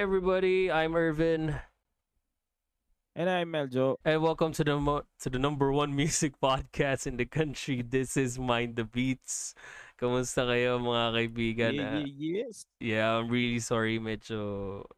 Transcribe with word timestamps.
Everybody, 0.00 0.72
I'm 0.72 0.96
Irvin, 0.96 1.60
And 3.12 3.28
I'm 3.28 3.52
Meljo. 3.52 4.00
and 4.00 4.22
welcome 4.24 4.48
to 4.56 4.64
the 4.64 4.80
mo- 4.80 5.04
to 5.20 5.28
the 5.28 5.36
number 5.36 5.68
one 5.76 5.92
music 5.92 6.32
podcast 6.42 7.04
in 7.04 7.20
the 7.20 7.28
country. 7.28 7.84
This 7.84 8.16
is 8.16 8.40
Mind 8.40 8.80
the 8.80 8.88
Beats. 8.88 9.52
Kamusta 10.00 10.48
kayo 10.48 10.80
mga 10.80 11.04
kaibigan? 11.12 11.72
Yeah, 11.76 12.00
Ah, 12.00 12.08
yes. 12.16 12.54
yeah, 12.80 13.06
I'm 13.20 13.28
really 13.28 13.60
sorry. 13.60 14.00
Medyo 14.00 14.88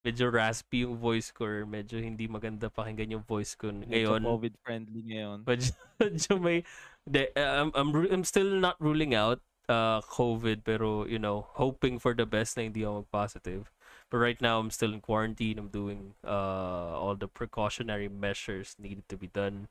medyo 0.00 0.32
raspy 0.32 0.88
yung 0.88 0.96
voice 0.96 1.28
ko. 1.28 1.44
or 1.44 1.68
Medyo 1.68 2.00
hindi 2.00 2.24
maganda 2.24 2.72
pakinggan 2.72 3.12
yung 3.12 3.28
voice 3.28 3.52
ko 3.60 3.68
Medyo 3.68 3.92
ngayon. 4.16 4.20
COVID 4.24 4.54
friendly 4.64 5.02
ngayon. 5.04 5.38
Medyo, 5.44 5.68
medyo 6.00 6.32
may 6.40 6.64
de, 7.04 7.28
I'm, 7.36 7.68
I'm 7.76 7.92
I'm 8.08 8.24
still 8.24 8.56
not 8.56 8.80
ruling 8.80 9.12
out 9.12 9.44
uh 9.68 10.00
COVID 10.00 10.64
pero 10.64 11.04
you 11.04 11.20
know, 11.20 11.44
hoping 11.60 12.00
for 12.00 12.16
the 12.16 12.24
best 12.24 12.56
na 12.56 12.64
hindi 12.64 12.88
ako 12.88 13.04
positive. 13.12 13.68
But 14.10 14.18
right 14.18 14.40
now 14.40 14.58
I'm 14.60 14.70
still 14.70 14.92
in 14.94 15.00
quarantine. 15.00 15.58
I'm 15.58 15.68
doing 15.68 16.14
uh 16.24 16.94
all 16.96 17.16
the 17.16 17.28
precautionary 17.28 18.08
measures 18.08 18.76
needed 18.78 19.08
to 19.10 19.16
be 19.16 19.28
done. 19.28 19.68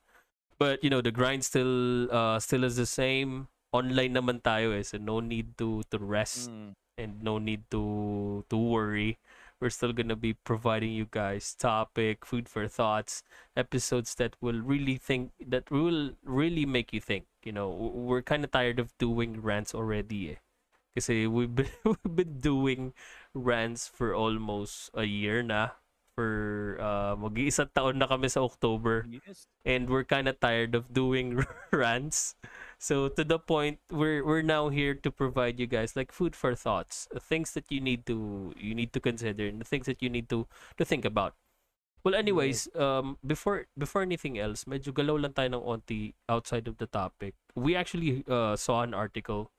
But 0.59 0.83
you 0.83 0.89
know, 0.89 1.01
the 1.01 1.11
grind 1.11 1.43
still 1.45 2.11
uh 2.11 2.39
still 2.39 2.63
is 2.63 2.75
the 2.75 2.85
same. 2.87 3.47
Online 3.75 4.15
naman 4.15 4.39
tayo 4.43 4.71
eh, 4.75 4.83
so 4.83 4.97
no 4.97 5.19
need 5.19 5.57
to 5.59 5.83
to 5.91 5.99
rest 5.99 6.47
Mm. 6.51 6.71
and 6.97 7.11
no 7.23 7.39
need 7.39 7.67
to 7.71 8.43
to 8.49 8.57
worry. 8.57 9.19
We're 9.59 9.71
still 9.71 9.91
gonna 9.95 10.15
be 10.19 10.33
providing 10.35 10.91
you 10.91 11.07
guys 11.11 11.55
topic, 11.55 12.25
food 12.27 12.47
for 12.51 12.67
thoughts, 12.67 13.23
episodes 13.55 14.15
that 14.15 14.35
will 14.43 14.59
really 14.59 14.95
think 14.99 15.31
that 15.39 15.71
will 15.71 16.15
really 16.23 16.65
make 16.67 16.91
you 16.93 16.99
think. 16.99 17.25
You 17.43 17.51
know, 17.55 17.67
we're 17.71 18.21
kind 18.23 18.43
of 18.43 18.51
tired 18.51 18.79
of 18.79 18.91
doing 18.99 19.39
rants 19.41 19.73
already. 19.75 20.35
Eh. 20.35 20.39
Kasi 20.95 21.27
we've 21.27 21.51
been 21.55 21.71
we've 21.87 22.15
been 22.15 22.39
doing 22.39 22.93
rants 23.35 23.87
for 23.91 24.15
almost 24.15 24.89
a 24.95 25.03
year 25.05 25.43
na. 25.43 25.75
For 26.15 26.79
uh, 26.79 27.19
mag-iisang 27.19 27.75
taon 27.75 27.99
na 27.99 28.07
kami 28.07 28.31
sa 28.31 28.39
October 28.39 29.03
Yes. 29.03 29.51
and 29.67 29.91
we're 29.91 30.07
kind 30.07 30.31
of 30.31 30.39
tired 30.39 30.71
of 30.71 30.87
doing 30.95 31.43
rants. 31.75 32.39
So 32.79 33.11
to 33.11 33.27
the 33.27 33.35
point, 33.35 33.83
we're 33.91 34.23
we're 34.23 34.39
now 34.39 34.71
here 34.71 34.95
to 34.95 35.11
provide 35.11 35.59
you 35.59 35.67
guys 35.67 35.91
like 35.99 36.15
food 36.15 36.31
for 36.31 36.55
thoughts, 36.55 37.11
things 37.19 37.51
that 37.59 37.67
you 37.67 37.83
need 37.83 38.07
to 38.07 38.55
you 38.55 38.71
need 38.71 38.95
to 38.95 39.03
consider, 39.03 39.43
and 39.43 39.59
the 39.59 39.67
things 39.67 39.91
that 39.91 39.99
you 39.99 40.07
need 40.07 40.31
to 40.31 40.47
to 40.79 40.87
think 40.87 41.03
about. 41.03 41.35
Well, 42.07 42.15
anyways, 42.15 42.69
um, 42.79 43.17
before 43.19 43.67
before 43.75 43.99
anything 44.05 44.39
else, 44.39 44.63
medyo 44.69 44.95
galaw 44.95 45.19
lang 45.19 45.35
tayo 45.35 45.51
ng 45.57 45.63
onti 45.67 46.15
outside 46.31 46.71
of 46.71 46.79
the 46.79 46.87
topic. 46.87 47.35
We 47.59 47.75
actually 47.75 48.23
uh, 48.29 48.55
saw 48.55 48.87
an 48.87 48.95
article 48.95 49.51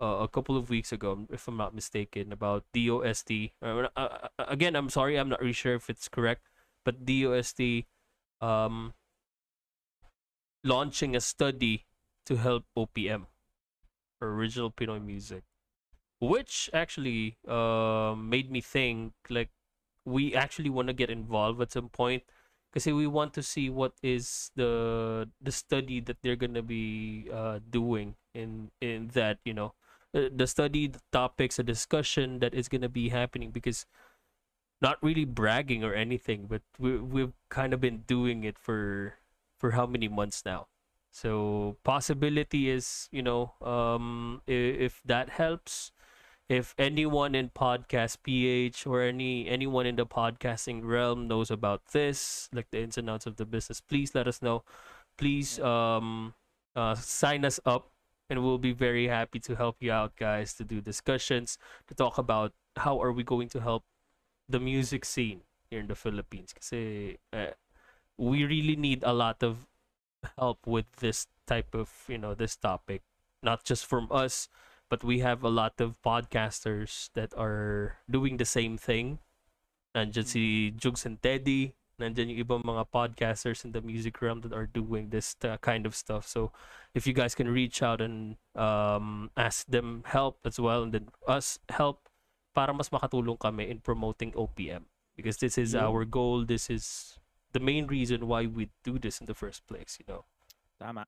uh, 0.00 0.18
a 0.22 0.28
couple 0.28 0.56
of 0.56 0.70
weeks 0.70 0.92
ago, 0.92 1.26
if 1.30 1.48
I'm 1.48 1.56
not 1.56 1.74
mistaken, 1.74 2.32
about 2.32 2.64
DOST. 2.72 3.30
Uh, 3.62 3.86
uh, 3.96 4.28
uh, 4.38 4.44
again, 4.48 4.76
I'm 4.76 4.90
sorry, 4.90 5.18
I'm 5.18 5.28
not 5.28 5.40
really 5.40 5.52
sure 5.52 5.74
if 5.74 5.88
it's 5.88 6.08
correct, 6.08 6.48
but 6.84 7.04
DOST 7.04 7.86
um, 8.40 8.94
launching 10.62 11.14
a 11.14 11.20
study 11.20 11.86
to 12.26 12.36
help 12.36 12.64
OPM, 12.76 13.26
original 14.20 14.70
Pinoy 14.70 15.04
music, 15.04 15.44
which 16.20 16.70
actually 16.72 17.36
uh, 17.46 18.14
made 18.16 18.50
me 18.50 18.60
think 18.60 19.12
like 19.28 19.50
we 20.04 20.34
actually 20.34 20.70
want 20.70 20.88
to 20.88 20.94
get 20.94 21.10
involved 21.10 21.60
at 21.60 21.72
some 21.72 21.88
point 21.88 22.22
because 22.72 22.86
we 22.86 23.06
want 23.06 23.32
to 23.34 23.42
see 23.42 23.70
what 23.70 23.92
is 24.02 24.50
the 24.56 25.28
the 25.40 25.52
study 25.52 26.00
that 26.00 26.18
they're 26.22 26.36
gonna 26.36 26.62
be 26.62 27.28
uh, 27.32 27.60
doing 27.70 28.16
in 28.34 28.70
in 28.80 29.08
that 29.14 29.38
you 29.44 29.54
know 29.54 29.66
uh, 29.66 29.83
the 30.14 30.46
study 30.46 30.86
the 30.88 31.00
topics 31.12 31.58
a 31.58 31.62
discussion 31.64 32.38
that 32.40 32.54
is 32.54 32.68
gonna 32.68 32.88
be 32.88 33.08
happening 33.10 33.50
because 33.50 33.86
not 34.80 34.98
really 35.02 35.24
bragging 35.24 35.84
or 35.84 35.94
anything 35.94 36.46
but 36.46 36.62
we, 36.78 36.98
we've 36.98 37.32
kind 37.48 37.72
of 37.72 37.80
been 37.80 38.02
doing 38.06 38.44
it 38.44 38.58
for 38.58 39.14
for 39.58 39.72
how 39.72 39.86
many 39.86 40.08
months 40.08 40.42
now? 40.44 40.66
So 41.12 41.76
possibility 41.84 42.68
is 42.70 43.08
you 43.12 43.22
know 43.22 43.54
um 43.62 44.42
i- 44.48 44.52
if 44.88 45.00
that 45.06 45.30
helps 45.30 45.92
if 46.48 46.74
anyone 46.78 47.34
in 47.34 47.50
podcast 47.50 48.18
ph 48.22 48.86
or 48.86 49.02
any 49.02 49.48
anyone 49.48 49.86
in 49.86 49.96
the 49.96 50.06
podcasting 50.06 50.82
realm 50.84 51.28
knows 51.28 51.50
about 51.50 51.86
this 51.92 52.48
like 52.52 52.70
the 52.70 52.82
ins 52.82 52.98
and 52.98 53.08
outs 53.10 53.26
of 53.26 53.36
the 53.36 53.46
business 53.46 53.80
please 53.80 54.14
let 54.14 54.28
us 54.28 54.42
know. 54.42 54.64
Please 55.18 55.58
um 55.60 56.34
uh, 56.76 56.94
sign 56.96 57.44
us 57.44 57.60
up 57.66 57.90
and 58.34 58.42
we'll 58.42 58.58
be 58.58 58.74
very 58.74 59.06
happy 59.06 59.38
to 59.38 59.54
help 59.54 59.78
you 59.78 59.92
out 59.92 60.18
guys 60.18 60.52
to 60.54 60.64
do 60.66 60.80
discussions 60.80 61.56
to 61.86 61.94
talk 61.94 62.18
about 62.18 62.50
how 62.74 62.98
are 62.98 63.12
we 63.12 63.22
going 63.22 63.46
to 63.46 63.60
help 63.60 63.84
the 64.48 64.58
music 64.58 65.04
scene 65.04 65.46
here 65.70 65.78
in 65.78 65.86
the 65.86 65.94
philippines. 65.94 66.50
Kasi 66.50 67.14
uh, 67.30 67.54
we 68.18 68.42
really 68.42 68.74
need 68.74 69.06
a 69.06 69.14
lot 69.14 69.46
of 69.46 69.70
help 70.34 70.66
with 70.66 70.90
this 70.98 71.30
type 71.46 71.78
of 71.78 71.86
you 72.10 72.18
know 72.18 72.34
this 72.34 72.58
topic. 72.58 73.06
Not 73.38 73.62
just 73.62 73.86
from 73.86 74.10
us 74.10 74.50
but 74.90 75.06
we 75.06 75.22
have 75.22 75.42
a 75.42 75.48
lot 75.48 75.78
of 75.80 76.02
podcasters 76.02 77.10
that 77.14 77.30
are 77.38 78.02
doing 78.10 78.36
the 78.36 78.44
same 78.44 78.76
thing. 78.76 79.18
Nandyan 79.94 80.26
si 80.26 80.70
Jugs 80.74 81.06
and 81.06 81.22
Teddy 81.22 81.78
nandyan 82.00 82.30
yung 82.34 82.40
ibang 82.42 82.62
mga 82.66 82.84
podcasters 82.90 83.62
in 83.64 83.70
the 83.70 83.80
music 83.80 84.18
realm 84.22 84.40
that 84.42 84.52
are 84.52 84.66
doing 84.66 85.10
this 85.14 85.36
uh, 85.46 85.56
kind 85.62 85.86
of 85.86 85.94
stuff 85.94 86.26
so 86.26 86.50
if 86.94 87.06
you 87.06 87.14
guys 87.14 87.34
can 87.34 87.46
reach 87.46 87.82
out 87.82 88.00
and 88.02 88.36
um, 88.58 89.30
ask 89.38 89.66
them 89.70 90.02
help 90.10 90.38
as 90.44 90.58
well 90.58 90.82
and 90.82 90.92
then 90.92 91.06
us 91.26 91.58
help 91.70 92.08
para 92.54 92.70
mas 92.74 92.90
makatulong 92.90 93.38
kami 93.38 93.66
in 93.70 93.78
promoting 93.82 94.30
OPM 94.34 94.86
because 95.14 95.38
this 95.38 95.58
is 95.58 95.74
Yeah. 95.74 95.86
our 95.86 96.02
goal 96.06 96.42
this 96.46 96.66
is 96.70 97.16
the 97.54 97.62
main 97.62 97.86
reason 97.86 98.26
why 98.26 98.46
we 98.46 98.70
do 98.82 98.98
this 98.98 99.22
in 99.22 99.26
the 99.30 99.34
first 99.34 99.62
place 99.70 99.98
you 100.02 100.06
know 100.10 100.26
Tama. 100.78 101.06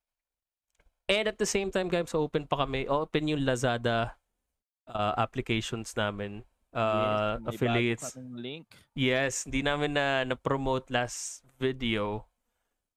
And 1.07 1.27
at 1.31 1.39
the 1.39 1.47
same 1.47 1.71
time, 1.71 1.87
guys, 1.87 2.11
open 2.15 2.47
pa 2.51 2.67
kami. 2.67 2.87
Open 2.91 3.31
yung 3.31 3.47
Lazada 3.47 4.19
uh, 4.91 5.15
applications 5.19 5.95
namin. 5.95 6.43
Uh, 6.77 7.41
yes, 7.41 7.49
affiliates. 7.49 8.07
Link. 8.37 8.69
Yes, 8.93 9.49
hindi 9.49 9.65
namin 9.65 9.97
na 9.97 10.29
na-promote 10.29 10.93
last 10.93 11.41
video 11.57 12.29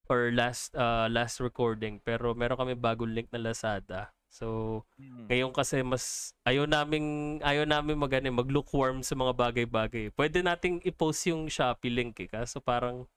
or 0.06 0.36
last 0.36 0.76
uh, 0.76 1.08
last 1.08 1.40
recording 1.40 2.02
pero 2.04 2.36
meron 2.36 2.60
kami 2.60 2.76
bagong 2.76 3.14
link 3.16 3.32
na 3.32 3.40
Lazada. 3.40 4.12
So, 4.28 4.84
Mm. 5.00 5.26
ngayon 5.32 5.52
kasi 5.56 5.80
mas 5.82 6.36
ayaw 6.44 6.68
naming 6.68 7.40
ayaw 7.42 7.64
namin 7.66 7.98
magano 7.98 8.30
mag-lookworm 8.30 9.00
sa 9.02 9.16
mga 9.16 9.34
bagay-bagay. 9.34 10.12
Pwede 10.12 10.44
nating 10.44 10.84
i-post 10.86 11.32
yung 11.32 11.48
Shopee 11.48 11.90
link 11.90 12.20
eh. 12.20 12.30
Kaso 12.30 12.60
parang 12.60 13.08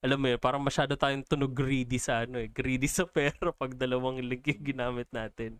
alam 0.00 0.16
mo 0.16 0.28
yun, 0.30 0.40
parang 0.40 0.62
masyado 0.62 0.96
tayong 0.96 1.24
tunog 1.26 1.52
greedy 1.52 1.96
sa 1.96 2.22
ano 2.28 2.38
eh. 2.40 2.48
Greedy 2.48 2.86
sa 2.86 3.02
pera 3.16 3.50
pag 3.50 3.72
dalawang 3.74 4.20
link 4.20 4.44
yung 4.46 4.62
ginamit 4.62 5.08
natin. 5.10 5.58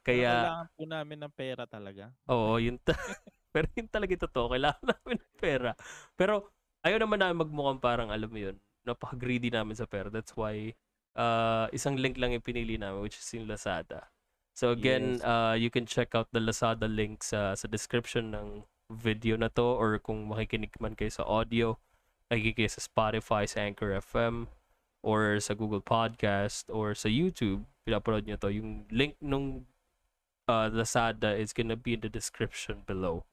Kaya, 0.00 0.32
kailangan 0.48 0.68
po 0.72 0.82
namin 0.88 1.18
ng 1.20 1.32
pera 1.36 1.64
talaga. 1.68 2.08
oo, 2.26 2.56
yun 2.56 2.76
ta- 2.80 2.96
pero 3.54 3.66
yun 3.74 3.86
talaga 3.90 4.10
yung 4.14 4.24
totoo. 4.26 4.46
Kailangan 4.54 4.84
namin 4.94 5.16
ng 5.18 5.36
pera. 5.38 5.70
Pero, 6.14 6.50
ayaw 6.82 6.98
naman 7.02 7.18
namin 7.20 7.42
magmukhang 7.46 7.80
parang, 7.82 8.08
alam 8.08 8.30
mo 8.30 8.38
yun, 8.38 8.56
napaka-greedy 8.86 9.50
namin 9.52 9.76
sa 9.76 9.84
pera. 9.84 10.08
That's 10.08 10.32
why, 10.34 10.74
uh, 11.18 11.66
isang 11.74 11.98
link 11.98 12.16
lang 12.16 12.32
yung 12.32 12.44
pinili 12.44 12.78
namin, 12.78 13.02
which 13.02 13.18
is 13.18 13.28
yung 13.34 13.50
Lazada. 13.50 14.08
So 14.54 14.72
again, 14.74 15.18
Yes. 15.18 15.24
uh, 15.24 15.54
you 15.56 15.70
can 15.70 15.86
check 15.86 16.12
out 16.14 16.28
the 16.34 16.42
Lazada 16.42 16.84
link 16.84 17.22
sa, 17.24 17.54
sa 17.54 17.66
description 17.70 18.34
ng 18.34 18.66
video 18.90 19.38
na 19.38 19.48
to 19.48 19.62
or 19.62 19.96
kung 20.02 20.26
makikinig 20.26 20.74
man 20.82 20.98
kayo 20.98 21.08
sa 21.08 21.22
audio, 21.24 21.78
nakikinig 22.28 22.66
kayo 22.66 22.70
sa 22.70 22.82
Spotify, 22.82 23.46
sa 23.46 23.62
Anchor 23.64 23.94
FM, 23.94 24.50
or 25.00 25.40
sa 25.40 25.54
Google 25.56 25.80
Podcast, 25.80 26.68
or 26.68 26.92
sa 26.92 27.08
YouTube, 27.08 27.64
pinapanood 27.86 28.26
nyo 28.28 28.36
to. 28.36 28.52
Yung 28.52 28.84
link 28.92 29.16
nung 29.22 29.64
uh, 30.50 30.68
Lazada 30.68 31.32
is 31.32 31.54
gonna 31.54 31.78
be 31.78 31.94
in 31.96 32.02
the 32.04 32.10
description 32.12 32.82
below. 32.84 33.24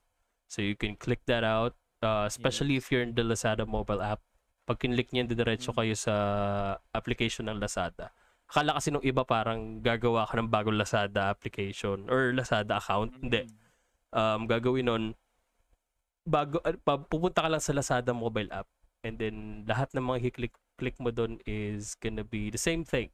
So 0.47 0.63
you 0.63 0.79
can 0.79 0.95
click 0.95 1.21
that 1.27 1.44
out, 1.44 1.75
uh, 2.01 2.23
especially 2.23 2.79
if 2.79 2.88
you're 2.89 3.03
in 3.03 3.13
the 3.13 3.23
Lazada 3.23 3.67
mobile 3.67 3.99
app. 3.99 4.23
Pag 4.67 4.79
kinlik 4.79 5.11
niyan, 5.11 5.27
didiretso 5.27 5.71
Mm. 5.71 5.77
kayo 5.79 5.95
sa 5.95 6.13
application 6.91 7.47
ng 7.47 7.59
Lazada. 7.59 8.11
Akala 8.47 8.79
kasi 8.79 8.91
nung 8.91 9.03
iba 9.03 9.27
parang 9.27 9.83
gagawa 9.83 10.23
ka 10.23 10.39
ng 10.39 10.47
bagong 10.47 10.79
Lazada 10.79 11.27
application 11.27 12.07
or 12.07 12.31
Lazada 12.31 12.79
account. 12.79 13.11
Hindi. 13.19 13.44
Mm. 13.44 13.55
Um, 14.11 14.41
gagawin 14.47 14.88
nun, 14.88 15.03
bago 16.27 16.59
pa- 16.83 16.99
pupunta 16.99 17.44
ka 17.44 17.49
lang 17.51 17.63
sa 17.63 17.75
Lazada 17.75 18.11
mobile 18.11 18.51
app 18.51 18.67
and 19.03 19.19
then 19.19 19.63
lahat 19.63 19.91
ng 19.95 20.03
mga 20.03 20.19
i-click 20.31 20.55
click 20.75 20.95
mo 20.99 21.09
doon 21.09 21.39
is 21.47 21.95
gonna 21.97 22.23
be 22.23 22.51
the 22.51 22.59
same 22.59 22.83
thing. 22.83 23.09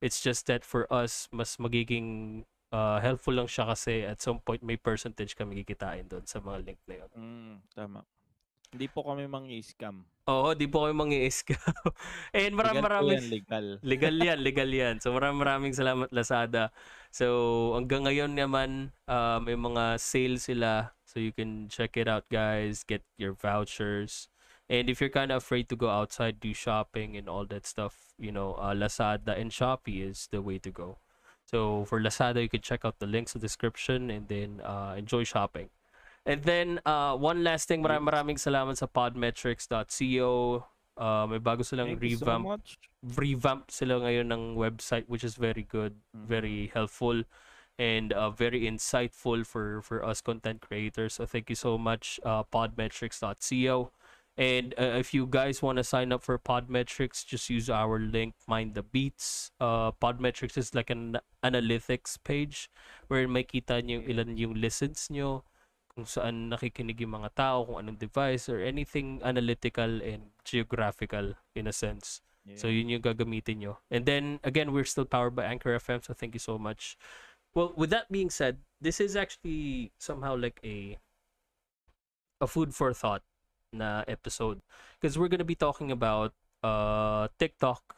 It's 0.00 0.20
just 0.20 0.48
that 0.48 0.64
for 0.64 0.88
us 0.88 1.28
mas 1.30 1.56
magiging 1.56 2.42
uh, 2.72 2.98
helpful 3.00 3.34
lang 3.34 3.48
siya 3.48 3.68
kasi 3.68 4.04
at 4.04 4.20
some 4.20 4.40
point 4.40 4.60
may 4.60 4.76
percentage 4.76 5.36
kami 5.36 5.64
kikitain 5.64 6.08
doon 6.08 6.24
sa 6.24 6.40
mga 6.40 6.58
link 6.64 6.80
na 6.88 6.94
yun. 7.04 7.10
Mm, 7.16 7.54
tama. 7.72 8.00
Hindi 8.68 8.86
po 8.92 9.00
kami 9.00 9.24
mangi-scam. 9.24 10.04
Oo, 10.28 10.52
di 10.52 10.68
po 10.68 10.84
kami 10.84 10.92
mangi-scam. 10.92 11.56
And 12.36 12.52
maraming 12.52 12.84
maraming 12.84 13.24
legal. 13.32 13.66
legal 13.96 14.12
yan, 14.12 14.38
legal 14.44 14.68
yan. 14.68 15.00
So 15.00 15.16
maraming 15.16 15.40
maraming 15.40 15.72
salamat 15.72 16.12
Lazada. 16.12 16.68
So 17.08 17.72
hanggang 17.80 18.04
ngayon 18.04 18.36
naman 18.36 18.92
uh, 19.08 19.40
may 19.40 19.56
mga 19.56 19.96
sales 19.96 20.52
sila. 20.52 20.92
So 21.08 21.16
you 21.16 21.32
can 21.32 21.72
check 21.72 21.96
it 21.96 22.04
out 22.04 22.28
guys, 22.28 22.84
get 22.84 23.00
your 23.16 23.32
vouchers. 23.32 24.28
And 24.68 24.92
if 24.92 25.00
you're 25.00 25.08
kind 25.08 25.32
of 25.32 25.40
afraid 25.40 25.72
to 25.72 25.76
go 25.80 25.88
outside, 25.88 26.44
do 26.44 26.52
shopping 26.52 27.16
and 27.16 27.24
all 27.24 27.48
that 27.48 27.64
stuff, 27.64 28.12
you 28.20 28.28
know, 28.28 28.52
uh, 28.60 28.76
Lazada 28.76 29.32
and 29.32 29.48
Shopee 29.48 30.04
is 30.04 30.28
the 30.28 30.44
way 30.44 30.60
to 30.60 30.68
go. 30.68 31.00
So 31.48 31.84
for 31.88 32.00
Lazada, 32.00 32.42
you 32.44 32.48
can 32.52 32.60
check 32.60 32.84
out 32.84 33.00
the 33.00 33.06
links 33.08 33.34
in 33.34 33.40
the 33.40 33.46
description 33.48 34.10
and 34.12 34.28
then 34.28 34.60
uh, 34.60 34.94
enjoy 34.96 35.24
shopping. 35.24 35.70
And 36.28 36.44
then 36.44 36.80
uh, 36.84 37.16
one 37.16 37.42
last 37.42 37.68
thing, 37.68 37.80
maraming 37.82 38.04
maraming 38.04 38.36
salamat 38.36 38.76
sa 38.76 38.84
podmetrics.co. 38.86 40.30
Uh, 40.98 41.24
may 41.30 41.38
bago 41.40 41.64
silang 41.64 41.96
Thank 41.96 42.04
you 42.04 42.10
so 42.20 42.26
revamp 42.26 42.44
much. 42.44 42.76
revamp 43.16 43.70
sila 43.70 44.02
ngayon 44.02 44.28
ng 44.34 44.42
website 44.58 45.06
which 45.08 45.24
is 45.24 45.38
very 45.40 45.62
good, 45.64 45.96
Mhm. 46.12 46.26
very 46.28 46.58
helpful 46.74 47.22
and 47.78 48.12
uh, 48.12 48.28
very 48.28 48.66
insightful 48.66 49.46
for 49.46 49.80
for 49.80 50.02
us 50.04 50.20
content 50.20 50.60
creators. 50.60 51.16
So 51.16 51.24
thank 51.24 51.48
you 51.48 51.56
so 51.56 51.78
much 51.78 52.18
uh, 52.26 52.42
podmetrics.co. 52.44 53.90
And 54.38 54.72
uh, 54.78 54.94
if 55.02 55.10
you 55.12 55.26
guys 55.26 55.60
want 55.66 55.82
to 55.82 55.84
sign 55.84 56.14
up 56.14 56.22
for 56.22 56.38
Podmetrics, 56.38 57.26
just 57.26 57.50
use 57.50 57.68
our 57.68 57.98
link, 57.98 58.38
Mind 58.46 58.78
the 58.78 58.86
Beats. 58.86 59.50
Uh, 59.58 59.90
Podmetrics 59.90 60.56
is 60.56 60.76
like 60.78 60.90
an 60.90 61.18
analytics 61.42 62.14
page 62.22 62.70
where 63.10 63.26
makita 63.26 63.82
nyo 63.82 63.98
ilan 64.06 64.38
yung 64.38 64.54
listens 64.54 65.10
nyo, 65.10 65.42
kung 65.90 66.06
saan 66.06 66.54
nakikinig 66.54 67.02
yung 67.02 67.18
mga 67.18 67.34
tao, 67.34 67.66
kung 67.66 67.82
anong 67.82 67.98
device, 67.98 68.46
or 68.46 68.62
anything 68.62 69.18
analytical 69.26 69.98
and 70.06 70.30
geographical 70.46 71.34
in 71.58 71.66
a 71.66 71.74
sense. 71.74 72.22
So 72.54 72.70
Yeah. 72.70 72.80
yun 72.80 72.94
yung 72.94 73.02
gagamitin 73.02 73.58
nyo. 73.58 73.82
And 73.90 74.06
then 74.06 74.38
again, 74.46 74.70
we're 74.70 74.86
still 74.86 75.04
powered 75.04 75.34
by 75.34 75.50
Anchor 75.50 75.74
FM, 75.74 75.98
so 76.00 76.14
thank 76.14 76.38
you 76.38 76.40
so 76.40 76.56
much. 76.62 76.94
Well, 77.58 77.74
with 77.74 77.90
that 77.90 78.06
being 78.06 78.30
said, 78.30 78.62
this 78.78 79.02
is 79.02 79.18
actually 79.18 79.90
somehow 79.98 80.38
like 80.38 80.62
a 80.62 81.02
a 82.38 82.46
food 82.46 82.70
for 82.70 82.94
thought 82.94 83.26
na 83.72 84.04
episode 84.08 84.60
because 85.00 85.18
we're 85.18 85.28
gonna 85.28 85.44
be 85.44 85.54
talking 85.58 85.90
about 85.92 86.32
uh 86.62 87.28
TikTok 87.38 87.96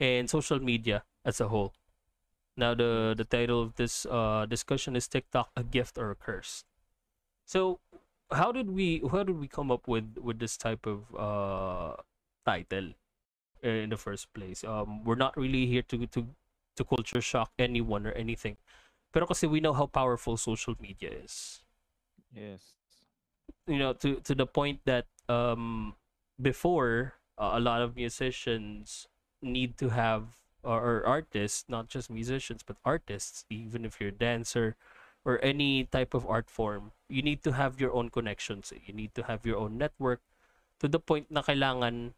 and 0.00 0.28
social 0.28 0.60
media 0.60 1.04
as 1.24 1.40
a 1.40 1.48
whole. 1.48 1.72
Now 2.56 2.74
the 2.74 3.14
the 3.16 3.24
title 3.24 3.62
of 3.62 3.76
this 3.76 4.06
uh 4.06 4.46
discussion 4.46 4.96
is 4.96 5.08
TikTok 5.08 5.50
a 5.56 5.64
gift 5.64 5.98
or 5.98 6.10
a 6.10 6.16
curse. 6.16 6.64
So 7.46 7.80
how 8.32 8.52
did 8.52 8.70
we 8.70 9.02
how 9.10 9.22
did 9.24 9.38
we 9.38 9.48
come 9.48 9.70
up 9.70 9.88
with 9.88 10.18
with 10.20 10.38
this 10.38 10.56
type 10.56 10.86
of 10.86 11.08
uh 11.16 11.96
title 12.44 12.92
in 13.62 13.90
the 13.90 13.96
first 13.98 14.32
place? 14.34 14.64
Um 14.64 15.04
we're 15.04 15.20
not 15.20 15.36
really 15.36 15.66
here 15.66 15.82
to 15.90 16.06
to 16.08 16.28
to 16.76 16.84
culture 16.84 17.20
shock 17.20 17.52
anyone 17.58 18.06
or 18.06 18.12
anything. 18.12 18.56
Pero 19.12 19.26
kasi 19.26 19.46
we 19.48 19.60
know 19.60 19.72
how 19.72 19.86
powerful 19.86 20.36
social 20.36 20.76
media 20.80 21.10
is 21.10 21.64
Yes. 22.32 22.76
You 23.66 23.78
know 23.78 23.92
to 23.92 24.18
to 24.22 24.34
the 24.34 24.46
point 24.46 24.80
that 24.84 25.06
um 25.28 25.94
before 26.40 27.14
uh, 27.38 27.52
a 27.54 27.60
lot 27.60 27.82
of 27.82 27.96
musicians 27.96 29.06
need 29.42 29.76
to 29.78 29.90
have 29.90 30.38
or, 30.62 30.80
or 30.80 30.96
artists 31.06 31.64
not 31.68 31.88
just 31.88 32.10
musicians 32.10 32.62
but 32.62 32.76
artists 32.84 33.44
even 33.50 33.84
if 33.84 34.00
you're 34.00 34.10
a 34.14 34.16
dancer 34.16 34.74
or 35.24 35.42
any 35.42 35.84
type 35.90 36.14
of 36.14 36.26
art 36.26 36.48
form 36.50 36.92
you 37.08 37.22
need 37.22 37.42
to 37.42 37.52
have 37.52 37.80
your 37.80 37.92
own 37.94 38.08
connections 38.08 38.72
you 38.86 38.94
need 38.94 39.14
to 39.14 39.22
have 39.26 39.44
your 39.46 39.58
own 39.58 39.78
network 39.78 40.20
to 40.80 40.86
the 40.88 40.98
point 41.00 41.26
na 41.30 41.42
kailangan 41.42 42.14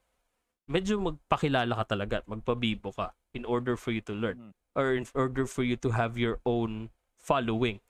medyo 0.68 1.00
magpakilala 1.00 1.72
ka 1.80 1.96
talaga 1.96 2.20
at 2.20 2.26
magpabibo 2.28 2.92
ka 2.92 3.16
in 3.32 3.44
order 3.48 3.76
for 3.76 3.92
you 3.92 4.00
to 4.04 4.12
learn 4.12 4.52
Mm. 4.52 4.52
or 4.76 4.94
in 4.94 5.06
order 5.16 5.48
for 5.48 5.64
you 5.64 5.74
to 5.74 5.90
have 5.96 6.14
your 6.20 6.38
own 6.44 6.92
following 7.18 7.80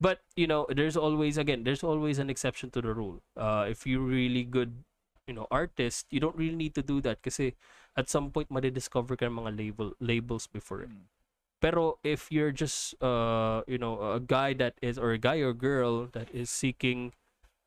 but 0.00 0.20
you 0.36 0.46
know 0.46 0.66
there's 0.68 0.96
always 0.96 1.38
again 1.38 1.64
there's 1.64 1.84
always 1.84 2.18
an 2.18 2.28
exception 2.28 2.70
to 2.70 2.80
the 2.80 2.92
rule 2.92 3.22
uh 3.36 3.64
if 3.68 3.86
you're 3.86 4.04
really 4.04 4.44
good 4.44 4.84
you 5.26 5.34
know 5.34 5.46
artist 5.50 6.06
you 6.10 6.20
don't 6.20 6.36
really 6.36 6.56
need 6.56 6.74
to 6.74 6.82
do 6.82 7.00
that 7.00 7.20
kasi 7.22 7.54
at 7.96 8.08
some 8.08 8.30
point 8.30 8.48
madidiscover 8.52 9.16
ka 9.16 9.26
mga 9.26 9.56
label 9.56 9.96
labels 9.98 10.46
before 10.46 10.84
it. 10.84 10.92
Mm. 10.92 11.08
pero 11.56 11.96
if 12.04 12.28
you're 12.28 12.52
just 12.52 12.92
uh 13.00 13.64
you 13.64 13.80
know 13.80 13.96
a 14.14 14.20
guy 14.20 14.52
that 14.52 14.76
is 14.84 15.00
or 15.00 15.16
a 15.16 15.20
guy 15.20 15.40
or 15.40 15.56
girl 15.56 16.06
that 16.12 16.28
is 16.30 16.52
seeking 16.52 17.16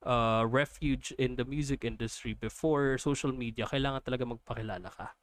uh 0.05 0.45
refuge 0.47 1.11
in 1.19 1.35
the 1.35 1.43
music 1.43 1.83
industry 1.83 2.37
before 2.37 2.95
social 3.01 3.33
media 3.33 3.65
kailangan 3.67 3.99
talaga 4.05 4.23
magpakilala 4.23 4.87
ka 4.93 5.17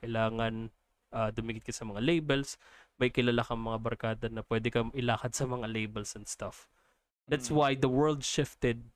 kailangan 0.00 0.72
uh, 1.12 1.30
dumikit 1.30 1.68
ka 1.68 1.72
sa 1.72 1.86
mga 1.86 2.02
labels 2.02 2.58
may 2.96 3.12
kilala 3.12 3.44
kang 3.44 3.60
mga 3.60 3.78
barkada 3.80 4.26
na 4.32 4.40
pwede 4.46 4.72
kang 4.72 4.88
ilakad 4.96 5.36
sa 5.36 5.44
mga 5.44 5.68
labels 5.68 6.16
and 6.16 6.26
stuff 6.26 6.68
That's 7.26 7.50
Mm. 7.50 7.56
why 7.58 7.70
the 7.74 7.90
world 7.90 8.22
shifted 8.22 8.86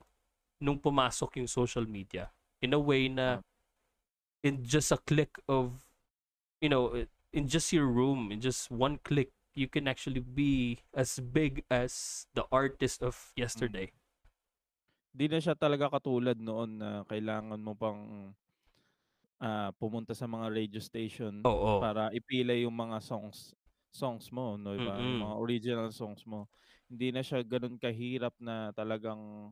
nung 0.63 0.79
pumasok 0.79 1.35
yung 1.43 1.51
social 1.51 1.83
media 1.83 2.31
in 2.63 2.71
a 2.71 2.79
way 2.79 3.11
na 3.11 3.43
in 4.39 4.63
just 4.63 4.87
a 4.95 4.99
click 5.03 5.35
of 5.51 5.83
you 6.63 6.71
know 6.71 6.95
in 7.35 7.45
just 7.51 7.75
your 7.75 7.91
room 7.91 8.31
in 8.31 8.39
just 8.39 8.71
one 8.71 8.97
click 9.03 9.35
you 9.51 9.67
can 9.67 9.83
actually 9.83 10.23
be 10.23 10.79
as 10.95 11.19
big 11.19 11.67
as 11.67 12.23
the 12.31 12.47
artist 12.55 13.03
of 13.03 13.35
yesterday. 13.35 13.91
Di 15.11 15.27
na 15.27 15.43
siya 15.43 15.59
talaga 15.59 15.91
katulad 15.91 16.39
noon 16.39 16.79
na 16.79 17.03
kailangan 17.03 17.59
mo 17.59 17.75
pang 17.75 18.31
ah, 19.43 19.75
pumunta 19.75 20.15
sa 20.15 20.23
mga 20.23 20.47
radio 20.55 20.79
station 20.79 21.43
Oo. 21.43 21.83
para 21.83 22.07
ipila 22.15 22.55
yung 22.55 22.71
mga 22.71 23.03
songs 23.03 23.51
songs 23.91 24.31
mo, 24.31 24.55
no, 24.55 24.75
ba? 24.75 24.97
Yung 24.97 25.19
Mm-mm. 25.19 25.23
mga 25.27 25.35
original 25.37 25.89
songs 25.91 26.23
mo. 26.25 26.47
Hindi 26.87 27.11
na 27.11 27.21
siya 27.23 27.43
ganun 27.43 27.75
kahirap 27.79 28.35
na 28.39 28.71
talagang 28.75 29.51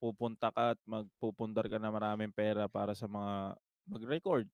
pupunta 0.00 0.52
ka 0.52 0.76
at 0.76 0.80
magpupundar 0.84 1.68
ka 1.68 1.80
na 1.80 1.88
maraming 1.92 2.32
pera 2.32 2.68
para 2.68 2.92
sa 2.92 3.08
mga 3.08 3.56
mag-record. 3.88 4.48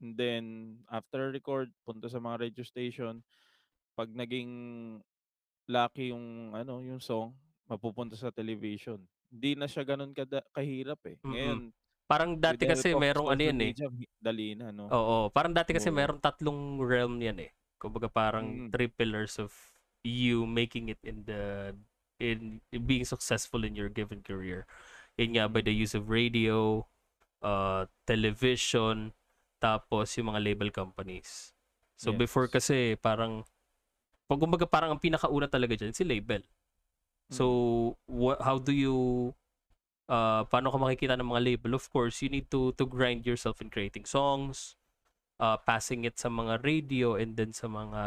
And 0.00 0.14
then 0.14 0.44
after 0.88 1.28
record, 1.32 1.72
punta 1.82 2.06
sa 2.08 2.22
mga 2.22 2.48
radio 2.48 2.64
station. 2.64 3.20
Pag 3.98 4.14
naging 4.14 4.52
lucky 5.68 6.14
yung 6.14 6.56
ano, 6.56 6.80
yung 6.80 7.02
song, 7.02 7.36
mapupunta 7.68 8.16
sa 8.16 8.32
television. 8.32 9.02
Hindi 9.28 9.60
na 9.60 9.68
siya 9.68 9.84
ganun 9.84 10.16
kada, 10.16 10.40
kahirap 10.56 11.00
eh. 11.04 11.20
Mm-mm. 11.20 11.32
Ngayon, 11.34 11.60
Parang 12.08 12.40
dati 12.40 12.64
kasi 12.64 12.96
merong 12.96 13.28
ano 13.28 13.42
yan 13.44 13.60
eh. 13.68 13.72
dali 14.16 14.56
na, 14.56 14.72
no? 14.72 14.88
Oo, 14.88 15.28
parang 15.28 15.52
dati 15.52 15.76
kasi 15.76 15.92
Oo. 15.92 15.96
merong 16.00 16.24
tatlong 16.24 16.80
realm 16.80 17.20
yan 17.20 17.44
eh. 17.44 17.52
Kumbaga 17.78 18.10
parang 18.10 18.68
Mm. 18.68 18.70
three 18.74 18.90
pillars 18.90 19.38
of 19.38 19.54
you 20.02 20.46
making 20.46 20.90
it 20.90 21.00
in 21.02 21.22
the 21.26 21.74
in, 22.18 22.58
in 22.74 22.82
being 22.86 23.06
successful 23.06 23.62
in 23.62 23.78
your 23.78 23.90
given 23.90 24.22
career. 24.22 24.66
Yun 25.18 25.38
nga 25.38 25.46
by 25.50 25.62
the 25.62 25.74
use 25.74 25.94
of 25.94 26.10
radio, 26.10 26.86
uh, 27.42 27.86
television, 28.06 29.14
tapos 29.62 30.14
yung 30.18 30.34
mga 30.34 30.42
label 30.42 30.70
companies. 30.70 31.54
So 31.98 32.14
Yes. 32.14 32.26
before 32.26 32.46
kasi 32.50 32.94
parang 32.98 33.42
pag 34.30 34.38
kumbaga 34.38 34.66
parang 34.66 34.94
ang 34.94 35.02
pinakauna 35.02 35.50
talaga 35.50 35.74
dyan 35.74 35.94
si 35.94 36.06
label. 36.06 36.42
So 37.28 37.44
wha- 38.08 38.40
how 38.40 38.56
do 38.56 38.72
you 38.72 38.96
uh, 40.08 40.48
paano 40.48 40.72
ka 40.72 40.78
makikita 40.80 41.18
ng 41.18 41.28
mga 41.28 41.42
label? 41.44 41.76
Of 41.76 41.90
course, 41.92 42.24
you 42.24 42.30
need 42.32 42.48
to 42.48 42.72
to 42.80 42.88
grind 42.88 43.28
yourself 43.28 43.60
in 43.60 43.68
creating 43.68 44.08
songs, 44.08 44.77
uh, 45.40 45.56
passing 45.62 46.04
it 46.04 46.18
sa 46.18 46.28
mga 46.28 46.62
radio 46.62 47.14
and 47.14 47.34
then 47.38 47.54
sa 47.54 47.66
mga 47.70 48.02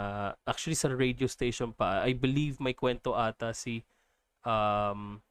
actually 0.45 0.77
sa 0.77 0.91
radio 0.91 1.27
station 1.27 1.71
pa. 1.73 2.03
I 2.03 2.13
believe 2.13 2.59
may 2.59 2.75
kwento 2.75 3.15
ata 3.15 3.55
si 3.55 3.83
um 4.43 5.23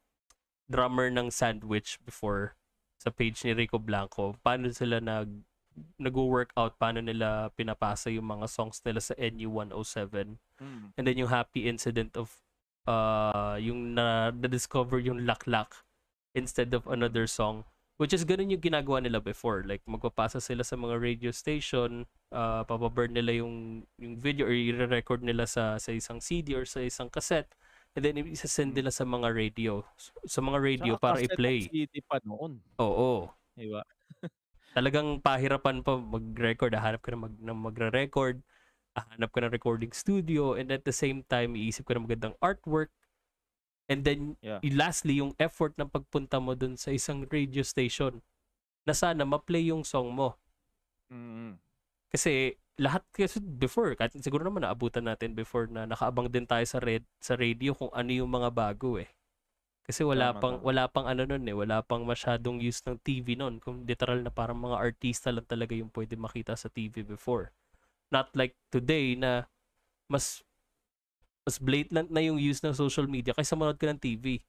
drummer 0.71 1.11
ng 1.11 1.29
Sandwich 1.31 1.99
before 2.05 2.55
sa 3.01 3.11
page 3.11 3.43
ni 3.45 3.53
Rico 3.57 3.81
Blanco. 3.81 4.37
Paano 4.45 4.69
sila 4.73 5.01
nag 5.01 5.29
nag-workout, 5.97 6.77
paano 6.77 7.01
nila 7.01 7.49
pinapasa 7.57 8.11
yung 8.13 8.27
mga 8.27 8.51
songs 8.51 8.83
nila 8.85 9.01
sa 9.01 9.15
NU107 9.17 10.37
Mm. 10.61 10.93
and 10.93 11.05
then 11.09 11.17
yung 11.17 11.33
happy 11.33 11.65
incident 11.65 12.13
of 12.21 12.45
uh 12.85 13.57
yung 13.57 13.97
na, 13.97 14.29
na-discover 14.29 15.01
yung 15.01 15.25
laklak 15.25 15.73
instead 16.37 16.77
of 16.77 16.85
another 16.85 17.25
song 17.25 17.65
which 18.01 18.17
is 18.17 18.25
ganun 18.25 18.49
yung 18.51 18.65
ginagawa 18.65 18.99
nila 19.05 19.21
before 19.21 19.63
like 19.69 19.85
magpapasa 19.85 20.41
sila 20.41 20.65
sa 20.65 20.75
mga 20.75 20.97
radio 20.97 21.31
station 21.31 22.09
uh 22.33 22.65
papaburn 22.65 23.13
nila 23.13 23.45
yung 23.45 23.85
yung 24.01 24.17
video 24.17 24.49
or 24.49 24.55
i-record 24.57 25.21
nila 25.21 25.45
sa 25.45 25.77
sa 25.77 25.93
isang 25.93 26.19
CD 26.19 26.57
or 26.57 26.65
sa 26.65 26.81
isang 26.81 27.13
cassette 27.13 27.53
And 27.91 28.07
then 28.07 28.23
isasend 28.23 28.71
Mm. 28.71 28.77
nila 28.79 28.91
sa 28.95 29.03
mga 29.03 29.35
radio. 29.35 29.83
Sa 30.23 30.39
mga 30.39 30.59
radio 30.63 30.95
Tsaka 30.95 31.03
para 31.03 31.19
i-play. 31.19 31.67
of 31.67 31.75
CD 31.75 31.95
pa 32.07 32.23
noon. 32.23 32.63
Oo. 32.79 33.35
Di 33.59 33.67
ba? 33.67 33.83
Talagang 34.79 35.19
pahirapan 35.19 35.83
pa 35.83 35.99
mag-record. 35.99 36.71
Hahanap 36.71 37.03
ka 37.03 37.11
na, 37.11 37.19
mag, 37.27 37.35
na 37.43 37.51
magre-record. 37.51 38.39
Hahanap 38.95 39.31
ka 39.35 39.39
ng 39.43 39.51
recording 39.55 39.91
studio. 39.91 40.55
And 40.55 40.71
at 40.71 40.87
the 40.87 40.95
same 40.95 41.27
time, 41.27 41.59
iisip 41.59 41.83
ka 41.91 41.99
ng 41.99 42.07
magandang 42.07 42.39
artwork. 42.39 42.95
And 43.91 44.07
then, 44.07 44.39
Yeah. 44.39 44.63
lastly, 44.63 45.19
yung 45.19 45.35
effort 45.43 45.75
ng 45.75 45.91
pagpunta 45.91 46.39
mo 46.39 46.55
dun 46.55 46.79
sa 46.79 46.95
isang 46.95 47.27
radio 47.27 47.67
station 47.67 48.23
na 48.87 48.95
sana 48.95 49.27
ma-play 49.27 49.67
yung 49.75 49.83
song 49.83 50.15
mo. 50.15 50.39
Mm. 51.11 51.59
Kasi 52.11 52.55
lahat 52.81 53.03
kasi 53.13 53.43
before, 53.43 53.93
kahit 53.99 54.15
siguro 54.25 54.47
naman 54.47 54.65
naabutan 54.65 55.05
natin 55.05 55.35
before 55.37 55.69
na 55.69 55.85
nakaabang 55.85 56.31
din 56.33 56.47
tayo 56.49 56.65
sa 56.65 56.79
red 56.81 57.05
sa 57.21 57.37
radio 57.37 57.77
kung 57.77 57.93
ano 57.93 58.09
yung 58.15 58.31
mga 58.31 58.49
bago 58.55 58.97
eh. 58.97 59.11
Kasi 59.85 60.07
wala 60.07 60.31
Tama, 60.31 60.41
pang 60.41 60.57
tama. 60.59 60.65
wala 60.65 60.85
pang 60.87 61.07
ano 61.11 61.23
noon 61.27 61.45
eh, 61.51 61.57
wala 61.57 61.83
pang 61.83 62.07
masyadong 62.07 62.63
use 62.63 62.81
ng 62.87 62.97
TV 63.03 63.35
noon. 63.35 63.59
Kung 63.59 63.83
literal 63.85 64.23
na 64.23 64.31
parang 64.31 64.57
mga 64.63 64.79
artista 64.79 65.35
lang 65.35 65.45
talaga 65.51 65.75
yung 65.75 65.91
pwede 65.93 66.15
makita 66.15 66.55
sa 66.55 66.71
TV 66.71 67.03
before. 67.03 67.51
Not 68.15 68.31
like 68.39 68.55
today 68.71 69.19
na 69.19 69.51
mas 70.11 70.43
mas 71.45 71.57
blatant 71.57 72.09
na 72.13 72.21
yung 72.21 72.37
use 72.37 72.61
ng 72.61 72.77
social 72.77 73.09
media 73.09 73.33
kaysa 73.33 73.57
manood 73.57 73.81
ka 73.81 73.89
ng 73.89 74.01
TV. 74.01 74.41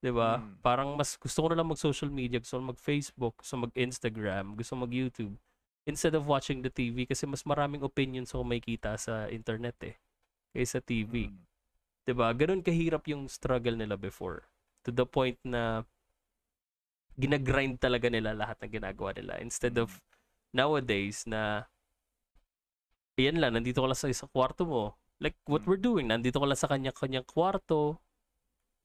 'Di 0.00 0.10
ba? 0.14 0.40
Mm. 0.40 0.62
Parang 0.62 0.88
mas 0.94 1.18
gusto 1.18 1.38
ko 1.44 1.46
na 1.50 1.56
lang 1.58 1.68
mag-social 1.68 2.10
media, 2.10 2.38
gusto 2.38 2.58
ko 2.58 2.70
mag-Facebook, 2.72 3.34
gusto 3.42 3.54
mag-Instagram, 3.58 4.54
gusto 4.54 4.74
mag-YouTube 4.78 5.34
instead 5.88 6.12
of 6.12 6.28
watching 6.28 6.60
the 6.60 6.68
TV 6.68 7.08
kasi 7.08 7.24
mas 7.24 7.40
maraming 7.48 7.80
opinions 7.80 8.36
ako 8.36 8.44
makikita 8.44 8.92
sa 9.00 9.24
internet 9.32 9.74
eh 9.80 9.96
kaysa 10.52 10.84
TV. 10.84 11.32
Mm. 11.32 11.40
'Di 12.04 12.12
ba? 12.12 12.28
Ganun 12.36 12.60
kahirap 12.60 13.08
yung 13.08 13.28
struggle 13.28 13.76
nila 13.76 13.96
before. 13.96 14.44
To 14.86 14.92
the 14.92 15.08
point 15.08 15.40
na 15.44 15.84
ginagrind 17.18 17.82
talaga 17.82 18.06
nila 18.06 18.36
lahat 18.36 18.62
ng 18.62 18.78
ginagawa 18.78 19.10
nila 19.10 19.42
instead 19.42 19.74
of 19.74 19.98
nowadays 20.54 21.26
na 21.26 21.66
yan 23.18 23.42
lang, 23.42 23.58
nandito 23.58 23.82
ka 23.82 23.90
lang 23.90 23.98
sa 23.98 24.06
isang 24.06 24.30
kwarto 24.30 24.62
mo. 24.62 24.94
Like 25.20 25.36
what 25.46 25.66
Mm. 25.66 25.68
we're 25.68 25.80
doing, 25.82 26.08
nandito 26.10 26.38
ka 26.38 26.46
lang 26.46 26.58
sa 26.58 26.70
kanya-kanyang 26.70 27.26
kwarto, 27.26 27.98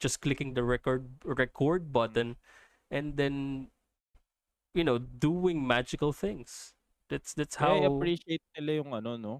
just 0.01 0.21
clicking 0.21 0.53
the 0.55 0.63
record 0.63 1.21
record 1.25 1.93
button 1.93 2.37
and 2.91 3.17
then 3.17 3.69
you 4.75 4.83
know, 4.83 4.97
doing 4.97 5.65
magical 5.65 6.11
things. 6.13 6.73
That's 7.09 7.33
that's 7.33 7.55
how 7.55 7.77
Kaya 7.77 7.85
i-appreciate 7.85 8.41
nila 8.57 8.71
yung 8.81 8.91
ano, 8.97 9.11
no? 9.17 9.33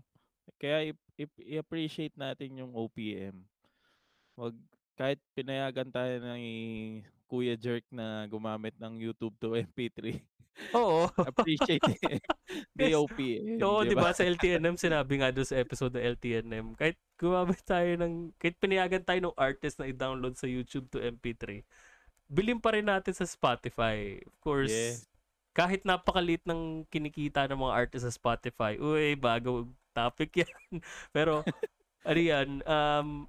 Kaya 0.61 0.93
i-appreciate 1.17 2.13
natin 2.15 2.61
yung 2.61 2.71
OPM. 2.77 3.41
Wag, 4.37 4.55
kahit 4.97 5.19
pinayagan 5.37 5.89
tayo 5.93 6.15
ng 6.21 6.43
Kuya 7.33 7.57
Jerk 7.57 7.89
na 7.89 8.29
gumamit 8.29 8.77
ng 8.77 9.01
YouTube 9.01 9.33
to 9.41 9.57
MP3. 9.65 10.21
Oo. 10.77 11.09
appreciate 11.33 11.81
the 12.77 12.93
OPM. 12.93 13.57
Oo, 13.57 13.81
di 13.81 13.97
ba? 13.97 14.13
ba? 14.13 14.13
Sa 14.13 14.21
LTNM, 14.21 14.77
sinabi 14.77 15.17
nga 15.17 15.33
doon 15.33 15.49
sa 15.49 15.57
episode 15.57 15.97
ng 15.97 16.05
LTNM, 16.13 16.77
kahit 16.77 16.93
gumamit 17.17 17.57
tayo 17.65 17.97
ng, 17.97 18.29
kahit 18.37 18.61
pinayagan 18.61 19.01
tayo 19.01 19.17
ng 19.25 19.33
artist 19.33 19.81
na 19.81 19.89
i-download 19.89 20.37
sa 20.37 20.45
YouTube 20.45 20.85
to 20.93 21.01
MP3, 21.01 21.65
bilhin 22.29 22.61
pa 22.61 22.77
rin 22.77 22.85
natin 22.85 23.17
sa 23.17 23.25
Spotify. 23.25 24.21
Of 24.21 24.37
course, 24.37 24.69
Yeah. 24.69 25.01
kahit 25.57 25.81
napakalit 25.89 26.45
ng 26.45 26.85
kinikita 26.89 27.49
ng 27.49 27.57
mga 27.57 27.73
artist 27.73 28.05
sa 28.05 28.13
Spotify, 28.13 28.77
uy, 28.77 29.17
bago 29.17 29.73
topic 29.97 30.45
yan. 30.45 30.81
Pero, 31.09 31.41
ano 32.05 32.19
yan, 32.21 32.61
um, 32.65 33.25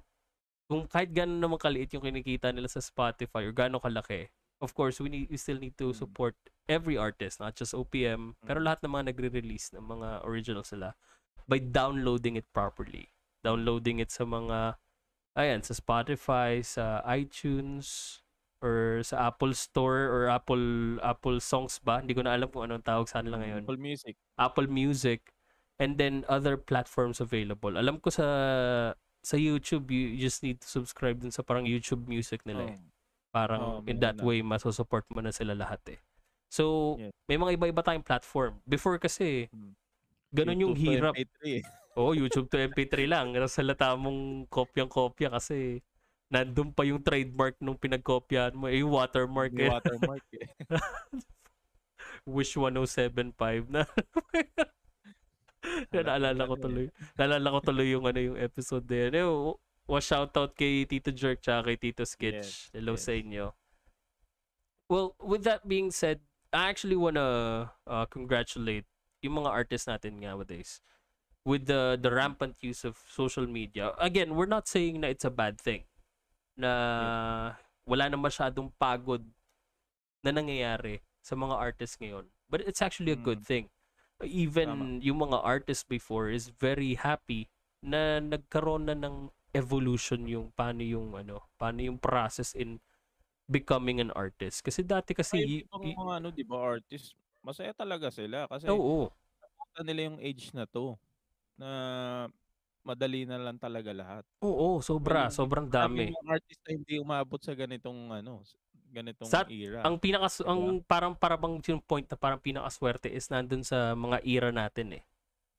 kung 0.69 0.89
kahit 0.89 1.13
gano'n 1.13 1.41
naman 1.41 1.59
kaliit 1.61 1.93
yung 1.93 2.03
kinikita 2.05 2.49
nila 2.53 2.67
sa 2.69 2.81
Spotify 2.81 3.45
or 3.45 3.53
gano'n 3.53 3.81
kalaki, 3.81 4.29
of 4.63 4.73
course, 4.73 4.97
we, 5.03 5.09
need, 5.11 5.27
we 5.29 5.37
still 5.37 5.59
need 5.61 5.77
to 5.77 5.91
Mm. 5.93 5.97
support 5.97 6.33
every 6.65 6.97
artist, 6.97 7.37
not 7.39 7.53
just 7.53 7.75
OPM, 7.77 8.33
pero 8.41 8.57
Mm. 8.61 8.65
lahat 8.65 8.79
ng 8.81 8.93
mga 8.93 9.05
nagre-release 9.13 9.73
ng 9.77 9.85
mga 9.85 10.09
originals 10.25 10.73
nila 10.73 10.97
by 11.45 11.61
downloading 11.61 12.35
it 12.39 12.47
properly. 12.53 13.13
Downloading 13.45 14.01
it 14.01 14.09
sa 14.09 14.25
mga, 14.25 14.81
ayan, 15.37 15.61
sa 15.61 15.77
Spotify, 15.77 16.65
sa 16.65 17.05
iTunes, 17.05 18.19
or 18.65 19.05
sa 19.05 19.29
Apple 19.29 19.53
Store 19.53 20.09
or 20.09 20.25
Apple 20.31 20.97
Apple 21.05 21.37
Songs 21.37 21.77
ba? 21.77 22.01
Hindi 22.01 22.17
ko 22.17 22.25
na 22.25 22.33
alam 22.33 22.49
kung 22.49 22.65
anong 22.65 22.81
tawag 22.87 23.05
sa 23.05 23.21
nila 23.21 23.37
ngayon. 23.37 23.69
Apple 23.69 23.77
Music. 23.77 24.15
Apple 24.41 24.65
Music 24.71 25.29
and 25.77 26.01
then 26.01 26.25
other 26.25 26.57
platforms 26.57 27.21
available. 27.21 27.77
Alam 27.77 28.01
ko 28.01 28.09
sa 28.09 28.25
sa 29.25 29.35
YouTube 29.35 29.89
you, 29.89 30.13
just 30.15 30.45
need 30.45 30.61
to 30.61 30.69
subscribe 30.69 31.17
dun 31.17 31.33
sa 31.33 31.41
parang 31.41 31.65
YouTube 31.65 32.05
Music 32.05 32.45
nila 32.45 32.69
eh. 32.69 32.77
Oh. 32.77 32.85
Parang 33.33 33.61
Oo, 33.61 33.89
in 33.89 33.97
that 33.97 34.15
na. 34.15 34.23
way 34.23 34.45
masusupport 34.45 35.03
mo 35.09 35.19
na 35.19 35.33
sila 35.33 35.57
lahat 35.57 35.81
eh. 35.97 35.99
So, 36.47 36.95
Yes. 37.01 37.11
may 37.25 37.35
mga 37.35 37.57
iba-iba 37.57 37.81
tayong 37.81 38.05
platform. 38.05 38.61
Before 38.63 39.01
kasi, 39.01 39.49
Hmm. 39.49 39.73
ganun 40.29 40.61
yung 40.61 40.73
YouTube 40.77 40.85
to 40.85 40.91
hirap. 40.93 41.13
MP3 41.17 41.41
eh. 41.59 41.63
Oo, 41.97 42.11
YouTube 42.13 42.47
to 42.47 42.61
MP3 42.61 43.09
lang. 43.09 43.33
Nasa 43.33 43.59
salata 43.59 43.97
mong 43.97 44.45
kopyang-kopya 44.47 45.33
kasi 45.33 45.81
nandun 46.29 46.69
pa 46.69 46.83
yung 46.83 47.01
trademark 47.01 47.57
nung 47.59 47.79
pinagkopyahan 47.79 48.53
mo. 48.53 48.69
Eh, 48.69 48.85
yung 48.85 48.93
watermark 48.93 49.55
eh. 49.57 49.67
watermark 49.73 50.25
eh. 50.37 50.47
Wish 52.27 52.57
1075 52.57 53.69
na. 53.73 53.83
naalala 55.91 56.43
ko 56.45 56.55
tuloy. 56.57 56.87
Naalala 57.15 57.47
ko 57.53 57.59
tuloy 57.61 57.87
yung 57.91 58.05
ano 58.05 58.19
yung 58.19 58.37
episode 58.37 58.85
na 58.89 58.95
yun. 59.07 59.13
Eh, 59.15 59.25
wa- 59.25 59.59
wa 59.85 59.99
shoutout 60.01 60.57
kay 60.57 60.85
Tito 60.85 61.13
Jerk 61.13 61.41
tsaka 61.41 61.69
kay 61.69 61.77
Tito 61.77 62.03
Sketch. 62.03 62.45
Yes, 62.45 62.69
Hello 62.73 62.97
yes. 62.97 63.03
sa 63.05 63.11
inyo. 63.13 63.45
Well, 64.89 65.17
with 65.17 65.43
that 65.45 65.65
being 65.67 65.89
said, 65.89 66.21
I 66.53 66.69
actually 66.69 66.95
wanna 66.95 67.25
uh, 67.85 68.05
congratulate 68.05 68.85
yung 69.21 69.41
mga 69.41 69.49
artists 69.49 69.89
natin 69.89 70.21
nowadays 70.21 70.79
with 71.45 71.65
the 71.65 71.97
the 71.97 72.09
rampant 72.13 72.57
use 72.61 72.85
of 72.85 72.97
social 73.09 73.45
media. 73.49 73.93
Again, 73.97 74.33
we're 74.37 74.49
not 74.49 74.69
saying 74.69 75.01
na 75.01 75.09
it's 75.09 75.25
a 75.25 75.33
bad 75.33 75.57
thing. 75.57 75.85
Na 76.57 76.71
wala 77.85 78.09
na 78.09 78.17
masyadong 78.17 78.71
pagod 78.77 79.25
na 80.21 80.31
nangyayari 80.33 81.01
sa 81.21 81.33
mga 81.37 81.53
artists 81.57 81.97
ngayon. 81.97 82.29
But 82.49 82.61
it's 82.65 82.81
actually 82.81 83.13
a 83.13 83.19
good 83.19 83.41
Mm. 83.41 83.49
thing. 83.49 83.65
Even 84.23 84.71
Tama. 84.71 84.95
yung 85.03 85.27
mga 85.27 85.43
artists 85.43 85.83
before 85.83 86.31
is 86.31 86.47
very 86.47 86.95
happy 86.95 87.51
na 87.83 88.23
nagkaroon 88.23 88.87
na 88.87 88.95
ng 88.95 89.27
evolution 89.51 90.23
yung 90.23 90.55
paano 90.55 90.79
yung 90.87 91.11
ano, 91.19 91.43
paano 91.59 91.83
yung 91.83 91.99
process 91.99 92.55
in 92.55 92.79
becoming 93.51 93.99
an 94.03 94.11
artist. 94.15 94.63
Kasi 94.65 94.83
dati 94.85 95.13
kasi 95.17 95.35
Ay, 95.35 95.47
y- 95.83 95.97
mga 95.97 96.13
ano, 96.21 96.27
di 96.29 96.43
ba, 96.45 96.57
artist, 96.77 97.17
masaya 97.41 97.73
talaga 97.73 98.09
sila 98.13 98.45
kasi 98.49 98.69
Oo. 98.73 99.09
nakita 99.41 99.81
nila 99.87 100.01
yung 100.11 100.19
age 100.21 100.51
na 100.55 100.65
to 100.69 100.97
na 101.59 101.69
madali 102.85 103.25
na 103.27 103.37
lang 103.41 103.57
talaga 103.61 103.91
lahat. 103.95 104.25
Oo, 104.43 104.79
sobra, 104.83 105.27
Well, 105.31 105.37
sobrang 105.37 105.67
Dami 105.75 106.15
mga 106.15 106.29
artist 106.39 106.61
na 106.65 106.71
hindi 106.77 106.95
umabot 107.01 107.41
sa 107.41 107.53
ganitong 107.57 108.11
ano, 108.13 108.43
ganitong 108.95 109.27
Sa- 109.27 109.43
era. 109.51 109.83
Ang 109.83 109.99
pinaka 109.99 110.31
Diba? 110.31 110.47
ang 110.47 110.61
parang 110.87 111.13
para 111.13 111.35
bang 111.35 111.59
yung 111.67 111.83
point 111.83 112.07
na 112.07 112.15
parang 112.15 112.39
pinakaswerte 112.39 113.11
is 113.11 113.27
nandun 113.27 113.61
sa 113.61 113.91
mga 113.91 114.23
era 114.23 114.49
natin 114.55 114.99
eh. 114.99 115.03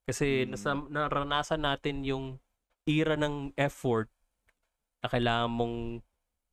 Kasi 0.08 0.46
Mm. 0.46 0.50
nasa, 0.56 0.70
naranasan 0.72 1.60
natin 1.60 2.00
yung 2.06 2.24
era 2.88 3.18
ng 3.18 3.52
effort 3.58 4.08
na 5.04 5.10
kailangan 5.12 5.50
mong 5.52 5.76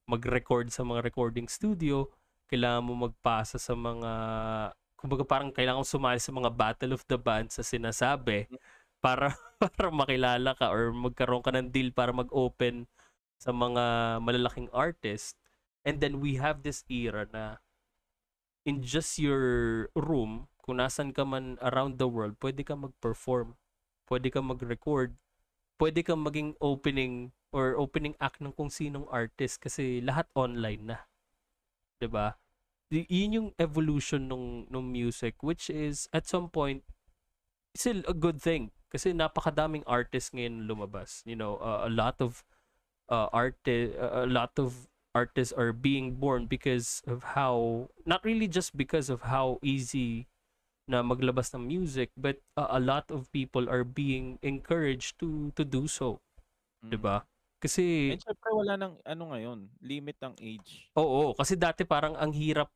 mag-record 0.09 0.67
sa 0.67 0.83
mga 0.83 0.99
recording 1.05 1.47
studio, 1.47 2.03
kailangan 2.51 2.83
mo 2.83 3.07
magpasa 3.07 3.55
sa 3.55 3.71
mga 3.71 4.11
kumbaga 4.99 5.23
parang 5.27 5.51
kailangan 5.51 5.83
sumali 5.83 6.19
sa 6.19 6.31
mga 6.31 6.51
battle 6.51 6.95
of 6.95 7.03
the 7.11 7.19
bands 7.19 7.59
sa 7.59 7.63
sinasabi 7.63 8.47
para 9.03 9.35
para 9.75 9.91
makilala 9.91 10.55
ka 10.55 10.71
or 10.71 10.91
magkaroon 10.95 11.43
ka 11.43 11.51
ng 11.51 11.71
deal 11.71 11.91
para 11.91 12.15
mag-open 12.15 12.87
sa 13.39 13.51
mga 13.51 13.83
malalaking 14.23 14.71
artist. 14.71 15.35
And 15.83 15.99
then 15.99 16.23
we 16.23 16.39
have 16.39 16.63
this 16.63 16.87
era 16.87 17.27
na 17.27 17.59
in 18.63 18.79
just 18.83 19.19
your 19.19 19.87
room, 19.95 20.47
kung 20.63 20.79
nasan 20.79 21.11
ka 21.11 21.27
man 21.27 21.59
around 21.59 21.99
the 21.99 22.07
world, 22.07 22.39
pwede 22.39 22.63
ka 22.63 22.79
mag-perform, 22.79 23.59
pwede 24.07 24.31
ka 24.31 24.39
mag-record, 24.39 25.19
pwede 25.79 25.99
ka 26.07 26.15
maging 26.15 26.55
opening 26.63 27.35
or 27.51 27.75
opening 27.75 28.15
act 28.23 28.39
ng 28.39 28.55
kung 28.55 28.71
sinong 28.71 29.05
artist 29.11 29.59
kasi 29.59 29.99
lahat 29.99 30.25
online 30.33 30.95
na. 30.95 30.97
'Di 31.99 32.07
ba? 32.07 32.39
Yun 32.89 33.35
yung 33.35 33.49
evolution 33.59 34.29
ng 34.29 34.69
ng 34.71 34.85
music 34.87 35.41
which 35.43 35.67
is 35.69 36.07
at 36.13 36.29
some 36.29 36.47
point 36.47 36.85
still 37.73 38.05
a 38.05 38.13
good 38.13 38.37
thing 38.37 38.69
kasi 38.93 39.11
napakadaming 39.11 39.81
artists 39.89 40.31
ngayon 40.31 40.69
lumabas. 40.69 41.25
You 41.25 41.35
know, 41.35 41.57
uh, 41.57 41.85
a 41.85 41.91
lot 41.91 42.21
of 42.21 42.45
uh, 43.09 43.27
art 43.33 43.59
a 43.67 44.29
lot 44.29 44.55
of 44.61 44.87
artists 45.15 45.53
are 45.55 45.73
being 45.73 46.17
born 46.19 46.45
because 46.49 47.01
of 47.07 47.37
how 47.37 47.87
not 48.05 48.21
really 48.25 48.47
just 48.49 48.75
because 48.77 49.09
of 49.09 49.25
how 49.29 49.57
easy 49.63 50.27
na 50.89 51.01
maglabas 51.03 51.53
ng 51.55 51.65
music 51.67 52.11
but 52.17 52.41
uh, 52.59 52.67
a 52.73 52.81
lot 52.81 53.07
of 53.13 53.31
people 53.31 53.69
are 53.71 53.85
being 53.87 54.37
encouraged 54.43 55.15
to 55.21 55.53
to 55.55 55.63
do 55.65 55.87
so 55.87 56.19
Mm. 56.83 56.93
'di 56.93 56.99
ba 57.01 57.25
Kasi 57.63 58.11
And 58.11 58.19
syempre 58.19 58.49
wala 58.51 58.75
nang 58.75 58.95
ano 59.07 59.23
ngayon, 59.31 59.59
limit 59.79 60.19
ang 60.23 60.35
age. 60.43 60.91
Oo, 60.97 61.33
kasi 61.33 61.57
dati 61.57 61.81
parang 61.89 62.13
ang 62.13 62.29
hirap 62.37 62.69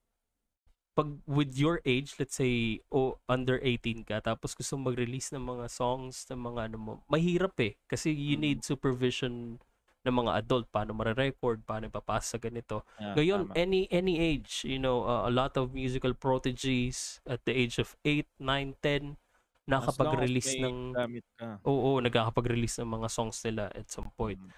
pag 0.97 1.13
with 1.29 1.53
your 1.53 1.77
age, 1.85 2.17
let's 2.17 2.33
say 2.41 2.81
o 2.89 3.21
under 3.29 3.61
18 3.61 4.01
ka 4.01 4.17
tapos 4.17 4.57
gusto 4.57 4.73
mag-release 4.81 5.29
ng 5.29 5.45
mga 5.45 5.69
songs 5.69 6.25
ng 6.25 6.41
mga 6.41 6.73
ano 6.73 6.77
mo, 6.81 6.93
mahirap 7.05 7.53
eh 7.61 7.77
kasi 7.85 8.09
you 8.09 8.33
Mm. 8.33 8.41
need 8.41 8.65
supervision 8.65 9.61
ng 10.05 10.13
mga 10.13 10.31
adult 10.43 10.67
paano 10.69 10.93
mare-record, 10.93 11.65
paano 11.65 11.89
ipapasa 11.89 12.35
sa 12.35 12.39
ganito. 12.39 12.85
Yeah, 13.01 13.15
Ngayon, 13.17 13.41
tama. 13.49 13.53
any 13.57 13.89
any 13.89 14.15
age, 14.21 14.63
you 14.63 14.77
know, 14.77 15.03
uh, 15.03 15.25
a 15.27 15.31
lot 15.33 15.57
of 15.57 15.73
musical 15.73 16.13
prodigies 16.13 17.19
at 17.25 17.41
the 17.43 17.53
age 17.55 17.81
of 17.81 17.97
8, 18.05 18.27
9, 18.39 18.77
10 18.79 19.17
As 19.67 19.99
long 19.99 20.23
as 20.23 20.31
nakakapag-release 20.37 20.53
ng 20.63 20.77
ka. 21.35 21.59
Oo, 21.67 21.99
nagkakapag-release 21.99 22.79
ng 22.79 22.87
mga 22.87 23.07
songs 23.11 23.37
nila 23.43 23.67
at 23.75 23.91
some 23.91 24.07
point. 24.15 24.39
Mm. 24.39 24.51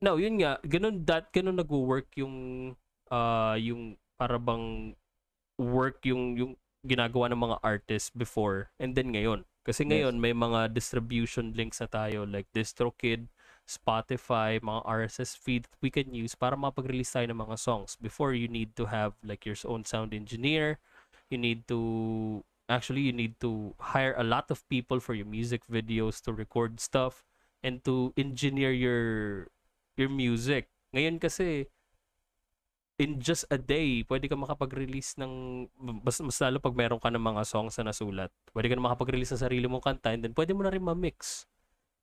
No, 0.00 0.16
yun 0.16 0.40
nga, 0.40 0.56
ganun 0.64 1.04
that 1.04 1.28
ganun 1.28 1.60
nagwo-work 1.60 2.08
yung 2.16 2.36
uh 3.12 3.56
yung 3.60 4.00
para 4.16 4.40
bang 4.40 4.96
work 5.60 6.00
yung 6.08 6.40
yung 6.40 6.52
ginagawa 6.80 7.28
ng 7.28 7.36
mga 7.36 7.56
artists 7.60 8.08
before 8.08 8.72
and 8.80 8.96
then 8.96 9.12
ngayon. 9.12 9.44
Kasi 9.60 9.84
Yes. 9.84 10.08
ngayon 10.08 10.16
may 10.16 10.32
mga 10.32 10.72
distribution 10.72 11.52
links 11.52 11.84
na 11.84 11.88
tayo 11.92 12.24
like 12.24 12.48
DistroKid, 12.56 13.28
Spotify, 13.70 14.58
mga 14.58 14.82
RSS 14.82 15.38
feed 15.38 15.70
that 15.70 15.78
we 15.78 15.94
can 15.94 16.10
use 16.10 16.34
para 16.34 16.58
mapag-release 16.58 17.14
tayo 17.14 17.30
ng 17.30 17.38
mga 17.38 17.54
songs. 17.54 17.94
Before 18.02 18.34
you 18.34 18.50
need 18.50 18.74
to 18.74 18.90
have 18.90 19.14
like 19.22 19.46
your 19.46 19.54
own 19.62 19.86
sound 19.86 20.10
engineer, 20.10 20.82
you 21.30 21.38
need 21.38 21.70
to 21.70 22.42
actually 22.66 23.06
you 23.06 23.14
need 23.14 23.38
to 23.38 23.78
hire 23.94 24.14
a 24.18 24.26
lot 24.26 24.50
of 24.50 24.66
people 24.66 24.98
for 24.98 25.14
your 25.14 25.26
music 25.26 25.62
videos 25.70 26.18
to 26.26 26.34
record 26.34 26.82
stuff 26.82 27.22
and 27.62 27.86
to 27.86 28.10
engineer 28.18 28.74
your 28.74 29.46
your 29.94 30.10
music. 30.10 30.66
Ngayon 30.90 31.22
kasi 31.22 31.70
in 33.00 33.16
just 33.16 33.48
a 33.48 33.56
day, 33.56 34.04
pwede 34.04 34.28
ka 34.28 34.36
makapag-release 34.36 35.16
ng 35.16 35.64
mas, 36.04 36.20
mas 36.20 36.36
lalo 36.36 36.60
pag 36.60 36.76
meron 36.76 37.00
ka 37.00 37.08
ng 37.08 37.22
mga 37.22 37.42
songs 37.48 37.74
na 37.80 37.90
nasulat. 37.90 38.28
Pwede 38.52 38.68
ka 38.68 38.76
na 38.76 38.92
makapag-release 38.92 39.32
ng 39.34 39.44
sarili 39.46 39.64
mong 39.64 39.80
kanta 39.80 40.12
and 40.12 40.20
then 40.26 40.36
pwede 40.36 40.52
mo 40.52 40.60
na 40.60 40.70
rin 40.74 40.84
ma-mix. 40.84 41.48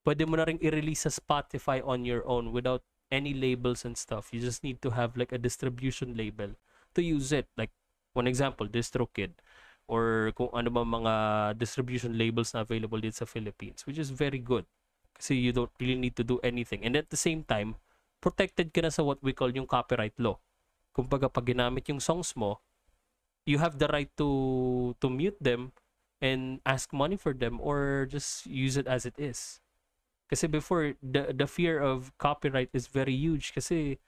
Pwede 0.08 0.24
mo 0.24 0.40
na 0.40 0.48
rin 0.48 0.56
i-release 0.64 1.04
sa 1.04 1.12
Spotify 1.12 1.84
on 1.84 2.08
your 2.08 2.24
own 2.24 2.56
without 2.56 2.80
any 3.12 3.36
labels 3.36 3.84
and 3.84 4.00
stuff. 4.00 4.32
You 4.32 4.40
just 4.40 4.64
need 4.64 4.80
to 4.88 4.96
have 4.96 5.20
like 5.20 5.36
a 5.36 5.42
distribution 5.42 6.16
label 6.16 6.56
to 6.96 7.04
use 7.04 7.36
it. 7.36 7.52
Like 7.60 7.76
one 8.16 8.24
example, 8.24 8.72
DistroKid 8.72 9.36
or 9.88 10.32
kung 10.36 10.48
ano 10.56 10.72
ba 10.72 10.88
mga 10.88 11.14
distribution 11.60 12.16
labels 12.16 12.56
na 12.56 12.64
available 12.64 13.04
dito 13.04 13.20
sa 13.20 13.28
Philippines, 13.28 13.84
which 13.84 14.00
is 14.00 14.08
very 14.12 14.40
good. 14.40 14.64
Kasi 15.12 15.36
you 15.36 15.52
don't 15.52 15.76
really 15.76 16.00
need 16.00 16.16
to 16.16 16.24
do 16.24 16.40
anything. 16.40 16.88
And 16.88 16.96
at 16.96 17.12
the 17.12 17.20
same 17.20 17.44
time, 17.44 17.76
protected 18.24 18.72
ka 18.72 18.88
na 18.88 18.92
sa 18.96 19.04
what 19.04 19.20
we 19.20 19.36
call 19.36 19.52
yung 19.52 19.68
copyright 19.68 20.16
law. 20.20 20.40
Kumbaga, 20.96 21.28
pag 21.28 21.52
ginamit 21.52 21.84
yung 21.92 22.00
songs 22.00 22.32
mo, 22.32 22.64
you 23.44 23.60
have 23.60 23.76
the 23.76 23.92
right 23.92 24.12
to 24.20 24.96
to 25.04 25.12
mute 25.12 25.40
them 25.44 25.76
and 26.24 26.64
ask 26.64 26.96
money 26.96 27.16
for 27.16 27.32
them 27.32 27.60
or 27.60 28.08
just 28.08 28.48
use 28.48 28.76
it 28.76 28.88
as 28.88 29.04
it 29.04 29.16
is. 29.20 29.60
Kasi 30.28 30.48
before, 30.52 30.96
the, 31.00 31.32
the 31.32 31.48
fear 31.48 31.80
of 31.80 32.12
copyright 32.20 32.70
is 32.76 32.92
very 32.92 33.16
huge 33.16 33.56
kasi 33.56 34.00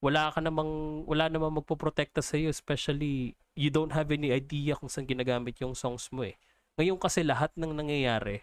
wala 0.00 0.32
ka 0.32 0.40
namang, 0.40 1.04
wala 1.04 1.28
namang 1.28 1.60
magpoprotekta 1.60 2.24
sa 2.24 2.40
iyo 2.40 2.48
especially 2.48 3.36
you 3.52 3.68
don't 3.68 3.92
have 3.92 4.08
any 4.08 4.32
idea 4.32 4.72
kung 4.72 4.88
saan 4.88 5.04
ginagamit 5.04 5.60
yung 5.60 5.76
songs 5.76 6.08
mo 6.08 6.24
eh. 6.24 6.40
Ngayon 6.80 6.96
kasi 6.96 7.20
lahat 7.20 7.52
ng 7.60 7.76
nangyayari 7.76 8.40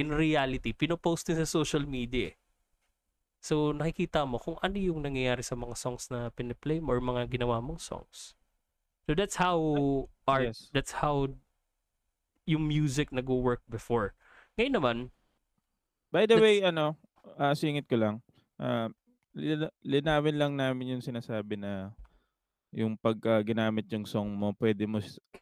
in 0.00 0.10
reality, 0.10 0.72
pinopost 0.72 1.28
din 1.28 1.36
sa 1.36 1.46
social 1.46 1.84
media 1.84 2.32
eh. 2.32 2.36
So, 3.40 3.72
nakikita 3.72 4.28
mo 4.28 4.36
kung 4.36 4.60
ano 4.60 4.76
yung 4.76 5.00
nangyayari 5.00 5.40
sa 5.40 5.56
mga 5.56 5.76
songs 5.76 6.12
na 6.12 6.28
piniplay 6.32 6.76
mo 6.80 6.92
or 6.92 7.00
mga 7.00 7.28
ginawa 7.28 7.60
mong 7.64 7.80
songs. 7.80 8.36
So, 9.08 9.16
that's 9.16 9.40
how 9.40 9.56
art, 10.28 10.52
Yes. 10.52 10.68
that's 10.72 11.00
how 11.00 11.28
yung 12.44 12.68
music 12.68 13.12
nag-work 13.12 13.64
before. 13.68 14.12
Ngayon 14.60 14.74
naman, 14.76 14.96
By 16.10 16.26
the 16.26 16.34
That's- 16.34 16.42
way, 16.42 16.56
ano, 16.60 16.98
ah, 17.36 17.54
singit 17.54 17.86
ko 17.86 17.96
lang. 17.96 18.14
Lina- 19.30 19.70
linawin 19.80 20.36
lang 20.36 20.52
namin 20.54 20.98
yung 20.98 21.04
sinasabi 21.04 21.54
na 21.54 21.94
yung 22.70 22.94
pagka 22.94 23.42
ginamit 23.42 23.86
yung 23.88 24.02
song 24.02 24.30
mo, 24.30 24.50
pwede 24.58 24.86
mo 24.86 24.98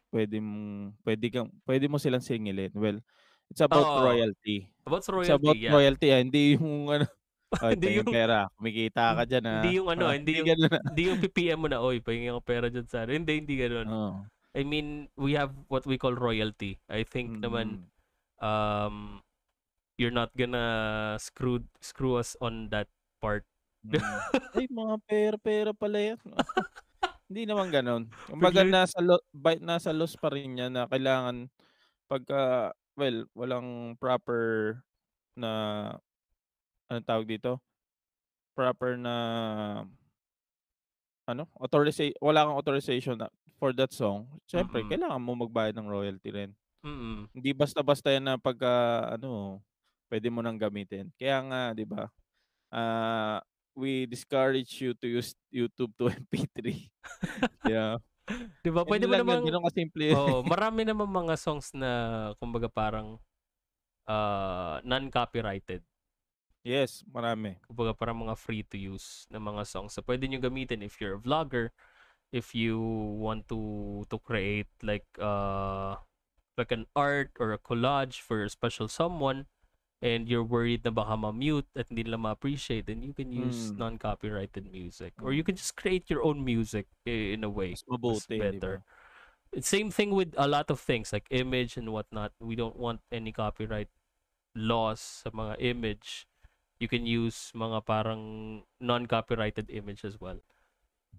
pwede 0.09 0.37
mo 0.37 0.89
pwede 1.01 1.25
kang 1.29 1.49
pwede 1.65 1.85
mo 1.85 1.97
silang 1.97 2.21
singilin. 2.21 2.69
Well, 2.73 3.01
it's 3.49 3.61
about 3.61 3.85
Oo. 3.85 4.01
royalty. 4.05 4.69
about 4.85 5.01
It's 5.01 5.09
royalty, 5.09 5.33
about 5.35 5.57
yeah. 5.57 5.73
royalty, 5.73 6.07
ah, 6.09 6.21
hindi 6.21 6.53
yung 6.53 6.85
ano, 6.87 7.05
oh, 7.65 7.69
Hindi 7.69 7.97
yung 7.97 8.09
pera, 8.09 8.45
kumikita 8.57 9.13
ka 9.13 9.23
dyan 9.25 9.45
ah. 9.45 9.53
hindi 9.61 9.71
yung 9.77 9.89
ano, 9.89 10.03
Ah, 10.05 10.13
hindi 10.13 10.31
yung- 10.37 10.49
hindi 10.69 11.01
yung 11.05 11.19
PPM 11.19 11.59
mo 11.59 11.67
na, 11.69 11.81
oy, 11.81 11.97
pahingin 11.97 12.33
ko 12.33 12.41
pera 12.41 12.69
dyan 12.69 12.85
sa 12.85 13.05
ano. 13.05 13.13
Hindi, 13.13 13.41
hindi 13.41 13.55
ganun. 13.57 13.87
Oo. 13.89 14.21
I 14.53 14.61
mean, 14.65 15.05
we 15.13 15.33
have 15.33 15.53
what 15.69 15.85
we 15.85 15.97
call 15.97 16.13
royalty. 16.13 16.77
I 16.89 17.01
think 17.01 17.37
naman, 17.37 17.85
Mm. 18.41 18.41
um, 18.41 18.95
you're 19.99 20.15
not 20.15 20.31
gonna 20.39 21.19
screw 21.19 21.59
screw 21.83 22.15
us 22.15 22.39
on 22.39 22.71
that 22.71 22.87
part. 23.19 23.43
Mm. 23.79 24.59
Ay, 24.59 24.67
mga 24.67 24.95
pera-pera 25.07 25.71
pala 25.71 26.03
yan. 26.03 26.19
Hindi 27.31 27.47
naman 27.47 27.71
ganun. 27.71 28.11
Kumbaga 28.27 28.67
nasa 28.67 28.99
lo, 28.99 29.23
by, 29.31 29.55
nasa 29.63 29.95
loss 29.95 30.19
pa 30.19 30.27
rin 30.27 30.59
yan 30.59 30.75
na 30.75 30.83
kailangan 30.83 31.47
pagka 32.11 32.75
well, 32.99 33.23
walang 33.31 33.95
proper 33.95 34.75
na 35.39 35.51
ano 36.91 36.99
tawag 37.07 37.31
dito? 37.31 37.63
Proper 38.51 38.99
na 38.99 39.15
ano? 41.23 41.47
Authorization, 41.55 42.19
wala 42.19 42.43
kang 42.43 42.59
authorization 42.59 43.15
na, 43.15 43.31
for 43.61 43.71
that 43.71 43.95
song. 43.95 44.27
Syempre, 44.43 44.83
Mm-mm. 44.83 44.91
kailangan 44.91 45.23
mo 45.23 45.39
magbayad 45.39 45.79
ng 45.79 45.87
royalty 45.87 46.35
rin. 46.35 46.51
Mm. 46.83 47.31
Hindi 47.31 47.49
basta-basta 47.55 48.11
yan 48.11 48.27
na 48.27 48.35
pagka 48.35 49.05
ano, 49.15 49.63
pwede 50.09 50.27
mo 50.33 50.41
nang 50.41 50.57
gamitin. 50.57 51.13
Kaya 51.15 51.37
nga, 51.45 51.61
'di 51.77 51.85
ba? 51.85 52.09
Ah, 52.73 53.39
we 53.77 54.09
discourage 54.09 54.81
you 54.81 54.91
to 54.97 55.07
use 55.07 55.37
YouTube 55.53 55.93
to 55.95 56.09
MP3. 56.25 56.89
yeah. 57.69 57.95
'Di 58.61 58.69
ba? 58.73 58.83
Pwede 58.83 59.05
mo 59.05 59.15
namang 59.15 59.45
ganun 59.45 59.65
kasimple 59.69 60.13
yun. 60.13 60.17
oh, 60.19 60.41
marami 60.43 60.83
naman 60.85 61.07
mga 61.09 61.37
songs 61.37 61.71
na 61.73 62.33
kumbaga 62.41 62.67
parang 62.69 63.21
uh, 64.09 64.81
non-copyrighted. 64.83 65.85
yes, 66.59 67.01
marami. 67.09 67.57
Kumbaga 67.65 67.95
parang 67.95 68.19
mga 68.27 68.35
free 68.35 68.61
to 68.61 68.77
use 68.77 69.25
na 69.31 69.39
mga 69.41 69.65
songs. 69.65 69.95
So 69.95 70.03
pwede 70.05 70.27
nyo 70.27 70.37
gamitin 70.43 70.85
if 70.85 70.99
you're 71.01 71.17
a 71.17 71.23
vlogger, 71.23 71.73
if 72.29 72.53
you 72.53 72.77
want 73.17 73.49
to 73.49 74.03
to 74.11 74.17
create 74.21 74.69
like 74.85 75.07
uh 75.17 75.97
like 76.59 76.69
an 76.69 76.85
art 76.93 77.33
or 77.41 77.55
a 77.55 77.61
collage 77.61 78.21
for 78.21 78.43
a 78.43 78.51
special 78.51 78.91
someone 78.91 79.47
and 79.99 80.31
you're 80.31 80.45
worried 80.45 80.83
na 80.87 80.91
baka 80.91 81.15
ma-mute 81.19 81.67
at 81.75 81.91
hindi 81.91 82.07
nila 82.07 82.17
ma-appreciate, 82.17 82.87
then 82.87 83.03
you 83.03 83.11
can 83.11 83.31
use 83.35 83.75
Mm. 83.75 83.77
non-copyrighted 83.77 84.71
music. 84.71 85.11
Or 85.19 85.35
you 85.35 85.43
Mm. 85.43 85.51
can 85.51 85.55
just 85.59 85.75
create 85.75 86.07
your 86.07 86.23
own 86.23 86.43
music 86.43 86.87
in 87.03 87.43
a 87.43 87.51
way. 87.51 87.75
Mas 87.75 87.83
mabuti, 87.83 88.39
di 88.39 88.39
better. 88.39 88.79
ba? 88.79 88.87
It's 89.51 89.67
same 89.67 89.89
thing 89.89 90.13
with 90.13 90.37
a 90.37 90.47
lot 90.47 90.69
of 90.69 90.79
things 90.79 91.11
like 91.11 91.25
image 91.33 91.75
and 91.75 91.89
whatnot. 91.91 92.31
We 92.39 92.55
don't 92.55 92.77
want 92.77 93.01
any 93.11 93.33
copyright 93.33 93.89
laws 94.55 95.25
sa 95.25 95.33
mga 95.33 95.57
image. 95.59 96.29
You 96.79 96.87
can 96.87 97.03
use 97.03 97.51
mga 97.51 97.83
parang 97.83 98.21
non-copyrighted 98.79 99.67
image 99.67 100.05
as 100.07 100.15
well. 100.21 100.39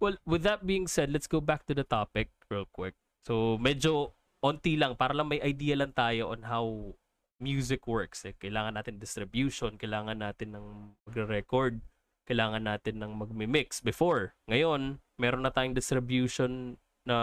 Well, 0.00 0.16
with 0.24 0.40
that 0.48 0.64
being 0.64 0.88
said, 0.88 1.12
let's 1.12 1.28
go 1.28 1.44
back 1.44 1.68
to 1.68 1.74
the 1.76 1.84
topic 1.84 2.32
real 2.48 2.64
quick. 2.70 2.96
So, 3.26 3.60
medyo 3.60 4.16
onti 4.40 4.80
lang 4.80 4.96
para 4.96 5.12
lang 5.12 5.28
may 5.28 5.42
idea 5.44 5.76
lang 5.76 5.92
tayo 5.92 6.32
on 6.32 6.48
how 6.48 6.96
music 7.40 7.88
works. 7.88 8.22
Eh, 8.28 8.36
kailangan 8.36 8.76
natin 8.76 9.00
distribution, 9.00 9.74
kailangan 9.74 10.20
natin 10.20 10.54
ng 10.54 10.64
magre-record, 11.08 11.80
kailangan 12.28 12.62
natin 12.62 13.00
ng 13.00 13.16
magmi-mix 13.16 13.80
before. 13.80 14.36
Ngayon, 14.46 15.00
meron 15.16 15.42
na 15.42 15.50
tayong 15.50 15.74
distribution 15.74 16.76
na 17.02 17.16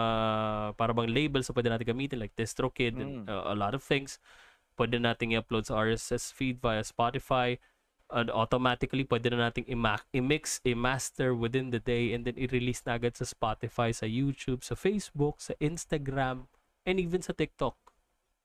para 0.74 0.90
bang 0.90 1.06
label 1.08 1.40
so 1.40 1.54
pwede 1.54 1.70
natin 1.70 1.86
gamitin 1.86 2.18
like 2.18 2.34
DistroKid 2.34 2.98
and 2.98 3.24
Mm. 3.24 3.30
uh, 3.30 3.46
a 3.48 3.56
lot 3.56 3.72
of 3.72 3.80
things. 3.80 4.18
Pwede 4.74 4.98
natin 4.98 5.32
i-upload 5.32 5.70
sa 5.70 5.78
RSS 5.78 6.34
feed 6.34 6.58
via 6.58 6.82
Spotify 6.82 7.56
and 8.10 8.26
automatically 8.32 9.04
pwede 9.06 9.30
na 9.30 9.48
nating 9.48 9.68
i-mix, 10.12 10.58
i-master 10.66 11.30
within 11.30 11.70
the 11.70 11.78
day 11.78 12.10
and 12.10 12.26
then 12.26 12.34
i-release 12.34 12.82
na 12.84 12.98
agad 12.98 13.14
sa 13.14 13.22
Spotify, 13.22 13.94
sa 13.94 14.06
YouTube, 14.08 14.66
sa 14.66 14.74
Facebook, 14.74 15.38
sa 15.38 15.54
Instagram, 15.62 16.50
and 16.88 16.98
even 16.98 17.22
sa 17.22 17.30
TikTok 17.32 17.76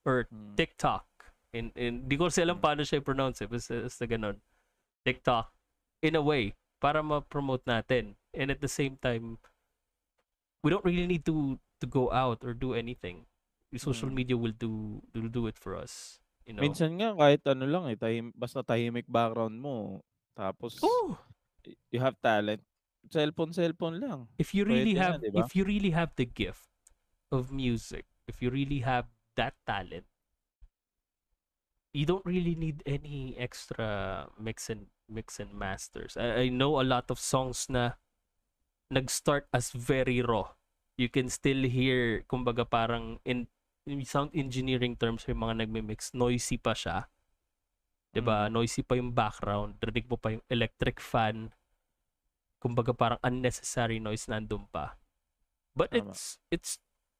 or 0.04 0.28
Mm. 0.30 0.54
TikTok. 0.54 1.08
And, 1.54 1.70
and 1.78 2.10
di 2.10 2.18
ko 2.18 2.26
kasi 2.26 2.42
alam 2.42 2.58
paano 2.58 2.82
siya 2.82 2.98
i-pronounce 2.98 3.46
eh. 3.46 3.48
Basta, 3.48 3.86
basta 3.86 4.04
ganun. 4.10 4.42
TikTok. 5.06 5.54
In 6.02 6.18
a 6.18 6.22
way, 6.22 6.58
para 6.82 6.98
ma-promote 6.98 7.62
natin. 7.64 8.18
And 8.34 8.50
at 8.50 8.58
the 8.58 8.68
same 8.68 8.98
time, 8.98 9.38
we 10.66 10.74
don't 10.74 10.84
really 10.84 11.06
need 11.06 11.22
to 11.30 11.60
to 11.78 11.86
go 11.86 12.10
out 12.10 12.42
or 12.42 12.52
do 12.58 12.74
anything. 12.74 13.30
The 13.70 13.78
social 13.78 14.10
Mm. 14.10 14.18
media 14.18 14.36
will 14.38 14.54
do 14.54 15.02
will 15.14 15.30
do 15.30 15.46
it 15.46 15.54
for 15.54 15.78
us. 15.78 16.18
You 16.42 16.58
know? 16.58 16.62
Minsan 16.66 16.98
nga 16.98 17.14
kahit 17.14 17.42
ano 17.46 17.64
lang 17.70 17.84
eh, 17.88 17.96
tahim, 17.96 18.34
basta 18.34 18.60
tahimik 18.66 19.06
background 19.08 19.56
mo, 19.62 20.02
Tapos 20.34 20.82
Oh! 20.82 21.14
you 21.94 22.02
have 22.02 22.18
talent, 22.18 22.58
cellphone, 23.06 23.54
cellphone 23.54 24.02
lang. 24.02 24.26
If 24.36 24.50
you 24.50 24.66
really 24.66 24.92
Puwede 24.92 24.98
na, 24.98 25.02
have 25.06 25.14
'di 25.22 25.30
ba? 25.30 25.46
if 25.46 25.54
you 25.54 25.62
really 25.62 25.94
have 25.94 26.10
the 26.18 26.26
gift 26.26 26.66
of 27.30 27.54
music, 27.54 28.02
if 28.26 28.42
you 28.42 28.50
really 28.50 28.82
have 28.82 29.06
that 29.38 29.54
talent 29.62 30.10
you 31.94 32.04
don't 32.04 32.26
really 32.26 32.58
need 32.58 32.82
any 32.84 33.38
extra 33.38 34.26
mix 34.34 34.68
and 34.68 34.90
mix 35.06 35.38
and 35.38 35.54
masters. 35.54 36.18
I, 36.18 36.44
I 36.44 36.46
know 36.50 36.82
a 36.82 36.84
lot 36.84 37.08
of 37.08 37.22
songs 37.22 37.70
na 37.70 37.94
nag-start 38.90 39.46
as 39.54 39.70
very 39.70 40.20
raw. 40.20 40.58
You 40.98 41.08
can 41.08 41.30
still 41.30 41.62
hear, 41.64 42.26
kumbaga 42.26 42.66
parang 42.66 43.22
in, 43.22 43.46
in 43.86 44.02
sound 44.04 44.34
engineering 44.34 44.98
terms, 44.98 45.24
yung 45.30 45.46
mga 45.46 45.64
nagme-mix, 45.64 46.10
noisy 46.12 46.58
pa 46.58 46.74
siya. 46.74 47.06
'Di 48.14 48.22
ba? 48.22 48.46
Mm. 48.46 48.50
Noisy 48.58 48.82
pa 48.82 48.94
yung 48.98 49.10
background, 49.14 49.78
rinig 49.82 50.06
mo 50.10 50.18
pa 50.18 50.34
yung 50.34 50.44
electric 50.50 50.98
fan. 50.98 51.50
Kumbaga 52.62 52.94
parang 52.94 53.20
unnecessary 53.22 53.98
noise 53.98 54.26
nandun 54.26 54.66
pa. 54.70 54.98
But 55.74 55.90
Tama. 55.90 56.10
it's 56.10 56.38
it's 56.50 56.72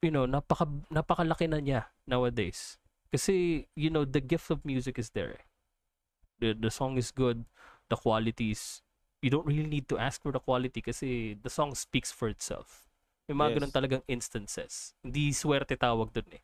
you 0.02 0.14
know, 0.14 0.26
napaka 0.26 0.70
napakalaki 0.90 1.50
na 1.50 1.58
niya 1.58 1.90
nowadays. 2.06 2.78
Kasi 3.14 3.64
you 3.78 3.94
know, 3.94 4.02
the 4.02 4.18
gift 4.18 4.50
of 4.50 4.66
music 4.66 4.98
is 4.98 5.14
there. 5.14 5.38
eh. 5.38 5.44
The 6.42 6.50
the 6.58 6.72
song 6.74 6.98
is 6.98 7.14
good, 7.14 7.46
the 7.86 7.94
quality 7.94 8.50
is 8.50 8.82
you 9.22 9.30
don't 9.30 9.46
really 9.46 9.70
need 9.70 9.86
to 9.88 9.96
ask 10.02 10.18
for 10.18 10.34
the 10.34 10.42
quality 10.42 10.82
kasi 10.82 11.38
the 11.38 11.48
song 11.48 11.78
speaks 11.78 12.10
for 12.10 12.26
itself. 12.26 12.90
May 13.30 13.38
mga 13.38 13.62
ganun 13.62 13.70
Yes. 13.70 13.76
talagang 13.78 14.04
instances. 14.10 14.98
Hindi 15.00 15.30
swerte 15.32 15.78
tawag 15.78 16.10
dun 16.10 16.26
eh. 16.34 16.42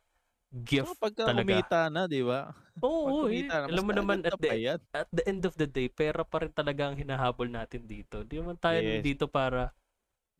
Gift 0.49 0.95
Saka 0.95 1.11
pagka 1.11 1.23
talaga. 1.27 1.67
kumita 1.67 1.79
na, 1.91 2.07
'di 2.07 2.23
ba? 2.23 2.55
Oo, 2.81 3.13
oo, 3.13 3.29
eh. 3.29 3.45
na, 3.45 3.67
Alam 3.69 3.83
mo 3.85 3.93
naman 3.93 4.25
at 4.25 4.33
the, 4.41 4.49
yan. 4.57 4.79
at 4.95 5.07
the 5.13 5.23
end 5.29 5.45
of 5.45 5.53
the 5.59 5.69
day, 5.69 5.85
pera 5.85 6.25
pa 6.25 6.41
rin 6.41 6.49
talaga 6.49 6.89
ang 6.89 6.97
hinahabol 6.97 7.45
natin 7.45 7.85
dito. 7.85 8.25
Di 8.25 8.41
naman 8.41 8.57
tayo 8.57 8.81
Yes. 8.81 9.05
dito 9.05 9.29
para, 9.29 9.69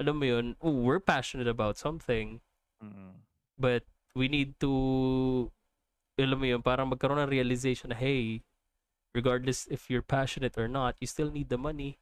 alam 0.02 0.18
mo 0.18 0.26
yun, 0.26 0.58
oh, 0.58 0.74
we're 0.82 0.98
passionate 1.04 1.46
about 1.46 1.78
something, 1.78 2.42
Mm. 2.82 3.22
but 3.62 3.86
we 4.18 4.26
need 4.26 4.58
to, 4.58 4.74
alam 6.24 6.40
mo 6.40 6.48
yun, 6.48 6.62
parang 6.62 6.90
magkaroon 6.90 7.22
ng 7.26 7.32
realization 7.32 7.92
na, 7.92 7.98
hey, 7.98 8.42
regardless 9.12 9.68
if 9.68 9.92
you're 9.92 10.06
passionate 10.06 10.56
or 10.56 10.68
not, 10.68 10.96
you 11.00 11.08
still 11.08 11.30
need 11.30 11.52
the 11.52 11.60
money. 11.60 12.00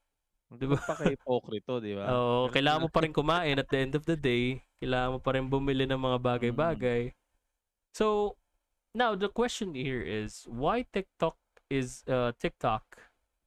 Di 0.49 0.65
ba? 0.65 0.81
Paka-hypocrite, 0.81 1.65
'di 1.65 1.93
ba? 1.93 2.09
Oo, 2.09 2.49
kailangan 2.49 2.81
lang. 2.81 2.89
mo 2.89 2.93
pa 2.93 3.01
rin 3.05 3.13
kumain 3.13 3.57
at 3.61 3.69
the 3.69 3.77
end 3.77 3.93
of 3.93 4.01
the 4.09 4.17
day. 4.17 4.65
Kailangan 4.81 5.09
mo 5.13 5.19
pa 5.21 5.37
rin 5.37 5.45
bumili 5.45 5.85
ng 5.85 6.01
mga 6.01 6.17
bagay-bagay. 6.17 7.13
So, 7.93 8.33
now 8.97 9.13
the 9.13 9.29
question 9.29 9.77
here 9.77 10.01
is 10.01 10.49
why 10.49 10.89
TikTok 10.89 11.37
is 11.69 12.01
uh 12.09 12.33
TikTok? 12.41 12.81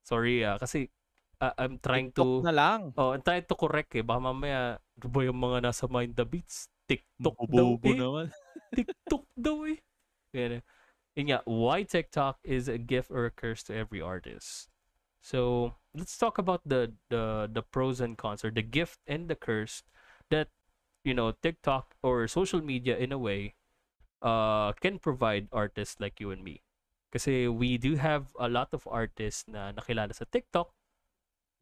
Sorry 0.07 0.47
ah, 0.47 0.63
kasi 0.63 0.95
uh, 1.43 1.55
I'm 1.59 1.83
trying 1.83 2.15
TikTok 2.15 2.47
to 2.47 2.47
na 2.47 2.55
lang. 2.55 2.95
Oh, 2.95 3.11
I'm 3.11 3.23
trying 3.27 3.51
to 3.51 3.57
correct 3.59 3.91
eh. 3.99 4.07
Baka 4.07 4.21
mamaya 4.23 4.79
ano 4.79 5.09
ba 5.11 5.21
yung 5.27 5.43
mga 5.43 5.59
nasa 5.67 5.91
Mind 5.91 6.15
the 6.15 6.23
Beats? 6.23 6.71
TikTok 6.87 7.39
daw 7.51 7.75
Bobo 7.75 7.91
eh. 7.91 7.99
naman. 7.99 8.27
TikTok 8.79 9.27
daw 9.35 9.67
eh. 9.67 9.79
Eh. 10.35 10.61
Yun 11.17 11.27
nga, 11.29 11.41
why 11.45 11.83
TikTok 11.85 12.41
is 12.45 12.69
a 12.69 12.79
gift 12.79 13.11
or 13.13 13.27
a 13.27 13.31
curse 13.31 13.63
to 13.65 13.77
every 13.77 14.01
artist. 14.01 14.69
So, 15.21 15.75
let's 15.95 16.17
talk 16.19 16.39
about 16.39 16.63
the 16.67 16.95
the 17.13 17.47
the 17.53 17.63
pros 17.63 18.01
and 18.01 18.17
cons 18.19 18.45
or 18.45 18.51
the 18.51 18.65
gift 18.65 19.01
and 19.07 19.29
the 19.29 19.37
curse 19.37 19.85
that 20.33 20.49
you 21.05 21.15
know, 21.15 21.33
TikTok 21.43 21.95
or 22.03 22.27
social 22.29 22.63
media 22.63 22.97
in 22.97 23.13
a 23.13 23.19
way 23.19 23.55
uh 24.23 24.73
can 24.81 24.99
provide 24.99 25.49
artists 25.53 25.99
like 26.01 26.21
you 26.21 26.31
and 26.31 26.45
me. 26.45 26.63
Kasi 27.13 27.49
we 27.49 27.77
do 27.79 27.97
have 27.97 28.33
a 28.41 28.49
lot 28.49 28.73
of 28.73 28.87
artists 28.89 29.45
na 29.49 29.73
nakilala 29.73 30.15
sa 30.15 30.25
TikTok. 30.31 30.73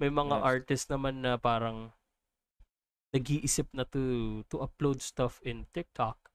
May 0.00 0.08
mga 0.10 0.36
Yes. 0.36 0.44
artists 0.44 0.88
naman 0.90 1.22
na 1.24 1.36
parang 1.36 1.92
nag-iisip 3.14 3.66
na 3.74 3.82
to 3.90 4.42
to 4.46 4.62
upload 4.62 5.02
stuff 5.02 5.42
in 5.42 5.66
TikTok 5.74 6.29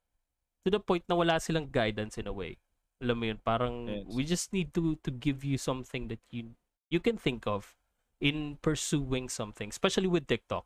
to 0.65 0.69
the 0.73 0.81
point 0.81 1.05
na 1.07 1.15
wala 1.15 1.37
silang 1.39 1.69
guidance 1.71 2.17
in 2.17 2.27
a 2.27 2.33
way. 2.35 2.57
Alam 2.99 3.15
mo 3.21 3.25
yun, 3.29 3.39
parang 3.39 3.75
Yes. 3.85 4.05
we 4.09 4.25
just 4.25 4.51
need 4.51 4.73
to 4.73 4.97
to 5.05 5.11
give 5.13 5.45
you 5.45 5.55
something 5.61 6.09
that 6.09 6.21
you 6.33 6.57
you 6.89 6.99
can 6.99 7.15
think 7.21 7.45
of 7.45 7.77
in 8.19 8.57
pursuing 8.65 9.29
something, 9.29 9.69
especially 9.69 10.09
with 10.09 10.25
TikTok. 10.25 10.65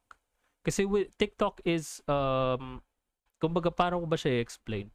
Kasi 0.63 0.85
with 0.87 1.11
TikTok 1.19 1.59
is 1.67 1.99
um 2.07 2.81
kumbaga 3.43 3.71
parang 3.73 4.01
ko 4.03 4.07
ba 4.07 4.17
siya 4.19 4.39
i-explain? 4.39 4.91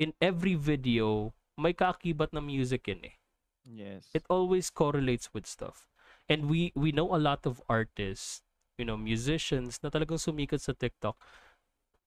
In 0.00 0.14
every 0.22 0.54
video, 0.56 1.34
may 1.58 1.74
kaakibat 1.76 2.32
na 2.32 2.40
music 2.42 2.88
in 2.88 3.02
eh 3.04 3.16
Yes. 3.64 4.06
it 4.14 4.24
always 4.28 4.70
correlates 4.70 5.32
with 5.34 5.46
stuff. 5.46 5.86
And 6.28 6.48
we 6.48 6.72
we 6.76 6.92
know 6.92 7.14
a 7.14 7.20
lot 7.20 7.46
of 7.46 7.62
artists, 7.68 8.42
you 8.76 8.84
know, 8.84 8.96
musicians 8.96 9.80
na 9.82 9.88
talagang 9.90 10.20
sumikat 10.20 10.60
sa 10.60 10.72
TikTok 10.76 11.16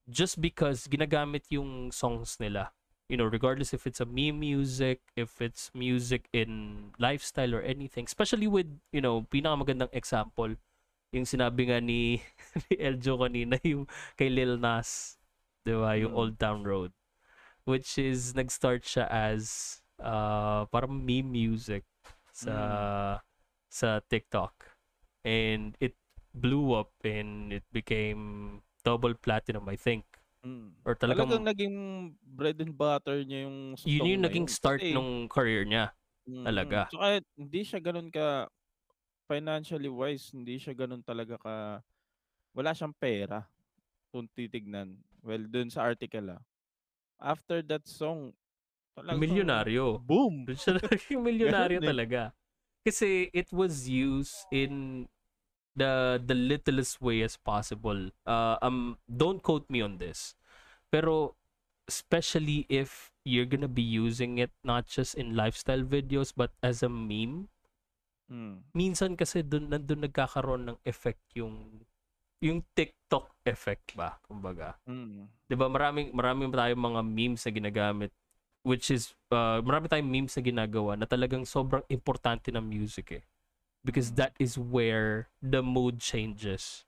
just 0.08 0.40
because 0.40 0.86
ginagamit 0.90 1.46
yung 1.50 1.92
songs 1.92 2.38
nila. 2.40 2.72
You 3.10 3.20
know, 3.20 3.28
regardless 3.28 3.74
if 3.74 3.84
it's 3.86 4.00
a 4.00 4.08
meme 4.08 4.40
music, 4.40 5.04
if 5.16 5.42
it's 5.42 5.68
music 5.74 6.32
in 6.32 6.90
lifestyle 6.96 7.54
or 7.54 7.60
anything, 7.60 8.08
especially 8.08 8.48
with, 8.48 8.70
you 8.90 9.02
know, 9.04 9.28
pinakamagandang 9.28 9.92
example, 9.92 10.56
yung 11.12 11.28
sinabi 11.28 11.68
nga 11.68 11.76
ni, 11.76 12.24
ni 12.70 12.72
Eljo 12.80 13.20
kanina, 13.20 13.60
yung 13.60 13.84
kay 14.16 14.32
Lil 14.32 14.56
Nas, 14.56 15.20
di 15.60 15.76
ba, 15.76 15.92
yung 15.92 16.16
Mm. 16.16 16.18
Old 16.24 16.34
Town 16.40 16.64
Road, 16.64 16.96
which 17.68 18.00
is, 18.00 18.32
nag-start 18.32 18.88
siya 18.88 19.04
as, 19.12 19.78
uh, 20.00 20.64
parang 20.72 21.04
meme 21.04 21.28
music 21.28 21.84
sa, 22.32 23.20
sa 23.68 24.00
TikTok. 24.08 24.72
And 25.20 25.76
it 25.84 26.00
blew 26.32 26.72
up 26.72 26.96
and 27.04 27.52
it 27.52 27.68
became 27.76 28.64
double 28.84 29.14
platinum, 29.14 29.68
I 29.68 29.76
think. 29.76 30.04
Mm. 30.42 30.74
Or 30.86 30.94
talagang, 30.96 31.30
Talagang 31.30 31.46
naging 31.46 31.76
bread 32.22 32.58
and 32.62 32.74
butter 32.74 33.22
niya 33.22 33.46
yung 33.46 33.78
yun 33.86 34.06
song 34.06 34.14
yung 34.14 34.22
na 34.22 34.26
naging 34.26 34.46
yun. 34.46 34.50
start 34.50 34.82
Kasi, 34.82 34.86
nung 34.90 35.26
career 35.30 35.62
niya. 35.66 35.94
mm, 36.28 36.46
talaga. 36.46 36.90
Tsaka 36.90 37.06
hindi 37.38 37.60
siya 37.66 37.80
ganun 37.82 38.08
ka 38.12 38.46
financially 39.30 39.90
wise, 39.92 40.32
hindi 40.34 40.56
siya 40.60 40.74
ganun 40.76 41.02
talaga 41.04 41.36
ka 41.40 41.54
wala 42.56 42.72
siyang 42.76 42.96
pera 42.96 43.46
kung 44.14 44.28
titignan. 44.32 45.00
Well, 45.24 45.46
dun 45.48 45.70
sa 45.72 45.86
article 45.88 46.36
ah. 46.38 46.42
After 47.22 47.62
that 47.66 47.86
song, 47.88 48.34
talagang 48.96 49.50
Milyonaryo. 49.50 50.00
Boom! 50.00 50.46
Doon 50.46 50.58
siya 50.58 50.72
naging 50.78 51.20
milyonaryo 51.26 51.80
eh. 51.82 51.84
talaga. 51.84 52.32
Kasi 52.86 53.30
it 53.34 53.50
was 53.52 53.88
used 53.88 54.46
in 54.52 55.06
the 55.76 56.20
the 56.20 56.36
littlest 56.36 57.00
way 57.00 57.22
as 57.24 57.36
possible. 57.40 58.10
Uh, 58.26 58.56
um, 58.60 58.98
don't 59.08 59.42
quote 59.42 59.68
me 59.72 59.80
on 59.80 59.96
this. 59.98 60.36
Pero 60.92 61.36
especially 61.88 62.68
if 62.68 63.10
you're 63.24 63.48
gonna 63.48 63.70
be 63.70 63.82
using 63.84 64.38
it 64.38 64.52
not 64.62 64.86
just 64.86 65.16
in 65.16 65.34
lifestyle 65.34 65.82
videos 65.82 66.32
but 66.34 66.52
as 66.62 66.82
a 66.82 66.90
meme, 66.90 67.48
Mm. 68.32 68.64
minsan 68.72 69.12
kasi 69.12 69.44
doon 69.44 69.68
nandun 69.68 70.08
nagkakaroon 70.08 70.64
ng 70.64 70.78
effect 70.88 71.20
yung 71.36 71.84
yung 72.40 72.64
TikTok 72.72 73.28
effect 73.44 73.92
ba, 73.92 74.16
kumbaga. 74.24 74.80
Mm. 74.88 75.28
'di 75.52 75.54
ba 75.58 75.68
maraming 75.68 76.08
maraming 76.16 76.48
tayong 76.48 76.80
mga 76.80 77.00
memes 77.04 77.44
na 77.44 77.52
ginagamit 77.52 78.10
which 78.64 78.88
is 78.88 79.12
uh, 79.34 79.60
marami 79.60 79.84
tayong 79.90 80.08
memes 80.08 80.32
na 80.32 80.42
ginagawa 80.42 80.96
na 80.96 81.04
talagang 81.04 81.44
sobrang 81.44 81.84
importante 81.92 82.48
ng 82.48 82.64
music 82.64 83.20
eh 83.20 83.24
because 83.84 84.14
that 84.14 84.32
is 84.38 84.56
where 84.56 85.28
the 85.42 85.62
mood 85.62 85.98
changes. 85.98 86.86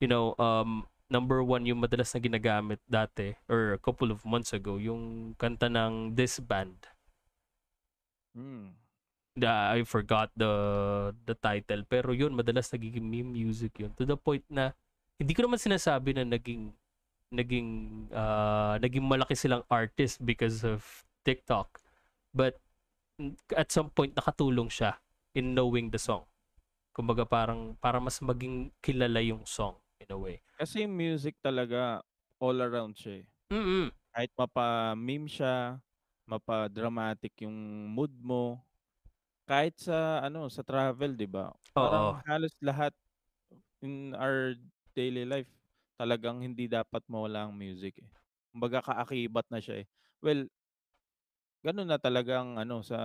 You 0.00 0.08
know 0.08 0.34
um 0.38 0.86
number 1.10 1.42
one 1.42 1.66
yung 1.66 1.82
madalas 1.82 2.14
na 2.14 2.22
ginagamit 2.22 2.78
dati 2.86 3.34
or 3.50 3.74
a 3.74 3.82
couple 3.82 4.14
of 4.14 4.22
months 4.24 4.54
ago 4.54 4.78
yung 4.78 5.34
kanta 5.36 5.66
ng 5.66 6.14
this 6.14 6.38
band. 6.38 6.86
Mm. 8.30 8.78
the, 9.40 9.46
I 9.46 9.82
forgot 9.86 10.30
the 10.36 10.52
the 11.26 11.34
title 11.38 11.82
pero 11.86 12.12
yun 12.12 12.34
madalas 12.34 12.70
nagiging 12.70 13.06
meme 13.06 13.32
music 13.34 13.78
yun. 13.78 13.90
To 13.98 14.06
the 14.06 14.16
point 14.18 14.46
na 14.50 14.74
hindi 15.18 15.32
ko 15.36 15.46
naman 15.46 15.60
sinasabi 15.60 16.16
na 16.16 16.24
naging 16.26 16.72
naging 17.30 17.68
uh, 18.10 18.76
naging 18.82 19.06
malaki 19.06 19.38
silang 19.38 19.62
artist 19.70 20.22
because 20.22 20.66
of 20.66 20.82
TikTok. 21.22 21.78
But 22.34 22.58
at 23.54 23.70
some 23.70 23.90
point 23.92 24.16
nakatulong 24.16 24.72
siya 24.72 24.96
in 25.34 25.54
knowing 25.56 25.88
the 25.94 25.98
song 26.00 26.24
kumbaga 26.96 27.24
parang 27.28 27.76
para 27.78 27.98
mas 28.02 28.18
maging 28.22 28.72
kilala 28.84 29.20
yung 29.22 29.44
song 29.46 29.76
in 30.02 30.10
a 30.12 30.18
way 30.18 30.36
Kasi 30.58 30.84
yung 30.84 30.94
music 30.96 31.38
talaga 31.40 32.04
all 32.40 32.58
around 32.60 32.96
siya 32.96 33.24
eh. 33.24 33.26
mm 33.50 33.90
Kahit 34.14 34.32
mapa-meme 34.36 35.28
siya, 35.30 35.80
mapa-dramatic 36.28 37.34
yung 37.46 37.88
mood 37.92 38.12
mo. 38.20 38.62
Kahit 39.48 39.78
sa 39.80 40.22
ano, 40.24 40.48
sa 40.52 40.62
travel, 40.66 41.16
'di 41.18 41.28
ba? 41.30 41.52
Parang 41.78 42.14
halos 42.28 42.54
lahat 42.62 42.94
in 43.82 44.14
our 44.16 44.56
daily 44.96 45.24
life 45.28 45.48
talagang 46.00 46.42
hindi 46.44 46.66
dapat 46.70 47.02
mawala 47.10 47.48
ang 47.48 47.54
music 47.56 47.98
eh. 48.02 48.10
Kumbaga 48.52 48.82
kaakibat 48.84 49.46
na 49.52 49.60
siya 49.62 49.84
eh. 49.84 49.86
Well, 50.24 50.48
ganun 51.64 51.88
na 51.88 51.98
talagang 52.00 52.56
ano 52.60 52.80
sa 52.84 52.98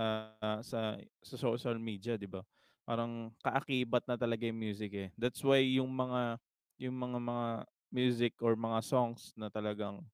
sa 0.64 0.96
sa 1.22 1.36
social 1.38 1.76
media, 1.80 2.16
'di 2.18 2.28
ba? 2.30 2.42
parang 2.86 3.34
kaakibat 3.42 4.06
na 4.06 4.14
talaga 4.14 4.46
yung 4.46 4.62
music 4.62 4.92
eh. 4.94 5.08
That's 5.18 5.42
why 5.42 5.58
yung 5.58 5.90
mga 5.90 6.38
yung 6.78 6.94
mga 6.94 7.18
mga 7.18 7.48
music 7.90 8.32
or 8.38 8.54
mga 8.54 8.78
songs 8.86 9.34
na 9.34 9.50
talagang 9.50 10.06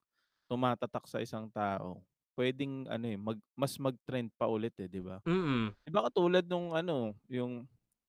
tumatatak 0.50 1.04
sa 1.08 1.20
isang 1.24 1.48
tao, 1.52 2.04
puwedeng 2.36 2.86
ano 2.90 3.06
eh, 3.08 3.18
mag 3.20 3.38
mas 3.58 3.76
mag-trend 3.80 4.30
pa 4.38 4.48
ulit 4.50 4.74
eh, 4.80 4.88
'di 4.90 5.02
ba? 5.04 5.20
Mm. 5.26 5.74
'Di 5.86 5.90
ba 5.94 6.06
katulad 6.10 6.44
nung 6.46 6.74
ano, 6.76 7.16
yung 7.30 7.66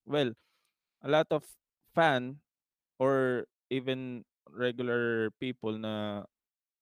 well, 0.08 0.32
a 1.04 1.10
lot 1.10 1.28
of 1.34 1.44
fan 1.96 2.42
or 3.00 3.46
even 3.70 4.24
regular 4.50 5.32
people 5.42 5.76
na 5.78 6.26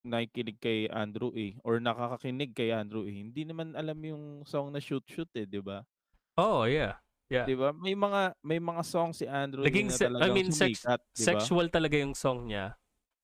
nakikinig 0.02 0.58
kay 0.58 0.90
Andrew 0.90 1.30
A. 1.32 1.58
or 1.62 1.78
nakakakinig 1.78 2.52
kay 2.52 2.74
Andrew 2.74 3.06
A. 3.06 3.12
Hindi 3.12 3.46
naman 3.46 3.78
alam 3.78 3.98
yung 4.02 4.42
song 4.44 4.74
na 4.74 4.82
Shoot 4.82 5.06
Shoot 5.06 5.30
eh, 5.38 5.46
'di 5.46 5.62
ba? 5.62 5.86
Oh, 6.36 6.66
yeah. 6.66 6.98
Yeah. 7.30 7.46
'Di 7.46 7.56
ba? 7.56 7.72
May 7.72 7.96
mga 7.96 8.36
may 8.42 8.60
mga 8.60 8.82
song 8.84 9.14
si 9.14 9.24
Andrew 9.24 9.64
A 9.64 9.68
Naging 9.70 9.88
na 9.88 9.96
se- 9.96 10.06
I 10.06 10.10
talagang 10.10 10.36
mean, 10.36 10.50
sex- 10.52 10.84
sumikat, 10.84 11.02
'di 11.06 11.22
ba? 11.22 11.28
Sexual 11.30 11.66
talaga 11.70 11.96
yung 11.96 12.16
song 12.18 12.50
niya. 12.50 12.76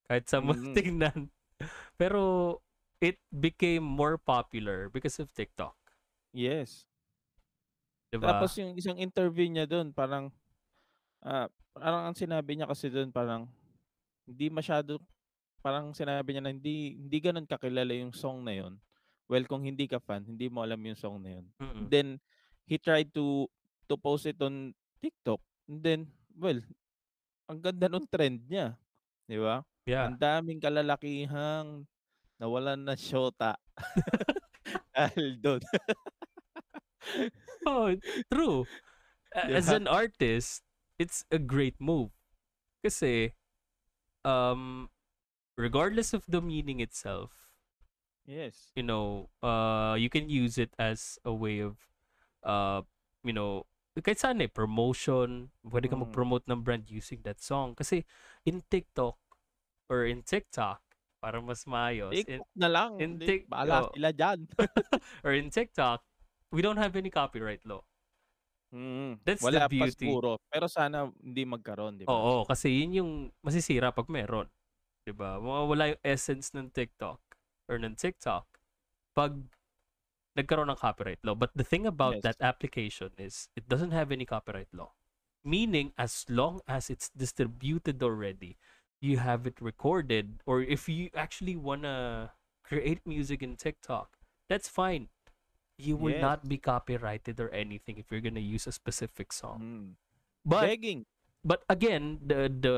Kahit 0.08 0.26
sa 0.30 0.40
mo 0.40 0.56
Mm. 0.56 0.72
tingnan. 0.72 1.20
Pero 2.00 2.22
it 2.98 3.18
became 3.30 3.84
more 3.84 4.16
popular 4.16 4.88
because 4.88 5.18
of 5.18 5.28
TikTok. 5.34 5.76
Yes. 6.32 6.86
'Di 8.08 8.22
ba? 8.22 8.38
Tapos 8.38 8.56
yung 8.56 8.78
isang 8.78 8.96
interview 8.96 9.50
niya 9.50 9.68
dun 9.68 9.92
parang, 9.92 10.32
ah, 11.20 11.50
parang 11.76 12.08
ang 12.08 12.16
sinabi 12.16 12.56
niya 12.56 12.70
kasi 12.70 12.88
dun 12.88 13.12
parang 13.12 13.50
hindi 14.24 14.48
masyado 14.48 15.02
parang 15.62 15.91
sinabi 15.91 16.34
niya 16.36 16.43
na 16.43 16.54
hindi 16.54 16.98
hindi 16.98 17.17
gano'n 17.17 17.50
kakilala 17.50 17.93
yung 17.98 18.13
song 18.13 18.46
na 18.46 18.54
yun. 18.56 18.78
Well, 19.28 19.43
kung 19.43 19.67
hindi 19.67 19.91
ka 19.91 20.00
fan, 20.00 20.24
hindi 20.24 20.48
mo 20.48 20.63
alam 20.63 20.80
yung 20.80 20.96
song 20.96 21.20
na 21.20 21.39
yun. 21.39 21.46
Mm. 21.60 21.84
Then 21.91 22.08
he 22.63 22.80
tried 22.80 23.12
to 23.15 23.52
to 23.91 23.96
post 24.00 24.28
it 24.28 24.39
on 24.39 24.72
TikTok. 25.04 25.39
And 25.67 25.84
then, 25.84 26.02
well, 26.36 26.60
ang 27.48 27.60
ganda 27.60 27.88
nung 27.88 28.08
trend 28.08 28.43
niya, 28.48 28.76
'di 29.28 29.39
ba? 29.39 29.63
Yeah. 29.88 30.12
Ang 30.12 30.20
daming 30.20 30.60
kalalakihang 30.60 31.88
nawalan 32.38 32.84
ng 32.84 33.00
shota 33.00 33.56
dahil 34.96 35.39
dun. 35.39 35.63
Oh, 37.63 37.96
true. 38.32 38.67
A- 39.36 39.60
As 39.60 39.72
an 39.72 39.88
artist, 39.88 40.63
it's 41.00 41.24
a 41.32 41.39
great 41.39 41.76
move. 41.80 42.12
Kasi 42.84 43.32
um 44.28 44.91
regardless 45.58 46.13
of 46.13 46.24
the 46.30 46.39
meaning 46.39 46.80
itself, 46.80 47.50
Yes. 48.24 48.72
you 48.76 48.84
know, 48.84 49.28
uh 49.41 49.96
you 49.98 50.08
can 50.08 50.30
use 50.30 50.56
it 50.58 50.72
as 50.78 51.17
a 51.26 51.34
way 51.34 51.60
of 51.60 51.80
uh 52.43 52.84
you 53.24 53.34
know, 53.34 53.65
kahit 53.98 54.22
saan 54.22 54.39
eh, 54.39 54.48
promotion, 54.52 55.50
pwede 55.65 55.89
ka 55.89 55.98
Mm. 55.98 56.06
mag-promote 56.08 56.46
ng 56.46 56.62
brand 56.62 56.86
using 56.88 57.26
that 57.26 57.41
song. 57.41 57.74
Kasi 57.74 58.06
in 58.46 58.62
TikTok 58.70 59.17
or 59.89 60.06
in 60.06 60.22
TikTok, 60.22 60.80
para 61.17 61.41
mas 61.41 61.65
maayos, 61.65 62.13
in, 62.13 62.22
TikTok 62.24 62.52
na 62.54 62.70
lang. 62.70 62.91
in 63.02 63.17
Tik- 63.17 63.50
bahala 63.50 63.89
oh. 63.89 63.91
sila 63.98 64.13
dyan. 64.13 64.46
or 65.26 65.34
in 65.34 65.50
TikTok, 65.50 66.06
we 66.54 66.62
don't 66.62 66.78
have 66.78 66.93
any 66.93 67.10
copyright 67.10 67.65
law. 67.65 67.82
Mm, 68.70 69.24
That's 69.26 69.41
Wala 69.41 69.65
the 69.65 69.72
pa 69.72 69.88
beauty. 69.89 70.12
siguro. 70.12 70.38
Pero 70.46 70.67
sana 70.70 71.08
hindi 71.24 71.48
magkaroon, 71.48 71.98
di 71.98 72.04
ba? 72.06 72.12
Oo, 72.13 72.43
kasi 72.46 72.70
yun 72.84 72.91
yung 73.02 73.12
masisira 73.41 73.89
pag 73.89 74.06
meron. 74.12 74.46
'Di 75.08 75.15
ba? 75.15 75.39
Mawawala 75.39 75.96
yung 75.96 76.04
essence 76.04 76.52
ng 76.52 76.67
TikTok 76.76 77.39
or 77.72 77.80
ng 77.80 77.96
TikTok 77.96 78.60
pag 79.15 79.39
nagkaroon 80.36 80.67
ng 80.70 80.76
copyright 80.78 81.24
law. 81.24 81.34
But 81.34 81.56
the 81.56 81.63
thing 81.63 81.88
about 81.88 82.20
Yes. 82.20 82.28
that 82.28 82.36
application 82.43 83.15
is 83.17 83.48
it 83.56 83.72
doesn't 83.72 83.96
have 83.96 84.12
any 84.12 84.28
copyright 84.28 84.70
law. 84.76 84.93
Meaning 85.48 85.96
as 85.98 86.28
long 86.28 86.60
as 86.67 86.91
it's 86.91 87.08
distributed 87.15 88.04
already, 88.04 88.60
you 89.00 89.17
have 89.24 89.48
it 89.48 89.56
recorded 89.63 90.43
or 90.46 90.60
if 90.62 90.89
you 90.91 91.08
actually 91.15 91.56
wanna 91.56 92.36
create 92.67 93.00
music 93.08 93.41
in 93.41 93.56
TikTok, 93.56 94.20
that's 94.52 94.67
fine. 94.67 95.08
You 95.78 95.96
will 95.96 96.13
Yes. 96.13 96.22
not 96.22 96.50
be 96.50 96.58
copyrighted 96.58 97.39
or 97.39 97.50
anything 97.56 97.98
if 97.98 98.12
you're 98.12 98.22
gonna 98.22 98.43
use 98.43 98.67
a 98.67 98.74
specific 98.76 99.32
song. 99.32 99.63
Mm. 99.63 99.96
But 100.46 100.76
Begging. 100.76 101.06
but 101.43 101.63
again 101.70 102.20
the 102.26 102.50
the 102.52 102.78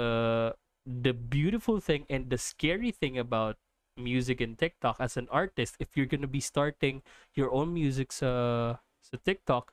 the 0.89 1.13
beautiful 1.13 1.77
thing 1.77 2.09
and 2.09 2.33
the 2.33 2.37
scary 2.41 2.89
thing 2.89 3.13
about 3.21 3.61
music 3.93 4.41
in 4.41 4.57
TikTok 4.57 4.97
as 4.97 5.17
an 5.17 5.27
artist 5.29 5.77
if 5.77 5.93
you're 5.93 6.09
to 6.09 6.25
be 6.25 6.41
starting 6.41 7.05
your 7.37 7.53
own 7.53 7.69
music 7.69 8.09
sa 8.09 8.81
sa 8.97 9.15
TikTok 9.21 9.69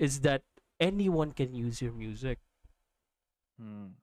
is 0.00 0.24
that 0.24 0.40
anyone 0.80 1.36
can 1.36 1.52
use 1.52 1.84
your 1.84 1.92
music 1.92 2.40
Mm. 3.56 3.96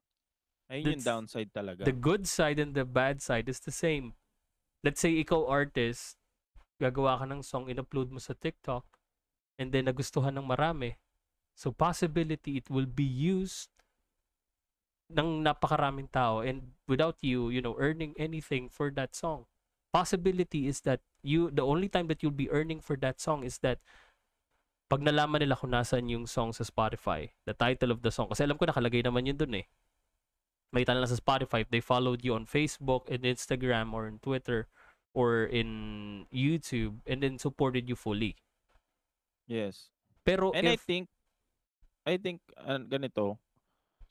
Ayun 0.74 0.98
yung 0.98 1.06
downside 1.06 1.54
talaga. 1.54 1.86
the 1.86 1.94
good 1.94 2.26
side 2.26 2.58
and 2.58 2.74
the 2.74 2.86
bad 2.88 3.22
side 3.22 3.46
is 3.46 3.62
the 3.62 3.74
same 3.74 4.18
let's 4.82 4.98
say 4.98 5.14
ikaw 5.14 5.46
artist 5.46 6.18
gagawa 6.82 7.22
ka 7.22 7.26
ng 7.30 7.46
song 7.46 7.70
in-upload 7.70 8.10
mo 8.10 8.18
sa 8.18 8.34
TikTok 8.34 8.82
and 9.62 9.70
then 9.70 9.86
nagustuhan 9.86 10.34
ng 10.34 10.48
marami 10.50 10.98
so 11.54 11.70
possibility 11.70 12.58
it 12.58 12.66
will 12.74 12.90
be 12.90 13.06
used 13.06 13.70
ng 15.12 15.44
napakaraming 15.44 16.08
tao 16.12 16.40
and 16.40 16.74
without 16.88 17.20
you 17.20 17.50
you 17.50 17.60
know 17.60 17.76
earning 17.80 18.16
anything 18.16 18.70
for 18.70 18.92
that 18.92 19.16
song. 19.16 19.46
Possibility 19.94 20.66
is 20.66 20.82
that 20.88 21.04
you 21.22 21.52
the 21.54 21.66
only 21.66 21.88
time 21.88 22.10
that 22.10 22.24
you'll 22.24 22.34
be 22.34 22.50
earning 22.50 22.82
for 22.82 22.98
that 22.98 23.22
song 23.22 23.46
is 23.46 23.62
that 23.62 23.80
pag 24.90 25.02
nalaman 25.02 25.42
nila 25.42 25.58
kung 25.58 25.74
nasaan 25.74 26.10
yung 26.10 26.26
song 26.26 26.54
sa 26.54 26.66
Spotify 26.66 27.30
the 27.46 27.54
title 27.54 27.94
of 27.94 28.02
the 28.02 28.10
song. 28.10 28.30
Kasi 28.30 28.46
alam 28.46 28.58
ko 28.58 28.66
nakalagay 28.66 29.06
naman 29.06 29.30
yun 29.30 29.38
dun 29.38 29.58
eh. 29.58 29.68
May 30.74 30.82
lang 30.90 31.06
sa 31.06 31.20
Spotify 31.22 31.62
if 31.62 31.70
they 31.70 31.86
followed 31.86 32.26
you 32.26 32.34
on 32.34 32.50
Facebook 32.50 33.06
and 33.06 33.22
Instagram 33.22 33.94
or 33.94 34.10
on 34.10 34.18
Twitter 34.18 34.66
or 35.14 35.46
in 35.46 36.26
YouTube 36.34 37.06
and 37.06 37.22
then 37.22 37.38
supported 37.38 37.86
you 37.86 37.94
fully. 37.94 38.42
Yes. 39.46 39.94
pero 40.26 40.50
And 40.56 40.66
I 40.66 40.80
if 40.80 40.82
think, 40.82 41.12
I 42.08 42.18
think, 42.18 42.42
ah, 42.58 42.80
ganito, 42.80 43.38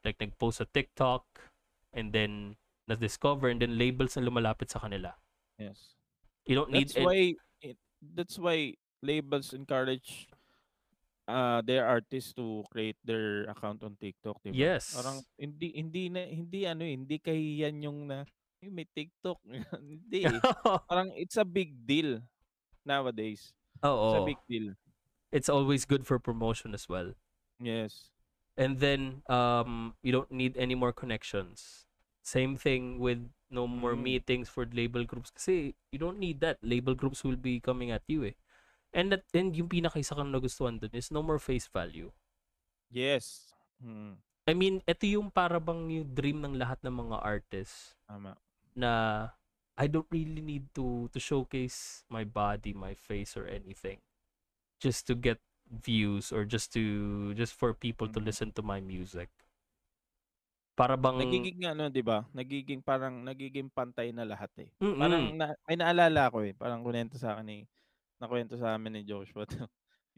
like 0.06 0.16
nag-post 0.22 0.62
sa 0.62 0.66
TikTok 0.70 1.26
and 1.92 2.14
then 2.14 2.56
na-discover 2.88 3.52
and 3.52 3.60
then 3.60 3.76
labels 3.76 4.16
na 4.16 4.24
lumalapit 4.24 4.72
sa 4.72 4.80
kanila. 4.80 5.12
Yes. 5.60 5.98
You 6.48 6.56
don't 6.56 6.72
need 6.72 6.88
That's 6.88 7.04
why 7.04 7.36
it, 7.60 7.76
that's 8.00 8.38
why 8.40 8.78
labels 9.04 9.52
encourage 9.52 10.30
uh 11.28 11.60
their 11.60 11.84
artists 11.84 12.32
to 12.40 12.64
create 12.72 12.96
their 13.04 13.44
account 13.52 13.84
on 13.84 14.00
TikTok, 14.00 14.40
'di 14.40 14.56
ba? 14.56 14.56
Yes. 14.56 14.96
Parang 14.96 15.20
hindi 15.36 15.76
hindi 15.76 16.08
na 16.08 16.24
hindi 16.24 16.64
ano 16.64 16.88
eh, 16.88 16.94
hindi 16.96 17.16
kahiyan 17.20 17.84
yung 17.84 18.08
na 18.08 18.24
"Ay, 18.64 18.72
may 18.72 18.88
TikTok. 18.88 19.38
hindi. 19.92 20.24
eh. 20.24 20.40
Parang 20.90 21.12
it's 21.20 21.36
a 21.36 21.44
big 21.44 21.76
deal 21.84 22.24
nowadays. 22.88 23.52
It's 23.78 23.86
a 23.86 24.22
Oo. 24.22 24.26
big 24.26 24.40
deal. 24.46 24.68
It's 25.30 25.48
always 25.48 25.84
good 25.84 26.08
for 26.08 26.18
promotion 26.18 26.72
as 26.72 26.88
well. 26.88 27.12
Yes. 27.60 28.10
And 28.58 28.82
then 28.82 29.22
um 29.30 29.94
you 30.02 30.10
don't 30.10 30.30
need 30.32 30.56
any 30.58 30.74
more 30.74 30.90
connections. 30.90 31.86
Same 32.24 32.58
thing 32.58 32.98
with 32.98 33.30
no 33.48 33.64
more 33.64 33.96
Mm. 33.96 34.04
meetings 34.04 34.48
for 34.52 34.68
label 34.68 35.04
groups 35.08 35.32
kasi 35.32 35.72
you 35.94 35.98
don't 36.00 36.18
need 36.20 36.40
that. 36.44 36.58
Label 36.60 36.92
groups 36.92 37.22
will 37.24 37.38
be 37.38 37.60
coming 37.62 37.88
at 37.94 38.04
you 38.10 38.24
eh. 38.24 38.36
And 38.92 39.12
that 39.12 39.24
and 39.36 39.52
yung 39.54 39.68
pinakaisa 39.68 40.16
kang 40.16 40.32
nagustuhan 40.32 40.80
dun 40.80 40.92
is 40.96 41.12
no 41.12 41.20
more 41.22 41.38
face 41.38 41.68
value. 41.68 42.10
Yes. 42.88 43.52
Hmm. 43.78 44.18
I 44.48 44.56
mean, 44.56 44.80
ito 44.88 45.04
yung 45.04 45.28
para 45.28 45.60
bang 45.60 45.92
yung 45.92 46.08
dream 46.16 46.40
ng 46.40 46.56
lahat 46.56 46.80
ng 46.80 46.94
mga 47.04 47.20
artists 47.20 47.92
Tama. 48.08 48.32
na 48.72 48.90
I 49.78 49.86
don't 49.86 50.10
really 50.10 50.42
need 50.42 50.66
to 50.74 51.06
to 51.14 51.18
showcase 51.22 52.02
my 52.10 52.26
body, 52.26 52.74
my 52.74 52.98
face 52.98 53.38
or 53.38 53.46
anything 53.46 54.02
just 54.82 55.06
to 55.08 55.14
get 55.14 55.38
views 55.70 56.32
or 56.34 56.44
just 56.44 56.72
to 56.74 56.82
just 57.38 57.54
for 57.54 57.72
people 57.74 58.08
to 58.10 58.18
Mhm. 58.20 58.26
listen 58.26 58.50
to 58.58 58.62
my 58.62 58.80
music. 58.82 59.30
Para 60.78 60.94
bang 60.94 61.18
Nagiging 61.18 61.60
ano, 61.66 61.90
'di 61.90 62.02
ba? 62.06 62.22
Nagiging 62.30 62.80
parang 62.86 63.26
nagiging 63.26 63.66
pantay 63.74 64.14
na 64.14 64.22
lahat 64.22 64.50
eh. 64.62 64.70
Mm-mm. 64.80 64.98
Parang 64.98 65.24
na, 65.34 65.46
may 65.66 65.74
naalala 65.78 66.30
ko 66.30 66.42
eh, 66.46 66.54
parang 66.54 66.82
kunento 66.86 67.18
sa 67.18 67.34
akin 67.34 67.46
ni 67.46 67.58
nakwento 68.22 68.54
sa 68.58 68.74
amin 68.78 68.98
ni 68.98 69.02
Joshua 69.06 69.42
to. 69.50 69.66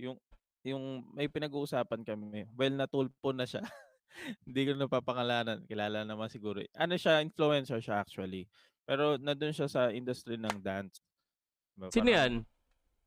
yung 0.01 0.17
yung 0.65 1.05
may 1.17 1.29
pinag-uusapan 1.29 2.05
kami. 2.05 2.45
Well, 2.53 2.77
natulpo 2.77 3.33
na 3.33 3.49
siya. 3.49 3.65
Hindi 4.45 4.61
ko 4.69 4.73
napapangalanan. 4.77 5.65
Kilala 5.65 6.05
naman 6.05 6.29
siguro. 6.29 6.61
eh. 6.61 6.69
Ano 6.77 7.01
siya, 7.01 7.25
influencer 7.25 7.81
siya 7.81 8.05
actually. 8.05 8.45
Pero 8.91 9.15
nandun 9.17 9.55
siya 9.55 9.71
sa 9.71 9.95
industry 9.95 10.35
ng 10.35 10.59
dance. 10.59 10.99
Diba? 11.79 11.95
Sino 11.95 12.11
yan? 12.11 12.43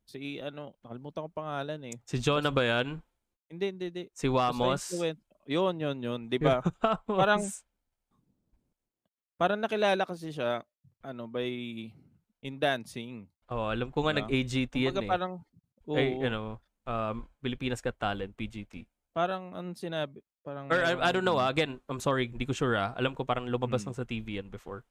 Si 0.08 0.40
ano, 0.40 0.72
nakalimutan 0.80 1.28
ko 1.28 1.30
pangalan 1.30 1.92
eh. 1.92 1.96
Si 2.08 2.24
Jonah 2.24 2.56
ba 2.56 2.64
yan? 2.64 3.04
Hindi, 3.52 3.66
hindi, 3.68 3.86
hindi. 3.92 4.04
Si 4.16 4.32
Wamos? 4.32 4.96
Yun, 5.44 5.76
yun, 5.76 5.98
yun. 6.00 6.22
Di 6.32 6.40
ba? 6.40 6.64
Parang-. 7.04 7.44
Parang 9.36 9.60
nakilala 9.60 10.08
kasi 10.08 10.32
siya, 10.32 10.64
ano, 11.04 11.28
by 11.28 11.44
in 12.40 12.56
dancing. 12.56 13.28
Oh, 13.52 13.68
alam 13.68 13.92
ko 13.92 14.08
nga 14.08 14.16
Diba? 14.16 14.20
nag-AGT 14.24 14.74
yan 14.80 14.96
eh. 15.04 15.10
parang, 15.10 15.44
oo, 15.84 16.00
Ay, 16.00 16.16
you 16.16 16.32
know, 16.32 16.56
um, 16.88 17.28
Pilipinas 17.44 17.84
Got 17.84 18.00
Talent, 18.00 18.32
PGT. 18.34 18.88
parang 19.12 19.52
ang 19.52 19.76
sinabi, 19.76 20.24
parang 20.42 20.72
Or 20.72 20.80
I, 20.80 20.96
I 20.98 21.12
don't 21.12 21.28
know, 21.28 21.38
ah. 21.38 21.52
again, 21.52 21.78
I'm 21.86 22.00
sorry, 22.00 22.26
hindi 22.26 22.48
ko 22.48 22.56
sure 22.56 22.74
ah. 22.74 22.96
Alam 22.96 23.14
ko 23.14 23.28
parang 23.28 23.46
lumabas 23.46 23.84
Mm. 23.84 23.88
lang 23.92 23.96
sa 24.00 24.08
TV 24.08 24.40
yan 24.40 24.48
before. 24.48 24.82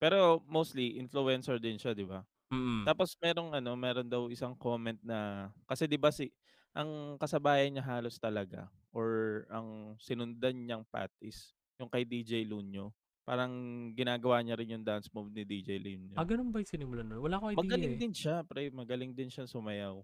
Pero 0.00 0.40
mostly 0.48 0.96
influencer 0.96 1.60
din 1.60 1.76
siya, 1.76 1.92
'di 1.92 2.08
ba? 2.08 2.24
Mm. 2.50 2.88
Tapos 2.88 3.14
merong 3.20 3.52
ano, 3.54 3.76
meron 3.76 4.08
daw 4.08 4.26
isang 4.32 4.56
comment 4.56 4.98
na 5.04 5.50
kasi 5.68 5.84
'di 5.86 6.00
ba 6.00 6.10
si 6.10 6.32
ang 6.72 7.18
kasabayan 7.20 7.74
niya 7.76 7.84
halos 7.84 8.16
talaga 8.18 8.70
or 8.94 9.44
ang 9.50 9.94
sinundan 10.00 10.54
niyang 10.66 10.84
path 10.88 11.12
is 11.20 11.52
yung 11.78 11.90
kay 11.92 12.02
DJ 12.08 12.46
Lunyo. 12.48 12.90
Parang 13.26 13.52
ginagawa 13.94 14.40
niya 14.42 14.58
rin 14.58 14.74
yung 14.78 14.84
dance 14.86 15.06
move 15.14 15.30
ni 15.30 15.44
DJ 15.46 15.78
Lunyo. 15.78 16.18
Ah, 16.18 16.26
ganun 16.26 16.50
ba 16.50 16.58
yung 16.58 16.66
sinimulan 16.70 17.06
nun? 17.06 17.22
Wala 17.22 17.38
ko 17.38 17.52
idea 17.54 17.62
Magaling 17.62 17.94
eh. 17.94 18.00
din 18.00 18.12
siya, 18.14 18.42
pre. 18.42 18.70
Magaling 18.74 19.12
din 19.14 19.30
siya 19.30 19.46
sumayaw. 19.46 20.02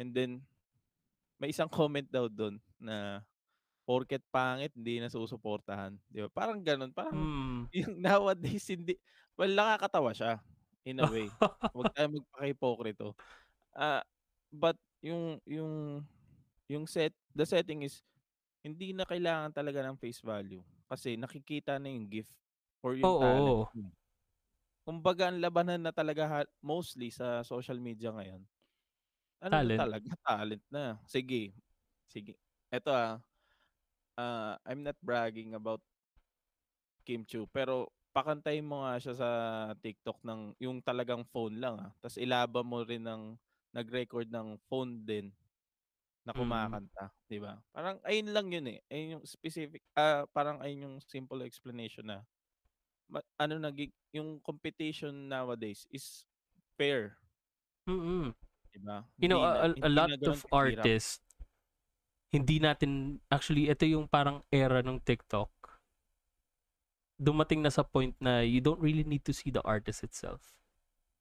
And 0.00 0.16
then, 0.16 0.40
may 1.40 1.52
isang 1.52 1.68
comment 1.72 2.08
daw 2.08 2.28
doon 2.30 2.58
na 2.80 3.20
porket 3.84 4.22
pangit, 4.30 4.72
hindi 4.78 5.02
na 5.02 5.10
susuportahan. 5.12 5.98
Di 6.08 6.22
ba? 6.24 6.30
Parang 6.32 6.62
ganun. 6.62 6.92
Parang 6.94 7.14
Mm. 7.18 7.68
yung 7.76 7.98
nowadays, 8.00 8.66
hindi, 8.70 8.96
well, 9.36 9.52
nakakatawa 9.52 10.12
siya 10.12 10.40
in 10.84 11.00
a 11.00 11.06
way. 11.08 11.28
Huwag 11.74 11.92
tayo 11.94 12.08
magpaka-hipokrito. 12.18 13.14
Ah, 13.72 14.02
but 14.52 14.76
yung, 15.00 15.38
yung, 15.46 16.02
yung 16.68 16.84
set, 16.86 17.14
the 17.32 17.46
setting 17.46 17.86
is, 17.86 18.02
hindi 18.62 18.94
na 18.94 19.02
kailangan 19.02 19.50
talaga 19.50 19.82
ng 19.82 19.98
face 19.98 20.22
value. 20.22 20.62
Kasi 20.86 21.18
nakikita 21.18 21.80
na 21.80 21.90
yung 21.90 22.06
gift 22.06 22.30
or 22.84 22.94
yung 22.94 23.06
Oo. 23.06 23.20
talent. 23.66 23.94
Kumbaga, 24.82 25.30
ang 25.30 25.38
labanan 25.38 25.82
na 25.82 25.94
talaga 25.94 26.26
ha- 26.26 26.52
mostly 26.62 27.10
sa 27.10 27.46
social 27.46 27.78
media 27.78 28.10
ngayon. 28.10 28.42
Ano 29.42 29.52
Talent. 29.58 29.78
na 29.78 29.82
talaga? 29.86 30.08
Talent 30.26 30.64
na. 30.70 30.84
Sige. 31.06 31.54
Sige. 32.10 32.34
Ito 32.70 32.90
ah. 32.90 33.18
ah, 34.18 34.54
I'm 34.66 34.82
not 34.82 34.98
bragging 35.02 35.54
about 35.54 35.82
Kim 37.02 37.26
Chu. 37.26 37.46
Pero 37.50 37.90
pakantayin 38.12 38.66
mo 38.68 38.84
nga 38.84 38.96
siya 39.02 39.14
sa 39.16 39.30
TikTok 39.80 40.20
ng 40.24 40.40
yung 40.62 40.78
talagang 40.84 41.24
phone 41.32 41.58
lang 41.60 41.76
ah. 41.80 41.92
Tapos 42.00 42.18
ilaba 42.20 42.60
mo 42.64 42.84
rin 42.84 43.04
ng 43.04 43.36
nag-record 43.76 44.28
ng 44.28 44.60
phone 44.68 45.04
din 45.04 45.32
na 46.26 46.32
Mm. 46.34 46.78
kumakanta, 46.90 47.10
'di 47.26 47.38
ba? 47.42 47.58
Parang 47.74 47.98
ayun 48.06 48.30
lang 48.30 48.46
yun 48.54 48.66
eh. 48.70 48.78
Ayun 48.92 49.18
yung 49.20 49.24
specific 49.26 49.82
ah 49.98 50.24
parang 50.30 50.62
ayun 50.62 50.86
yung 50.90 50.96
simple 51.02 51.42
explanation 51.46 52.06
na 52.06 52.22
ma- 53.10 53.26
ano 53.40 53.58
naging 53.60 53.92
yung 54.14 54.40
competition 54.42 55.28
nowadays 55.30 55.86
is 55.92 56.24
fair, 56.78 57.18
Mm-mm. 57.88 58.34
'di 58.70 58.78
ba? 58.82 58.98
You 59.20 59.28
know, 59.28 59.42
na- 59.44 59.66
a- 59.66 59.76
a 59.82 59.88
lot 59.90 60.12
of 60.26 60.46
artists, 60.52 61.20
hindi 62.34 62.56
natin, 62.58 63.20
actually, 63.30 63.68
ito 63.70 63.84
yung 63.86 64.08
parang 64.08 64.42
era 64.50 64.80
ng 64.82 64.98
TikTok. 65.04 65.61
Dumating 67.22 67.62
na 67.62 67.70
sa 67.70 67.86
point 67.86 68.14
na 68.18 68.42
you 68.42 68.58
don't 68.58 68.82
really 68.82 69.06
need 69.06 69.22
to 69.22 69.30
see 69.32 69.54
the 69.54 69.62
artist 69.62 70.02
itself. 70.02 70.58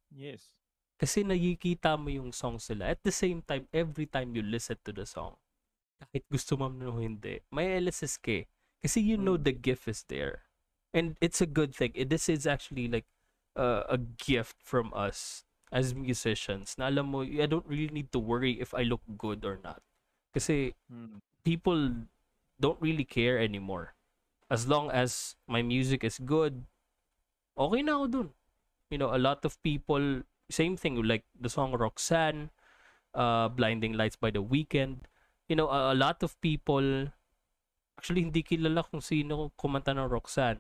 Yes. 0.10 0.58
Kasi 0.98 1.22
nakikita 1.22 1.94
mo 1.98 2.10
yung 2.10 2.34
songs 2.34 2.70
nila. 2.70 2.94
At 2.98 3.02
the 3.06 3.14
same 3.14 3.42
time, 3.46 3.70
every 3.74 4.06
time 4.10 4.34
you 4.34 4.42
listen 4.42 4.78
to 4.86 4.92
the 4.94 5.06
song, 5.06 5.38
kahit 6.02 6.26
gusto 6.30 6.58
mo 6.58 6.70
o 6.70 6.98
hindi, 6.98 7.42
may 7.54 7.78
LSS 7.78 8.18
ka. 8.18 8.46
Kasi 8.82 8.98
you 9.02 9.18
know 9.18 9.38
Mm. 9.38 9.46
the 9.46 9.54
gift 9.54 9.86
is 9.86 10.02
there. 10.10 10.50
And 10.94 11.18
it's 11.22 11.42
a 11.42 11.50
good 11.50 11.74
thing. 11.78 11.94
This 11.94 12.28
is 12.30 12.50
actually 12.50 12.90
like 12.90 13.06
uh, 13.56 13.86
a 13.86 13.98
gift 13.98 14.58
from 14.62 14.90
us 14.98 15.46
as 15.72 15.94
musicians. 15.94 16.76
Na 16.82 16.90
alam 16.90 17.14
mo, 17.14 17.22
I 17.22 17.46
don't 17.46 17.66
really 17.70 17.94
need 17.94 18.12
to 18.12 18.20
worry 18.20 18.58
if 18.60 18.74
I 18.74 18.84
look 18.84 19.06
good 19.18 19.46
or 19.46 19.62
not. 19.62 19.86
Kasi 20.34 20.74
Mm. 20.90 21.22
people 21.46 22.10
don't 22.60 22.82
really 22.82 23.06
care 23.06 23.38
anymore. 23.38 23.94
As 24.52 24.68
long 24.68 24.92
as 24.92 25.40
my 25.48 25.64
music 25.64 26.04
is 26.04 26.20
good, 26.20 26.68
okay 27.56 27.80
na 27.80 28.04
ako 28.04 28.06
dun. 28.12 28.30
You 28.92 29.00
know, 29.00 29.16
a 29.16 29.22
lot 29.22 29.48
of 29.48 29.56
people, 29.64 30.28
same 30.52 30.76
thing, 30.76 31.00
like 31.08 31.24
the 31.32 31.48
song 31.48 31.72
Roxanne, 31.72 32.52
uh, 33.16 33.48
Blinding 33.48 33.96
Lights 33.96 34.20
by 34.20 34.28
The 34.28 34.44
Weeknd. 34.44 35.08
You 35.48 35.56
know, 35.56 35.72
a, 35.72 35.96
a 35.96 35.98
lot 35.98 36.20
of 36.20 36.36
people, 36.44 37.08
actually 37.96 38.28
hindi 38.28 38.44
kilala 38.44 38.84
kung 38.84 39.00
sino 39.00 39.56
kumanta 39.56 39.96
ng 39.96 40.12
Roxanne, 40.12 40.60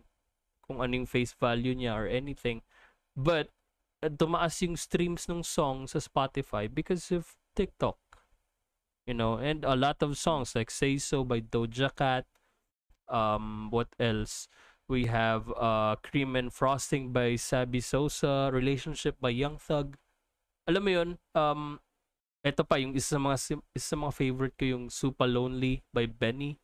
kung 0.63 0.79
anong 0.79 1.11
face 1.11 1.35
value 1.35 1.75
niya 1.75 1.91
or 1.91 2.07
anything. 2.07 2.63
But, 3.11 3.51
uh, 3.99 4.07
tumaas 4.07 4.63
yung 4.63 4.79
streams 4.79 5.27
ng 5.27 5.43
song 5.43 5.91
sa 5.91 5.99
Spotify 5.99 6.71
because 6.71 7.11
of 7.11 7.35
TikTok 7.51 7.99
you 9.09 9.17
know 9.17 9.41
and 9.41 9.65
a 9.65 9.75
lot 9.75 9.97
of 10.05 10.17
songs 10.17 10.53
like 10.53 10.69
say 10.69 10.97
so 10.97 11.25
by 11.25 11.41
doja 11.41 11.89
cat 11.89 12.23
um 13.11 13.67
what 13.69 13.91
else 13.99 14.47
we 14.87 15.05
have 15.05 15.51
uh 15.59 15.95
cream 16.01 16.35
and 16.35 16.51
frosting 16.51 17.11
by 17.11 17.35
sabi 17.35 17.79
sosa 17.79 18.49
relationship 18.51 19.19
by 19.19 19.29
young 19.29 19.59
thug 19.59 19.95
alam 20.67 20.81
mo 20.83 20.91
yun 20.91 21.09
um 21.35 21.77
eto 22.41 22.65
pa 22.65 22.79
yung 22.81 22.95
isa 22.95 23.15
sa 23.15 23.19
mga 23.21 23.37
isa 23.75 23.87
sa 23.93 23.97
mga 23.99 24.13
favorite 24.15 24.55
ko 24.57 24.65
yung 24.65 24.85
super 24.89 25.29
lonely 25.29 25.83
by 25.93 26.07
benny 26.07 26.57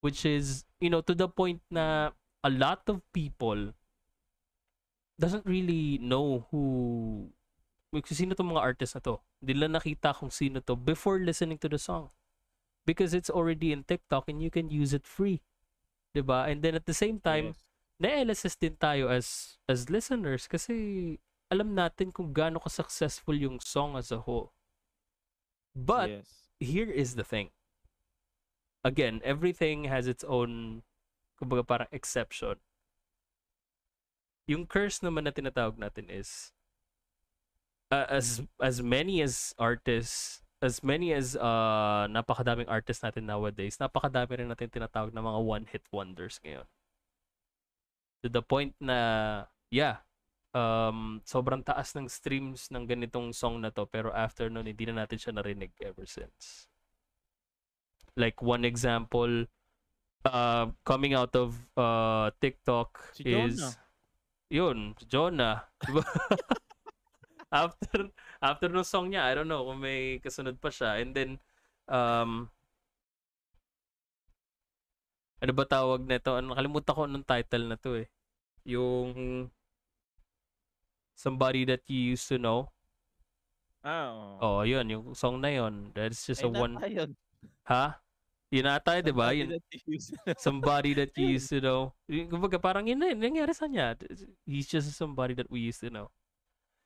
which 0.00 0.24
is 0.26 0.64
you 0.80 0.90
know 0.90 1.04
to 1.04 1.14
the 1.14 1.28
point 1.28 1.62
na 1.70 2.10
a 2.42 2.50
lot 2.50 2.82
of 2.88 3.04
people 3.12 3.76
doesn't 5.20 5.44
really 5.44 6.00
know 6.00 6.48
who 6.48 7.28
sino 8.08 8.32
tong 8.38 8.54
mga 8.54 8.62
artist 8.62 8.94
na 8.94 9.02
to. 9.02 9.18
Hindi 9.42 9.52
nila 9.58 9.82
nakita 9.82 10.14
kung 10.14 10.30
sino 10.30 10.62
to 10.62 10.78
before 10.78 11.18
listening 11.18 11.58
to 11.58 11.66
the 11.66 11.76
song. 11.76 12.14
because 12.86 13.14
it's 13.14 13.30
already 13.30 13.72
in 13.72 13.84
TikTok 13.84 14.28
and 14.28 14.42
you 14.42 14.50
can 14.50 14.68
use 14.70 14.92
it 14.92 15.06
free. 15.06 15.40
'Di 16.14 16.22
ba? 16.22 16.50
And 16.50 16.62
then 16.62 16.74
at 16.74 16.86
the 16.86 16.96
same 16.96 17.22
time, 17.22 17.54
Yes. 17.54 17.60
na-LSS 18.00 18.56
din 18.58 18.74
tayo 18.80 19.12
as 19.12 19.58
as 19.68 19.92
listeners 19.92 20.48
kasi 20.50 21.16
alam 21.50 21.74
natin 21.74 22.14
kung 22.14 22.30
gaano 22.30 22.62
ka-successful 22.62 23.34
yung 23.34 23.58
song 23.58 23.98
as 23.98 24.14
a 24.14 24.22
whole. 24.22 24.54
But 25.74 26.10
yes. 26.10 26.50
here 26.58 26.90
is 26.90 27.14
the 27.14 27.26
thing. 27.26 27.50
Again, 28.82 29.20
everything 29.22 29.86
has 29.90 30.06
its 30.06 30.24
own 30.24 30.82
kumbaga 31.38 31.66
parang 31.66 31.90
exception. 31.92 32.58
Yung 34.50 34.66
curse 34.66 34.98
naman 34.98 35.26
na 35.26 35.34
tinatawag 35.34 35.78
natin 35.78 36.10
is 36.10 36.50
uh, 37.94 38.06
as 38.10 38.42
as 38.58 38.82
many 38.82 39.22
as 39.22 39.54
artists 39.58 40.42
as 40.60 40.84
many 40.84 41.16
as 41.16 41.34
uh 41.40 42.04
napakadaming 42.12 42.68
artists 42.68 43.00
natin 43.00 43.24
nowadays, 43.24 43.80
napakadami 43.80 44.44
rin 44.44 44.48
natin 44.52 44.68
tinatawag 44.68 45.10
na 45.16 45.24
mga 45.24 45.40
one-hit 45.40 45.84
wonders 45.88 46.36
ngayon. 46.44 46.68
To 48.20 48.28
the 48.28 48.44
point 48.44 48.76
na, 48.76 49.48
yeah, 49.72 50.04
um, 50.52 51.24
sobrang 51.24 51.64
taas 51.64 51.96
ng 51.96 52.04
streams 52.12 52.68
ng 52.68 52.84
ganitong 52.84 53.32
song 53.32 53.64
na 53.64 53.72
to, 53.72 53.88
pero 53.88 54.12
after 54.12 54.52
nun, 54.52 54.68
hindi 54.68 54.84
na 54.84 55.04
natin 55.04 55.16
siya 55.16 55.32
narinig 55.32 55.72
ever 55.80 56.04
since. 56.04 56.68
Like, 58.18 58.42
one 58.44 58.68
example, 58.68 59.48
uh, 60.26 60.66
coming 60.84 61.14
out 61.14 61.32
of 61.32 61.56
uh, 61.78 62.28
TikTok 62.42 63.16
Si 63.16 63.24
is, 63.24 63.56
Jonah. 63.56 63.74
yun, 64.50 64.78
Jonah. 65.10 65.64
After 67.50 68.12
after 68.40 68.72
nung 68.72 68.88
song 68.88 69.12
niya, 69.12 69.28
I 69.28 69.32
don't 69.36 69.48
know 69.48 69.68
kung 69.68 69.84
may 69.84 70.18
kasunod 70.24 70.56
pa 70.56 70.72
siya. 70.72 70.98
And 70.98 71.12
then, 71.12 71.30
um, 71.86 72.48
ano 75.40 75.52
ba 75.52 75.64
tawag 75.68 76.08
nito? 76.08 76.32
Ano, 76.36 76.52
nakalimutan 76.52 76.96
ko 76.96 77.02
anong 77.04 77.28
title 77.28 77.64
na 77.68 77.76
to 77.76 78.00
eh. 78.00 78.08
Yung 78.64 79.48
Somebody 81.16 81.68
That 81.68 81.84
You 81.84 82.16
Used 82.16 82.28
to 82.32 82.40
Know. 82.40 82.72
Ah, 83.80 84.12
oo. 84.12 84.40
Oh, 84.40 84.60
yun. 84.64 84.84
Yung 84.88 85.04
song 85.16 85.40
na 85.40 85.52
yun. 85.52 85.92
That's 85.96 86.24
just 86.24 86.44
a 86.44 86.48
Ay, 86.48 86.56
one... 86.56 86.76
nata 86.76 86.88
yun. 86.88 87.10
Ha? 87.64 87.96
Yun 88.50 88.66
ata, 88.66 88.98
di 88.98 89.14
ba? 89.14 89.30
Somebody 89.30 89.38
Yun, 89.38 89.60
somebody 90.36 90.90
that 90.98 91.12
you 91.14 91.38
used 91.38 91.48
to 91.54 91.62
know. 91.62 91.94
Kumbaga, 92.32 92.58
parang 92.58 92.84
yun 92.88 92.98
na 92.98 93.14
yun. 93.14 93.20
Nangyari 93.22 93.54
sa 93.54 93.70
niya. 93.70 93.94
He's 94.42 94.66
just 94.66 94.92
somebody 94.92 95.38
that 95.38 95.48
we 95.48 95.64
used 95.64 95.80
to 95.86 95.88
know. 95.88 96.10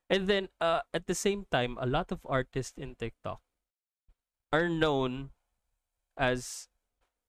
And 0.08 0.28
then, 0.28 0.48
uh, 0.60 0.80
at 0.94 1.06
the 1.06 1.14
same 1.14 1.44
time, 1.50 1.76
a 1.80 1.86
lot 1.86 2.10
of 2.12 2.20
artists 2.24 2.78
in 2.78 2.94
TikTok 2.94 3.42
are 4.52 4.68
known 4.68 5.30
as 6.16 6.68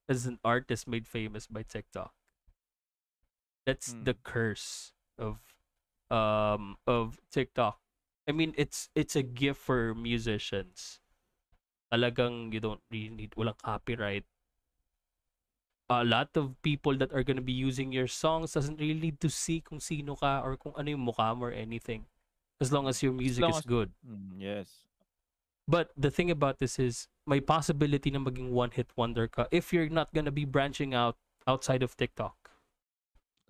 as 0.08 0.26
an 0.26 0.38
artist 0.44 0.88
made 0.88 1.06
famous 1.08 1.46
by 1.46 1.62
TikTok. 1.62 2.14
That's 3.66 3.92
Hmm. 3.92 4.04
the 4.04 4.14
curse 4.14 4.92
of 5.18 5.40
um 6.10 6.78
of 6.86 7.20
TikTok. 7.30 7.80
I 8.28 8.32
mean, 8.32 8.54
it's 8.56 8.88
it's 8.94 9.16
a 9.16 9.22
gift 9.22 9.60
for 9.60 9.94
musicians. 9.94 11.00
Talagang 11.92 12.52
you 12.54 12.60
don't 12.60 12.82
really 12.90 13.10
need 13.10 13.32
walang 13.36 13.58
copyright. 13.62 14.26
A 15.90 16.04
lot 16.04 16.36
of 16.36 16.60
people 16.62 16.96
that 16.98 17.12
are 17.12 17.24
gonna 17.24 17.40
be 17.40 17.52
using 17.52 17.90
your 17.92 18.06
songs 18.06 18.52
doesn't 18.52 18.78
really 18.80 19.00
need 19.00 19.20
to 19.20 19.28
see 19.28 19.60
kung 19.60 19.80
sino 19.80 20.14
ka 20.14 20.40
or 20.42 20.56
kung 20.56 20.72
ano 20.78 20.90
yung 20.94 21.06
mukha 21.06 21.34
mo 21.36 21.46
or 21.46 21.52
anything. 21.52 22.06
As 22.60 22.72
long 22.72 22.88
as 22.88 23.02
your 23.02 23.12
music 23.12 23.42
long 23.42 23.52
is 23.52 23.58
as- 23.58 23.68
good. 23.68 23.92
Mm, 24.00 24.40
yes. 24.40 24.68
But 25.66 25.90
the 25.98 26.14
thing 26.14 26.30
about 26.30 26.62
this 26.62 26.78
is 26.78 27.10
may 27.26 27.42
possibility 27.42 28.14
na 28.14 28.22
maging 28.22 28.54
one-hit 28.54 28.94
wonder 28.94 29.26
ka 29.26 29.50
if 29.50 29.74
you're 29.74 29.90
not 29.90 30.14
gonna 30.14 30.30
be 30.30 30.46
branching 30.46 30.94
out 30.94 31.18
outside 31.50 31.82
of 31.82 31.98
TikTok. 31.98 32.54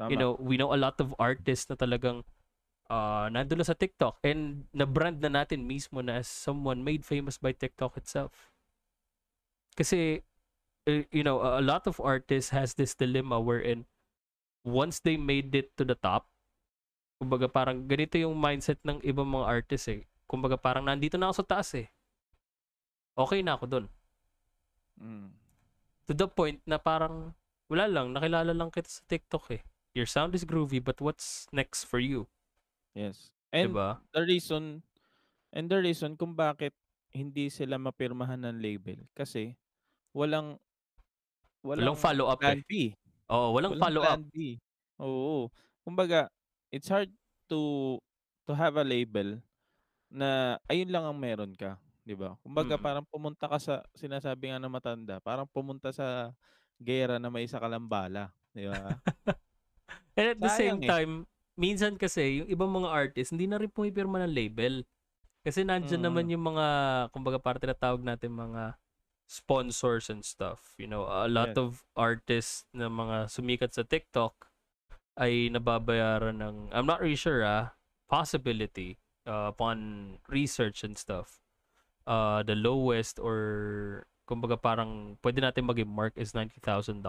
Tama. 0.00 0.10
You 0.12 0.16
know, 0.16 0.32
we 0.40 0.56
know 0.56 0.72
a 0.72 0.80
lot 0.80 0.96
of 1.00 1.12
artists 1.20 1.68
na 1.68 1.76
talagang 1.76 2.24
uh, 2.88 3.28
nandun 3.28 3.60
na 3.60 3.66
sa 3.68 3.76
TikTok 3.76 4.20
and 4.24 4.64
na-brand 4.72 5.20
na 5.20 5.28
natin 5.28 5.68
mismo 5.68 6.04
na 6.04 6.24
as 6.24 6.28
someone 6.28 6.84
made 6.84 7.04
famous 7.04 7.36
by 7.36 7.52
TikTok 7.52 7.96
itself. 7.96 8.32
Kasi, 9.76 10.24
uh, 10.88 11.04
you 11.12 11.24
know, 11.24 11.40
a 11.40 11.60
lot 11.60 11.84
of 11.86 12.00
artists 12.00 12.50
has 12.50 12.74
this 12.74 12.96
dilemma 12.96 13.40
wherein 13.40 13.84
once 14.64 15.00
they 15.00 15.16
made 15.16 15.54
it 15.54 15.76
to 15.76 15.84
the 15.84 15.96
top, 15.96 16.28
kumbaga 17.16 17.48
parang 17.48 17.84
ganito 17.84 18.16
yung 18.20 18.36
mindset 18.36 18.80
ng 18.84 19.00
ibang 19.02 19.28
mga 19.28 19.46
artists 19.48 19.88
eh. 19.88 20.04
Kumbaga 20.28 20.58
parang 20.58 20.84
nandito 20.84 21.16
na 21.16 21.30
ako 21.30 21.44
sa 21.44 21.48
taas 21.56 21.70
eh. 21.76 21.88
Okay 23.16 23.40
na 23.40 23.56
ako 23.56 23.64
dun. 23.66 23.86
Mm. 25.00 25.32
To 26.06 26.12
the 26.12 26.28
point 26.28 26.60
na 26.68 26.76
parang 26.76 27.32
wala 27.66 27.88
lang, 27.88 28.12
nakilala 28.12 28.52
lang 28.52 28.70
kita 28.70 28.88
sa 28.88 29.02
TikTok 29.08 29.44
eh. 29.56 29.62
Your 29.96 30.06
sound 30.06 30.36
is 30.36 30.44
groovy, 30.44 30.78
but 30.78 31.00
what's 31.00 31.48
next 31.50 31.88
for 31.88 31.98
you? 31.98 32.28
Yes. 32.92 33.32
And 33.50 33.72
diba? 33.72 34.04
the 34.12 34.22
reason 34.28 34.84
and 35.56 35.72
the 35.72 35.80
reason 35.80 36.20
kung 36.20 36.36
bakit 36.36 36.76
hindi 37.16 37.48
sila 37.48 37.80
mapirmahan 37.80 38.44
ng 38.44 38.60
label 38.60 39.00
kasi 39.16 39.56
walang 40.12 40.60
Walang 41.66 41.98
follow-up 41.98 42.38
plan 42.38 42.62
eh. 42.62 42.68
B. 42.70 42.72
Oo, 43.26 43.58
walang, 43.58 43.74
follow-up. 43.74 44.22
plan 44.22 44.24
B. 44.30 44.62
Oo. 45.02 45.50
Kumbaga, 45.82 46.30
it's 46.76 46.92
hard 46.92 47.08
to 47.48 47.96
to 48.44 48.52
have 48.54 48.76
a 48.76 48.84
label 48.86 49.40
na 50.12 50.60
ayun 50.70 50.90
lang 50.92 51.04
ang 51.08 51.18
meron 51.18 51.52
ka, 51.56 51.80
'di 52.06 52.14
ba? 52.18 52.36
Kumbaga 52.44 52.76
Mm. 52.76 52.84
parang 52.84 53.06
pumunta 53.08 53.48
ka 53.50 53.58
sa 53.58 53.74
sinasabi 53.96 54.52
nga 54.52 54.60
ng 54.62 54.70
matanda, 54.72 55.18
parang 55.24 55.48
pumunta 55.50 55.90
sa 55.90 56.32
gera 56.80 57.16
na 57.18 57.32
may 57.32 57.48
isa 57.48 57.58
ka 57.58 57.66
lang 57.70 57.88
bala, 57.88 58.30
'di 58.54 58.68
ba? 58.70 59.00
And 60.18 60.28
at 60.36 60.40
the 60.40 60.48
same 60.52 60.80
Sayang 60.80 60.84
eh. 60.84 60.90
time, 60.90 61.12
minsan 61.58 61.94
kasi, 62.00 62.42
yung 62.44 62.48
ibang 62.50 62.72
mga 62.72 62.88
artists, 62.88 63.32
hindi 63.36 63.46
na 63.48 63.60
rin 63.60 63.68
pumipirma 63.72 64.22
ng 64.24 64.32
label. 64.34 64.84
Kasi 65.46 65.62
nandyan 65.64 66.02
Mm. 66.02 66.06
naman 66.08 66.26
yung 66.32 66.44
mga, 66.54 66.66
kumbaga 67.12 67.38
parang 67.40 67.62
tinatawag 67.62 68.02
natin 68.04 68.32
mga 68.34 68.76
sponsors 69.28 70.08
and 70.10 70.24
stuff. 70.24 70.74
You 70.78 70.88
know, 70.90 71.06
a 71.08 71.28
lot 71.30 71.52
Yes. 71.52 71.58
of 71.58 71.84
artists 71.96 72.64
na 72.72 72.88
mga 72.88 73.28
sumikat 73.30 73.72
sa 73.76 73.84
TikTok 73.84 74.48
ay 75.16 75.48
nababayaran 75.48 76.40
ng, 76.40 76.56
I'm 76.72 76.84
not 76.84 77.00
really 77.00 77.18
sure 77.18 77.44
ah, 77.44 77.72
possibility 78.06 79.00
uh, 79.24 79.50
upon 79.50 80.18
research 80.28 80.84
and 80.84 80.96
stuff. 80.96 81.40
Uh, 82.06 82.44
the 82.46 82.54
lowest 82.54 83.18
or 83.18 84.06
kumbaga 84.28 84.54
parang 84.60 85.18
pwede 85.24 85.42
natin 85.42 85.66
maging 85.66 85.90
mark 85.90 86.14
is 86.14 86.36
$90,000. 86.36 87.02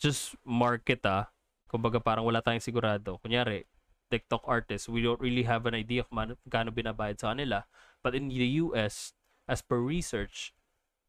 Just 0.00 0.34
market 0.42 1.04
ah, 1.04 1.28
kumbaga 1.70 2.02
parang 2.02 2.24
wala 2.24 2.42
tayong 2.42 2.64
sigurado. 2.64 3.20
Kunyari, 3.20 3.68
TikTok 4.10 4.42
artists, 4.48 4.88
we 4.90 5.04
don't 5.04 5.20
really 5.20 5.46
have 5.46 5.68
an 5.70 5.76
idea 5.76 6.02
kung 6.02 6.34
kano 6.50 6.70
binabayad 6.74 7.20
sa 7.20 7.36
kanila. 7.36 7.68
But 8.02 8.16
in 8.16 8.32
the 8.32 8.58
US, 8.66 9.14
as 9.46 9.62
per 9.62 9.78
research, 9.78 10.56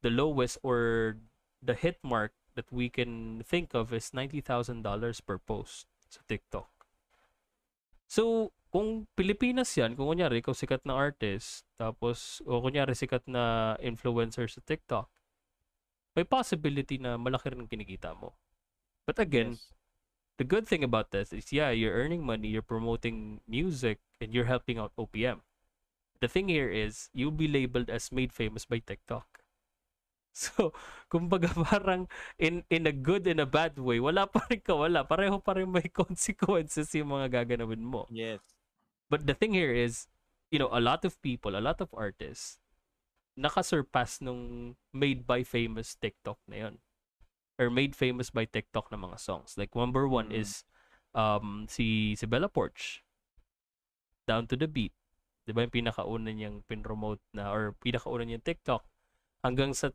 the 0.04 0.10
lowest 0.12 0.58
or 0.62 1.16
the 1.62 1.74
hit 1.74 1.98
mark 2.04 2.34
that 2.54 2.68
we 2.70 2.88
can 2.88 3.42
think 3.46 3.74
of 3.74 3.92
is 3.92 4.10
$90,000 4.12 4.82
per 5.24 5.38
post 5.38 5.88
sa 6.08 6.20
TikTok. 6.28 6.68
So, 8.06 8.52
kung 8.68 9.08
Pilipinas 9.16 9.72
yan, 9.76 9.96
kung 9.96 10.08
kunyari 10.08 10.40
ikaw 10.44 10.52
sikat 10.52 10.84
na 10.84 10.96
artist, 10.96 11.64
tapos, 11.80 12.44
o 12.44 12.60
kunyari 12.60 12.92
sikat 12.92 13.24
na 13.28 13.76
influencer 13.80 14.48
sa 14.48 14.60
TikTok, 14.64 15.08
may 16.12 16.24
possibility 16.28 17.00
na 17.00 17.16
malaki 17.16 17.52
rin 17.52 17.64
ang 17.64 17.70
kinikita 17.72 18.12
mo. 18.12 18.36
But 19.08 19.16
again, 19.16 19.56
Yes. 19.56 19.72
the 20.36 20.44
good 20.44 20.68
thing 20.68 20.84
about 20.84 21.08
this 21.12 21.32
is 21.32 21.52
yeah, 21.52 21.72
you're 21.72 21.96
earning 21.96 22.24
money, 22.24 22.48
you're 22.52 22.64
promoting 22.64 23.40
music, 23.48 24.00
and 24.20 24.32
you're 24.36 24.48
helping 24.48 24.76
out 24.76 24.92
OPM. 25.00 25.40
The 26.20 26.28
thing 26.28 26.48
here 26.52 26.68
is 26.68 27.08
you'll 27.16 27.34
be 27.34 27.48
labeled 27.48 27.88
as 27.88 28.12
made 28.12 28.32
famous 28.32 28.64
by 28.68 28.78
TikTok. 28.84 29.31
So, 30.36 30.72
kumbaga 31.12 31.52
parang 31.68 32.08
in 32.40 32.64
in 32.72 32.88
a 32.88 32.94
good 32.94 33.28
and 33.28 33.36
a 33.36 33.44
bad 33.44 33.76
way, 33.76 34.00
wala 34.00 34.24
pa 34.24 34.48
rin 34.48 34.64
kawala. 34.64 35.04
Pareho 35.04 35.36
pa 35.44 35.60
rin 35.60 35.68
may 35.68 35.84
consequences 35.92 36.88
yung 36.96 37.12
mga 37.12 37.44
gaganawin 37.44 37.84
mo. 37.84 38.08
Yes. 38.08 38.40
But 39.12 39.28
the 39.28 39.36
thing 39.36 39.52
here 39.52 39.76
is, 39.76 40.08
you 40.48 40.56
know, 40.56 40.72
a 40.72 40.80
lot 40.80 41.04
of 41.04 41.20
people, 41.20 41.52
a 41.52 41.60
lot 41.60 41.84
of 41.84 41.92
artists, 41.92 42.56
nakasurpass 43.36 44.24
nung 44.24 44.74
made 44.92 45.28
by 45.28 45.44
famous 45.44 45.96
TikTok 45.96 46.40
na 46.48 46.56
yon 46.68 46.74
or 47.60 47.68
made 47.68 47.92
famous 47.92 48.32
by 48.32 48.48
TikTok 48.48 48.88
na 48.88 48.96
mga 48.96 49.20
songs. 49.20 49.60
Like 49.60 49.76
number 49.76 50.08
one 50.08 50.32
Mm. 50.32 50.40
is 50.40 50.64
um 51.12 51.68
si 51.68 52.16
si 52.16 52.24
Bella 52.24 52.48
Porch. 52.48 53.04
Down 54.24 54.48
to 54.48 54.56
the 54.56 54.68
beat. 54.68 54.96
'Di 55.44 55.52
ba 55.52 55.66
yung 55.66 55.74
pinakauna 55.74 56.32
niyang 56.32 56.64
pinromote 56.64 57.20
na 57.36 57.52
or 57.52 57.76
pinakauna 57.76 58.24
niyang 58.24 58.44
TikTok 58.44 58.80
hanggang 59.44 59.74
sa 59.76 59.90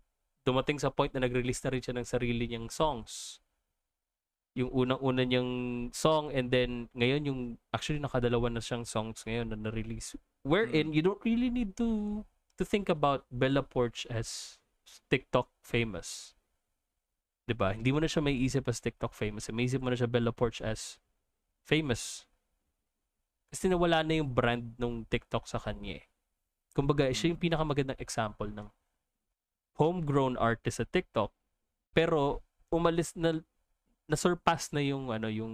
dumating 0.48 0.80
sa 0.80 0.88
point 0.88 1.12
na 1.12 1.28
nag-release 1.28 1.60
na 1.68 1.76
rin 1.76 1.84
siya 1.84 1.92
ng 2.00 2.08
sarili 2.08 2.48
niyang 2.48 2.72
songs. 2.72 3.44
Yung 4.56 4.72
unang-una 4.72 5.28
niyang 5.28 5.52
song 5.92 6.32
and 6.32 6.50
then 6.50 6.88
ngayon 6.96 7.28
yung 7.28 7.42
actually 7.70 8.00
nakadalawa 8.00 8.48
na 8.48 8.64
siyang 8.64 8.88
songs 8.88 9.28
ngayon 9.28 9.52
na 9.52 9.60
na-release. 9.60 10.16
Wherein 10.48 10.90
Mm. 10.90 10.96
you 10.96 11.02
don't 11.04 11.22
really 11.28 11.52
need 11.52 11.76
to 11.76 12.24
to 12.56 12.64
think 12.64 12.88
about 12.88 13.28
Bella 13.30 13.62
Porch 13.62 14.08
as 14.10 14.58
TikTok 15.12 15.52
famous. 15.62 16.34
'Di 17.46 17.54
ba? 17.54 17.76
Hindi 17.76 17.92
mo 17.92 18.00
na 18.02 18.10
siya 18.10 18.24
may 18.24 18.34
isip 18.34 18.66
as 18.66 18.80
TikTok 18.82 19.12
famous. 19.14 19.52
May 19.52 19.68
isip 19.68 19.84
mo 19.84 19.92
na 19.92 20.00
siya 20.00 20.10
Bella 20.10 20.32
Porch 20.32 20.64
as 20.64 20.98
famous. 21.62 22.24
Kasi 23.48 23.70
nawala 23.70 24.02
na 24.02 24.20
yung 24.20 24.32
brand 24.34 24.74
ng 24.76 25.06
TikTok 25.08 25.46
sa 25.46 25.60
kanya. 25.60 26.02
eh. 26.02 26.06
Kumbaga, 26.76 27.08
siya 27.10 27.32
yung 27.32 27.40
pinakamagandang 27.40 28.00
example 28.00 28.52
ng 28.52 28.68
homegrown 29.78 30.36
artist 30.38 30.82
sa 30.82 30.88
TikTok 30.90 31.32
pero 31.94 32.42
umalis 32.70 33.14
na 33.18 33.40
na-surpass 34.08 34.72
na 34.72 34.80
yung 34.84 35.12
ano 35.12 35.28
yung 35.28 35.54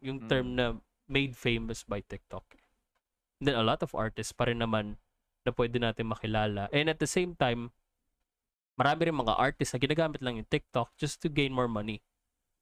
yung 0.00 0.24
term 0.26 0.52
Mm. 0.52 0.56
na 0.56 0.66
made 1.10 1.34
famous 1.34 1.82
by 1.82 2.00
TikTok. 2.00 2.46
And 3.40 3.50
then 3.50 3.56
a 3.58 3.66
lot 3.66 3.82
of 3.82 3.92
artists 3.98 4.30
pa 4.30 4.46
rin 4.46 4.62
naman 4.62 4.94
na 5.42 5.50
pwede 5.50 5.82
natin 5.82 6.06
makilala. 6.06 6.70
And 6.70 6.86
at 6.86 7.02
the 7.02 7.10
same 7.10 7.34
time, 7.34 7.74
marami 8.78 9.10
rin 9.10 9.16
mga 9.18 9.34
artists 9.36 9.74
na 9.74 9.82
ginagamit 9.82 10.22
lang 10.22 10.38
yung 10.38 10.48
TikTok 10.48 10.94
just 10.96 11.18
to 11.24 11.28
gain 11.28 11.52
more 11.52 11.68
money. 11.68 12.00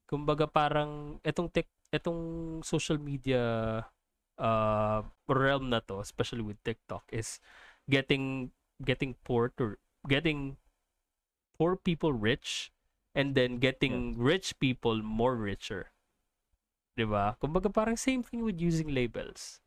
Kumbaga 0.09 0.49
parang 0.49 1.21
etong 1.21 1.47
tech, 1.53 1.69
etong 1.93 2.19
social 2.65 2.97
media 2.97 3.39
uh, 4.41 4.99
realm 5.29 5.69
na 5.69 5.79
to, 5.85 6.01
especially 6.01 6.41
with 6.41 6.57
TikTok, 6.65 7.05
is 7.13 7.37
getting 7.85 8.49
getting 8.81 9.13
poor 9.23 9.53
to 9.59 9.77
getting 10.09 10.57
poor 11.59 11.75
people 11.75 12.15
rich 12.15 12.71
and 13.13 13.35
then 13.35 13.59
getting 13.59 14.15
rich 14.15 14.55
people 14.63 15.03
more 15.03 15.35
richer. 15.35 15.91
'Di 16.95 17.05
ba? 17.07 17.35
Kumbaga 17.39 17.67
parang 17.71 17.99
same 17.99 18.23
thing 18.23 18.43
with 18.43 18.59
using 18.59 18.91
labels. 18.95 19.59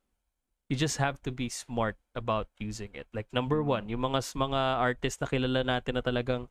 You 0.72 0.76
just 0.80 0.96
have 0.96 1.20
to 1.28 1.30
be 1.30 1.52
smart 1.52 2.00
about 2.16 2.48
using 2.56 2.96
it. 2.96 3.04
Like 3.12 3.28
number 3.28 3.60
Mm. 3.60 3.68
one, 3.68 3.84
yung 3.92 4.02
mga 4.08 4.24
mga 4.32 4.60
artist 4.80 5.20
na 5.20 5.28
kilala 5.28 5.60
natin 5.68 6.00
na 6.00 6.04
talagang 6.04 6.48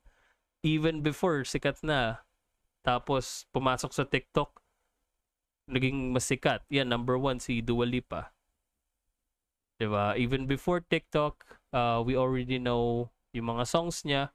even 0.61 1.01
before 1.01 1.41
sikat 1.41 1.81
na 1.81 2.21
tapos 2.85 3.45
pumasok 3.53 3.91
sa 3.93 4.05
TikTok 4.05 4.61
naging 5.69 6.11
mas 6.11 6.27
sikat. 6.27 6.61
Yan, 6.69 6.89
number 6.91 7.15
one, 7.17 7.39
si 7.39 7.61
Dua 7.63 7.85
Lipa. 7.87 8.33
'Di 9.79 9.87
ba? 9.89 10.13
Even 10.17 10.45
before 10.45 10.81
TikTok, 10.81 11.57
uh, 11.73 12.01
we 12.05 12.13
already 12.13 12.61
know 12.61 13.09
yung 13.33 13.49
mga 13.57 13.65
songs 13.65 14.05
niya. 14.05 14.29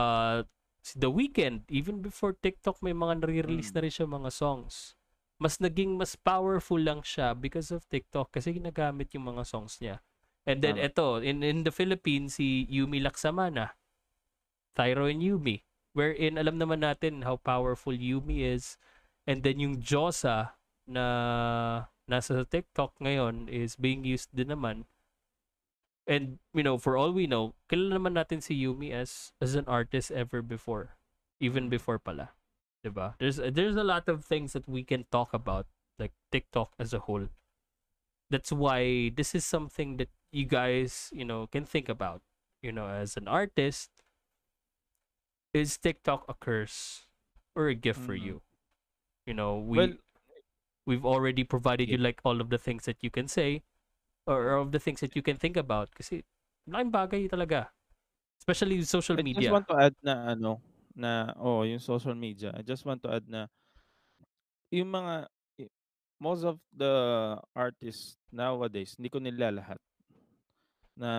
Uh, 0.00 0.48
si 0.80 0.96
The 0.96 1.12
Weeknd, 1.12 1.68
even 1.68 2.00
before 2.00 2.32
TikTok, 2.32 2.80
may 2.80 2.96
mga 2.96 3.20
nare-release 3.20 3.68
Mm. 3.68 3.74
na 3.76 3.80
rin 3.84 3.92
siya 3.92 4.06
mga 4.08 4.30
songs. 4.32 4.96
Mas 5.36 5.60
naging 5.60 5.96
mas 5.96 6.16
powerful 6.16 6.80
lang 6.80 7.04
siya 7.04 7.36
because 7.36 7.68
of 7.68 7.84
TikTok 7.88 8.32
kasi 8.32 8.56
ginagamit 8.56 9.12
yung 9.12 9.28
mga 9.28 9.44
songs 9.44 9.76
niya. 9.80 10.00
And 10.48 10.64
then 10.64 10.80
eto, 10.80 11.20
in 11.20 11.44
in 11.44 11.68
the 11.68 11.72
Philippines 11.72 12.40
si 12.40 12.64
Yumi 12.64 13.00
Laksamana, 13.00 13.76
Thyro 14.72 15.04
and 15.08 15.20
Yumi, 15.20 15.64
wherein 15.92 16.40
alam 16.40 16.56
naman 16.56 16.80
natin 16.80 17.28
how 17.28 17.36
powerful 17.36 17.92
Yumi 17.92 18.40
is. 18.44 18.80
And 19.28 19.44
then 19.44 19.60
yung 19.60 19.84
Josa 19.84 20.56
na 20.88 21.04
nasa 22.08 22.42
TikTok 22.42 22.96
ngayon 23.00 23.52
is 23.52 23.76
being 23.76 24.02
used 24.04 24.32
din 24.32 24.52
naman. 24.52 24.88
And 26.10 26.42
you 26.50 26.66
know, 26.66 26.74
for 26.74 26.98
all 26.98 27.14
we 27.14 27.30
know, 27.30 27.54
kilala 27.70 28.02
naman 28.02 28.18
natin 28.18 28.42
si 28.42 28.58
Yumi 28.58 28.90
as 28.90 29.30
as 29.38 29.54
an 29.54 29.62
artist 29.70 30.10
ever 30.10 30.42
before, 30.42 30.98
even 31.38 31.70
before 31.70 32.02
pala. 32.02 32.34
'Di 32.82 32.90
ba? 32.90 33.14
There's 33.22 33.38
there's 33.38 33.78
a 33.78 33.86
lot 33.86 34.10
of 34.10 34.26
things 34.26 34.50
that 34.58 34.66
we 34.66 34.82
can 34.82 35.06
talk 35.14 35.30
about 35.30 35.70
like 36.02 36.10
TikTok 36.34 36.74
as 36.82 36.90
a 36.90 37.06
whole. 37.06 37.30
That's 38.30 38.50
why 38.50 39.10
this 39.14 39.34
is 39.38 39.46
something 39.46 40.02
that 40.02 40.10
you 40.34 40.46
guys, 40.50 41.10
you 41.14 41.24
know, 41.24 41.46
can 41.46 41.62
think 41.62 41.86
about. 41.88 42.22
You 42.62 42.74
know, 42.74 42.90
as 42.90 43.16
an 43.16 43.30
artist, 43.30 43.90
is 45.54 45.78
TikTok 45.78 46.26
a 46.28 46.34
curse 46.34 47.06
or 47.54 47.68
a 47.68 47.74
gift 47.78 48.02
for 48.02 48.14
Mhm. 48.18 48.22
you? 48.26 48.36
You 49.26 49.34
know, 49.34 49.58
we 49.58 49.78
well, 49.78 49.94
we've 50.86 51.06
already 51.06 51.44
provided 51.44 51.88
you 51.88 51.98
like 51.98 52.20
all 52.24 52.40
of 52.40 52.50
the 52.50 52.58
things 52.58 52.84
that 52.86 52.98
you 53.02 53.10
can 53.10 53.28
say 53.28 53.62
or 54.30 54.56
of 54.62 54.70
the 54.72 54.78
things 54.78 55.00
that 55.02 55.14
you 55.18 55.22
can 55.22 55.36
think 55.36 55.58
about 55.58 55.90
kasi 55.92 56.22
malaking 56.70 56.92
bagay 56.94 57.22
talaga. 57.26 57.68
Especially 58.40 58.78
with 58.80 58.88
social 58.88 59.18
I 59.18 59.22
media. 59.26 59.42
just 59.42 59.52
want 59.52 59.66
to 59.68 59.76
add 59.76 59.94
na 60.00 60.14
ano, 60.32 60.62
na 60.96 61.34
oh, 61.36 61.62
yung 61.66 61.82
social 61.82 62.14
media. 62.14 62.54
I 62.56 62.62
just 62.62 62.86
want 62.86 63.02
to 63.04 63.10
add 63.12 63.26
na 63.28 63.50
yung 64.70 64.90
mga 64.90 65.26
i- 65.60 65.74
most 66.22 66.46
of 66.46 66.56
the 66.72 66.94
artists 67.54 68.16
nowadays, 68.30 68.94
hindi 68.96 69.10
ko 69.10 69.18
nila 69.18 69.50
lahat 69.50 69.78
na 70.96 71.12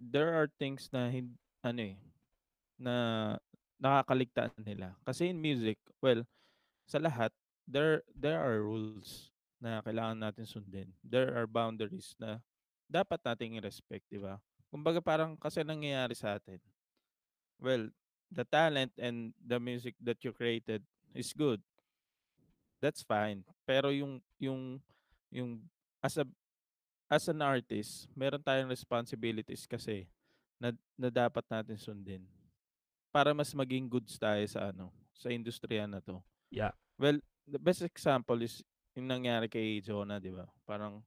there 0.00 0.34
are 0.36 0.48
things 0.58 0.88
na 0.92 1.08
ano 1.64 1.80
eh, 1.82 1.96
na 2.78 2.94
nakakaligtaan 3.80 4.52
nila. 4.64 4.96
Kasi 5.04 5.32
in 5.32 5.40
music, 5.40 5.76
well, 6.00 6.24
sa 6.88 6.98
lahat, 7.00 7.32
there 7.68 8.02
there 8.14 8.38
are 8.40 8.62
rules 8.62 9.32
na 9.60 9.80
kailangan 9.80 10.18
natin 10.18 10.44
sundin. 10.44 10.92
There 11.00 11.32
are 11.32 11.48
boundaries 11.48 12.12
na 12.20 12.40
dapat 12.86 13.20
nating 13.24 13.58
i-respect, 13.58 14.06
di 14.06 14.20
ba? 14.20 14.38
Kumbaga 14.70 15.00
parang 15.02 15.34
kasi 15.34 15.64
nangyayari 15.64 16.14
sa 16.14 16.36
atin. 16.38 16.60
Well, 17.58 17.90
the 18.28 18.44
talent 18.44 18.92
and 19.00 19.32
the 19.40 19.56
music 19.56 19.96
that 20.02 20.20
you 20.22 20.34
created 20.34 20.84
is 21.16 21.32
good. 21.32 21.62
That's 22.82 23.00
fine. 23.00 23.42
Pero 23.64 23.88
yung 23.88 24.20
yung 24.36 24.78
yung 25.32 25.64
as 26.04 26.20
a 26.20 26.26
as 27.08 27.24
an 27.30 27.40
artist, 27.40 28.10
meron 28.12 28.42
tayong 28.42 28.68
responsibilities 28.68 29.64
kasi 29.64 30.10
na, 30.60 30.74
na 30.98 31.08
dapat 31.08 31.46
natin 31.48 31.78
sundin 31.78 32.22
para 33.14 33.32
mas 33.32 33.54
maging 33.56 33.88
goods 33.88 34.20
tayo 34.20 34.44
sa 34.44 34.68
ano, 34.74 34.92
sa 35.16 35.32
industriya 35.32 35.88
na 35.88 36.04
to. 36.04 36.20
Yeah. 36.52 36.76
Well, 37.00 37.16
the 37.48 37.56
best 37.56 37.80
example 37.80 38.36
is 38.44 38.60
yung 38.96 39.06
nangyari 39.06 39.46
kay 39.46 39.84
Jonah, 39.84 40.16
di 40.16 40.32
ba? 40.32 40.48
Parang 40.64 41.04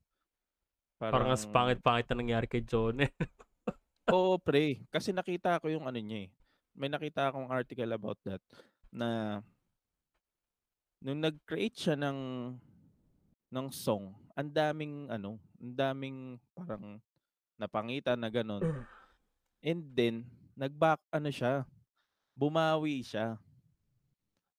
Parang 1.00 1.32
as 1.32 1.48
pangit-pangit 1.48 2.12
na 2.12 2.20
nangyari 2.20 2.44
kay 2.44 2.60
John. 2.60 3.00
eh. 3.00 3.08
Oo, 4.14 4.36
pre. 4.36 4.84
Kasi 4.92 5.16
nakita 5.16 5.64
ko 5.64 5.72
yung 5.72 5.88
ano 5.88 5.96
niya 5.96 6.28
eh. 6.28 6.30
May 6.76 6.92
nakita 6.92 7.32
akong 7.32 7.48
article 7.48 7.88
about 7.96 8.20
that 8.28 8.44
na 8.92 9.40
nung 11.00 11.24
nag-create 11.24 11.76
siya 11.80 11.96
ng 11.96 12.20
ng 13.50 13.68
song, 13.72 14.12
ang 14.36 14.52
daming 14.52 15.08
ano, 15.08 15.40
ang 15.56 15.74
daming 15.74 16.18
parang 16.52 17.00
napangitan 17.56 18.20
na 18.20 18.28
ganun. 18.28 18.62
And 19.64 19.82
then 19.96 20.28
nag-back 20.60 21.00
ano 21.16 21.32
siya, 21.32 21.64
bumawi 22.36 23.08
siya. 23.08 23.40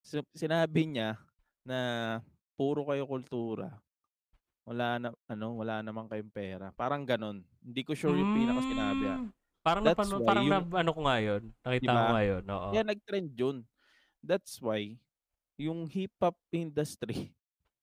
So, 0.01 0.25
sinabi 0.33 0.89
niya 0.89 1.21
na 1.61 1.79
puro 2.61 2.85
kayo 2.85 3.09
kultura. 3.09 3.73
Wala 4.69 5.01
na 5.01 5.09
ano, 5.25 5.57
wala 5.57 5.81
naman 5.81 6.05
kayong 6.13 6.29
pera. 6.29 6.69
Parang 6.77 7.09
ganun. 7.09 7.41
Hindi 7.65 7.81
ko 7.89 7.97
sure 7.97 8.13
yung 8.13 8.37
pinaka 8.37 8.61
sinabi. 8.69 9.05
ah. 9.09 9.17
Mm. 9.25 9.29
Parang 9.65 9.85
That's 9.85 9.97
napano, 9.97 10.25
parang 10.29 10.45
yung- 10.45 10.69
na, 10.69 10.81
ano 10.85 10.91
ko 10.93 11.01
ngayon. 11.09 11.43
Nakita 11.65 11.89
ko 11.89 11.97
Diba? 11.97 12.13
ngayon. 12.13 12.43
Oo. 12.45 12.69
Kaya 12.77 12.85
nag-trend 12.85 13.31
yun. 13.33 13.57
That's 14.21 14.61
why, 14.61 15.01
yung 15.57 15.89
hip-hop 15.89 16.37
industry, 16.53 17.33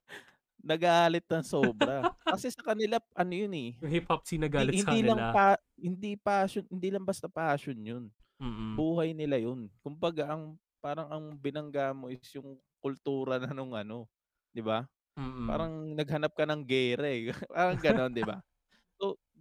nagalit 0.70 1.26
ng 1.26 1.46
sobra. 1.46 2.14
Kasi 2.22 2.54
sa 2.54 2.62
kanila, 2.62 3.02
ano 3.18 3.34
yun 3.34 3.54
eh. 3.58 3.70
Yung 3.82 3.94
hip-hop 3.98 4.22
scene 4.30 4.46
nagalit 4.46 4.78
Hindi, 4.78 4.86
sa 4.86 4.94
hindi 4.94 5.02
lang 5.10 5.22
pa, 5.34 5.58
hindi 5.74 6.12
passion, 6.18 6.66
hindi 6.70 6.90
lang 6.94 7.06
basta 7.06 7.26
passion 7.26 7.78
yun. 7.78 8.04
Mm-mm. 8.38 8.78
Buhay 8.78 9.18
nila 9.18 9.42
yun. 9.42 9.70
Kumbaga, 9.82 10.34
ang, 10.34 10.54
parang 10.82 11.10
ang 11.10 11.26
binangga 11.34 11.94
mo 11.98 12.14
is 12.14 12.22
yung 12.38 12.58
kultura 12.78 13.42
na 13.42 13.54
nung 13.54 13.74
ano. 13.74 14.06
Di 14.54 14.62
ba? 14.64 14.84
Mm-mm. 15.18 15.48
Parang 15.50 15.74
naghanap 15.96 16.34
ka 16.36 16.46
ng 16.48 16.64
gere 16.68 17.10
eh. 17.10 17.22
parang 17.54 17.78
ganon, 17.80 18.12
di 18.14 18.24
ba? 18.26 18.40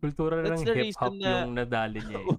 kultura 0.01 0.37
that's 0.43 0.63
ng 0.63 0.65
the 0.65 0.75
hip-hop 0.77 1.15
reason 1.15 1.21
na- 1.21 1.49
yung 1.49 1.55
nadali 1.57 2.01
niya 2.07 2.21
eh. 2.23 2.31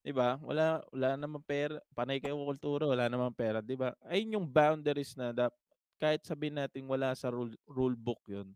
'Di 0.00 0.12
ba? 0.16 0.40
Wala 0.40 0.80
wala 0.92 1.08
namang 1.20 1.44
pera. 1.44 1.76
Panay 1.92 2.20
kayo 2.24 2.36
kultura, 2.40 2.88
wala 2.88 3.08
namang 3.12 3.36
pera, 3.36 3.60
'di 3.60 3.76
ba? 3.76 3.92
Ayun 4.08 4.40
yung 4.40 4.46
boundaries 4.48 5.12
na 5.16 5.32
dap 5.36 5.52
kahit 6.00 6.24
sabihin 6.24 6.56
natin 6.56 6.88
wala 6.88 7.12
sa 7.12 7.28
rule, 7.28 7.52
rule 7.68 7.96
book 7.96 8.20
'yun. 8.24 8.48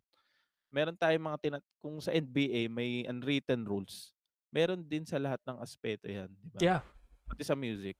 Meron 0.72 0.96
tayong 0.98 1.24
mga 1.30 1.38
tina- 1.42 1.66
kung 1.80 2.00
sa 2.02 2.12
NBA 2.12 2.66
may 2.72 3.04
unwritten 3.06 3.64
rules. 3.68 4.12
Meron 4.52 4.82
din 4.84 5.04
sa 5.06 5.20
lahat 5.20 5.40
ng 5.44 5.60
aspeto 5.60 6.08
'yan, 6.08 6.32
'di 6.32 6.50
ba? 6.54 6.64
Yeah. 6.64 6.80
Pati 7.28 7.44
sa 7.44 7.56
music. 7.58 7.96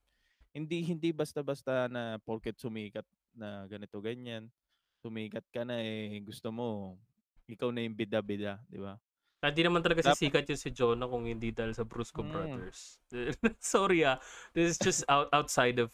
Hindi 0.54 0.84
hindi 0.86 1.10
basta-basta 1.12 1.88
na 1.92 2.18
porket 2.22 2.56
sumikat 2.60 3.06
na 3.36 3.66
ganito 3.68 3.98
ganyan. 4.00 4.48
Sumikat 5.05 5.44
ka 5.52 5.68
na 5.68 5.84
eh 5.84 6.16
gusto 6.24 6.48
mo 6.48 6.96
ikaw 7.44 7.68
na 7.68 7.84
yung 7.84 7.92
bida-bida, 7.92 8.57
'di 8.72 8.80
ba? 8.80 8.96
Hindi 9.44 9.61
naman 9.61 9.84
talaga 9.84 10.00
Dapat- 10.00 10.16
sisikat 10.16 10.48
yun 10.48 10.57
si 10.57 10.72
Jonah 10.72 11.05
kung 11.05 11.28
hindi 11.28 11.52
dahil 11.52 11.76
sa 11.76 11.84
Brusco 11.84 12.24
Mm. 12.24 12.32
Brothers. 12.32 12.96
Sorry 13.61 14.00
ah. 14.00 14.16
This 14.57 14.72
is 14.72 14.78
just 14.80 15.05
out, 15.05 15.28
outside 15.36 15.76
of 15.76 15.92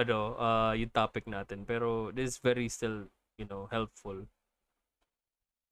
ano, 0.00 0.40
uh, 0.40 0.72
yung 0.72 0.88
topic 0.88 1.28
natin. 1.28 1.68
Pero 1.68 2.08
this 2.16 2.32
is 2.32 2.36
very 2.40 2.72
still, 2.72 3.04
you 3.36 3.44
know, 3.44 3.68
helpful. 3.68 4.24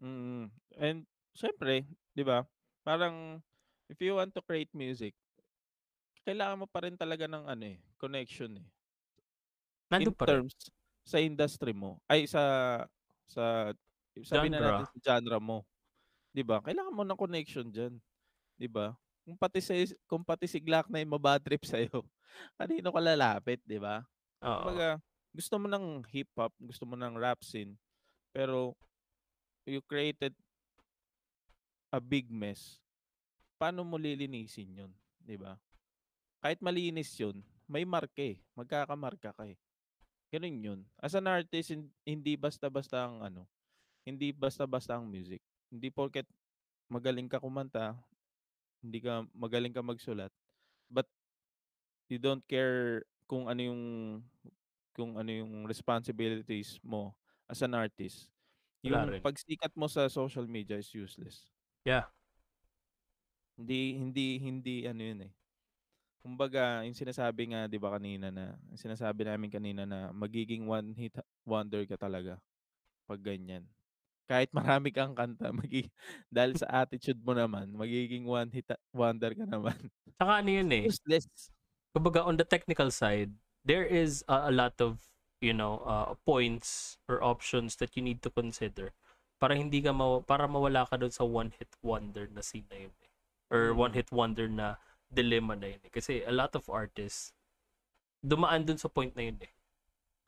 Mm. 0.05 0.53
And 0.77 1.09
syempre, 1.33 1.89
'di 2.13 2.29
ba? 2.29 2.45
Parang 2.85 3.41
if 3.89 3.97
you 4.05 4.21
want 4.21 4.37
to 4.37 4.45
create 4.45 4.69
music, 4.77 5.17
kailangan 6.29 6.61
mo 6.61 6.67
pa 6.69 6.85
rin 6.85 7.01
talaga 7.01 7.25
ng 7.25 7.49
ano 7.49 7.65
eh, 7.73 7.81
connection 7.97 8.53
eh. 8.61 8.69
Nandun 9.89 10.13
In 10.13 10.19
pa 10.21 10.25
rin. 10.29 10.45
Sa 11.09 11.19
industry 11.23 11.73
mo, 11.73 12.01
ay 12.13 12.29
sa 12.29 12.43
sa 13.29 13.73
sabihin 14.25 14.53
na 14.57 14.63
natin 14.65 14.85
Genre. 14.85 14.89
sa 14.89 14.99
genre 15.01 15.39
mo. 15.41 15.65
'Di 16.35 16.43
ba? 16.47 16.61
Kailangan 16.65 16.95
mo 16.95 17.05
ng 17.07 17.19
connection 17.21 17.69
diyan. 17.73 17.95
'Di 18.59 18.69
ba? 18.71 18.95
Kung 19.27 19.39
pati 19.41 19.61
si 19.65 19.95
kung 20.09 20.25
pati 20.27 20.47
si 20.51 20.59
Glock 20.63 20.89
na 20.93 21.01
yung 21.03 21.15
mabad 21.19 21.41
trip 21.43 21.65
sa 21.69 21.79
kanino 22.59 22.89
ka 22.95 23.01
lalapit, 23.03 23.61
'di 23.67 23.79
ba? 23.83 24.05
Oo. 24.43 24.83
Kumbaga, 24.83 24.99
gusto 25.35 25.57
mo 25.61 25.67
ng 25.71 26.05
hip 26.13 26.31
hop, 26.39 26.53
gusto 26.61 26.85
mo 26.89 26.95
ng 26.99 27.17
rap 27.19 27.41
scene, 27.45 27.77
pero 28.35 28.75
you 29.69 29.83
created 29.85 30.35
a 31.93 32.01
big 32.01 32.29
mess. 32.33 32.81
Paano 33.61 33.83
mo 33.87 33.97
lilinisin 34.01 34.77
'yun, 34.79 34.93
'di 35.23 35.37
ba? 35.41 35.59
Kahit 36.43 36.61
malinis 36.65 37.13
'yun, 37.19 37.43
may 37.71 37.85
marka 37.89 38.23
eh. 38.23 38.39
Magkakamarka 38.59 39.33
ka 39.37 39.45
eh. 39.49 39.59
Ganun 40.33 40.61
'yun. 40.61 40.81
As 41.01 41.17
an 41.17 41.29
artist, 41.29 41.73
hin- 41.73 41.93
hindi 42.05 42.37
basta-basta 42.37 43.09
ang 43.09 43.25
ano, 43.25 43.43
hindi 44.05 44.33
basta-basta 44.33 44.97
ang 44.97 45.09
music. 45.09 45.41
Hindi 45.73 45.89
porket 45.93 46.29
magaling 46.93 47.29
ka 47.29 47.41
kumanta, 47.41 47.97
hindi 48.85 49.01
ka 49.01 49.25
magaling 49.37 49.73
ka 49.73 49.83
magsulat, 49.85 50.33
but 50.93 51.09
you 52.09 52.17
don't 52.21 52.45
care 52.49 53.05
kung 53.29 53.49
ano 53.49 53.61
yung 53.61 53.83
kung 54.97 55.15
ano 55.15 55.31
yung 55.31 55.69
responsibilities 55.69 56.81
mo 56.83 57.15
as 57.47 57.61
an 57.63 57.77
artist. 57.77 58.29
Yung 58.83 59.21
pagsikat 59.21 59.73
mo 59.77 59.87
sa 59.87 60.09
social 60.09 60.47
media 60.49 60.81
is 60.81 60.91
useless. 60.95 61.49
Yeah. 61.85 62.09
Hindi 63.59 63.99
hindi 63.99 64.27
hindi 64.39 64.77
ano 64.87 65.03
yun 65.03 65.21
eh. 65.29 65.33
Kumbaga, 66.23 66.83
yung 66.85 66.99
sinasabi 66.99 67.55
nga 67.55 67.71
'di 67.71 67.79
ba 67.79 67.95
kanina 67.97 68.29
na, 68.35 68.59
yung 68.69 68.81
sinasabi 68.81 69.23
namin 69.25 69.49
kanina 69.51 69.83
na 69.87 70.11
magiging 70.13 70.67
one 70.67 70.93
hit 70.99 71.15
wonder 71.47 71.83
ka 71.87 71.95
talaga 71.97 72.43
pag 73.09 73.21
ganyan. 73.23 73.65
Kahit 74.29 74.53
marami 74.53 74.93
kang 74.93 75.17
kanta, 75.17 75.51
magi 75.57 75.89
dahil 76.33 76.57
sa 76.59 76.85
attitude 76.85 77.21
mo 77.25 77.33
naman, 77.37 77.73
magiging 77.73 78.25
one 78.29 78.51
hit 78.53 78.69
wonder 78.93 79.33
ka 79.35 79.45
naman. 79.49 79.77
Tsaka 80.19 80.33
ano 80.45 80.51
yun 80.51 80.71
eh. 80.75 80.85
Useless. 80.89 81.51
Kumbaga 81.95 82.23
on 82.27 82.37
the 82.37 82.45
technical 82.47 82.91
side, 82.93 83.33
there 83.65 83.85
is 83.85 84.25
a, 84.29 84.51
a 84.51 84.53
lot 84.53 84.77
of, 84.81 85.09
you 85.41 85.55
know, 85.57 85.81
uh, 85.87 86.15
points 86.27 86.99
or 87.09 87.23
options 87.25 87.77
that 87.81 87.97
you 87.97 88.03
need 88.03 88.21
to 88.23 88.31
consider 88.31 88.93
para 89.39 89.55
hindi 89.57 89.81
ka 89.81 89.95
maw- 89.95 90.23
para 90.23 90.45
mawala 90.51 90.85
ka 90.89 90.99
doon 90.99 91.15
sa 91.15 91.25
one 91.25 91.55
hit 91.55 91.71
wonder 91.81 92.27
na 92.29 92.43
scene 92.43 92.67
na 92.71 92.91
yun 92.91 92.95
eh. 93.03 93.11
Or 93.49 93.73
Mm. 93.73 93.79
one 93.81 93.93
hit 93.97 94.11
wonder 94.13 94.47
na 94.51 94.77
dilemma 95.09 95.57
na 95.57 95.73
yun 95.73 95.83
eh. 95.85 95.93
Kasi 95.93 96.23
a 96.25 96.33
lot 96.33 96.53
of 96.55 96.69
artists 96.69 97.33
dumaan 98.23 98.67
dun 98.67 98.79
sa 98.79 98.91
point 98.91 99.15
na 99.15 99.29
yun 99.29 99.39
eh. 99.43 99.53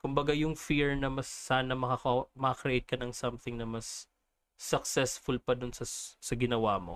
Kumbaga 0.01 0.33
yung 0.33 0.57
fear 0.57 0.97
na 0.97 1.13
mas 1.13 1.29
sana 1.29 1.77
makaka- 1.77 2.29
makakreate 2.33 2.87
ka 2.89 2.97
ng 2.97 3.13
something 3.13 3.59
na 3.59 3.69
mas 3.69 4.09
successful 4.57 5.37
pa 5.41 5.53
dun 5.53 5.73
sa 5.73 5.85
sa 5.87 6.33
ginawa 6.33 6.81
mo. 6.81 6.95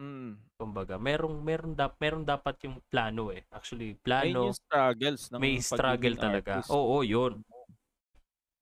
Mm. 0.00 0.40
Kumbaga, 0.56 0.96
merong 0.96 1.36
meron 1.40 1.72
dap 1.76 1.96
meron 2.00 2.24
dapat 2.24 2.56
yung 2.64 2.80
plano 2.88 3.32
eh. 3.32 3.44
Actually, 3.52 3.96
plano 4.00 4.52
yung 4.52 4.56
struggles 4.56 5.28
ng 5.32 5.40
may 5.40 5.56
struggle 5.60 6.16
talaga. 6.16 6.60
artist. 6.60 6.72
Oo, 6.72 7.04
yun. 7.04 7.44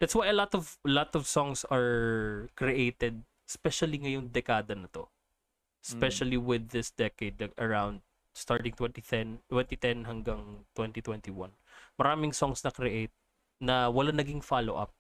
That's 0.00 0.16
why 0.16 0.32
a 0.32 0.36
lot 0.36 0.54
of 0.56 0.78
lot 0.86 1.12
of 1.12 1.28
songs 1.28 1.62
are 1.68 2.48
created 2.56 3.22
especially 3.50 3.98
ngayong 3.98 4.30
dekada 4.30 4.78
na 4.78 4.86
to. 4.94 5.10
Especially 5.80 6.36
with 6.38 6.70
this 6.70 6.92
decade 6.92 7.40
around 7.56 8.04
starting 8.40 8.72
2010 8.72 9.44
2010 9.52 10.08
hanggang 10.08 10.64
2021. 10.72 11.52
Maraming 12.00 12.32
songs 12.32 12.64
na 12.64 12.72
create 12.72 13.12
na 13.60 13.92
wala 13.92 14.10
naging 14.16 14.40
follow 14.40 14.80
up 14.80 14.96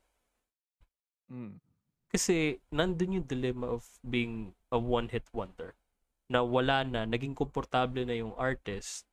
Mm. 1.30 1.62
kasi 2.10 2.58
nandun 2.74 3.22
yung 3.22 3.28
dilemma 3.30 3.70
of 3.70 3.86
being 4.02 4.50
a 4.74 4.78
one 4.78 5.06
hit 5.14 5.22
wonder 5.30 5.78
na 6.26 6.42
wala 6.42 6.82
na 6.82 7.06
naging 7.06 7.38
komportable 7.38 8.02
na 8.02 8.18
yung 8.18 8.34
artist 8.34 9.06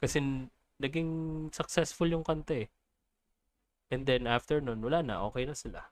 kasi 0.00 0.48
naging 0.80 1.10
successful 1.52 2.08
yung 2.08 2.24
kanta 2.24 2.64
eh 2.64 2.68
and 3.92 4.08
then 4.08 4.24
after 4.24 4.56
nun 4.64 4.80
wala 4.80 5.04
na 5.04 5.20
okay 5.20 5.44
na 5.44 5.52
sila 5.52 5.84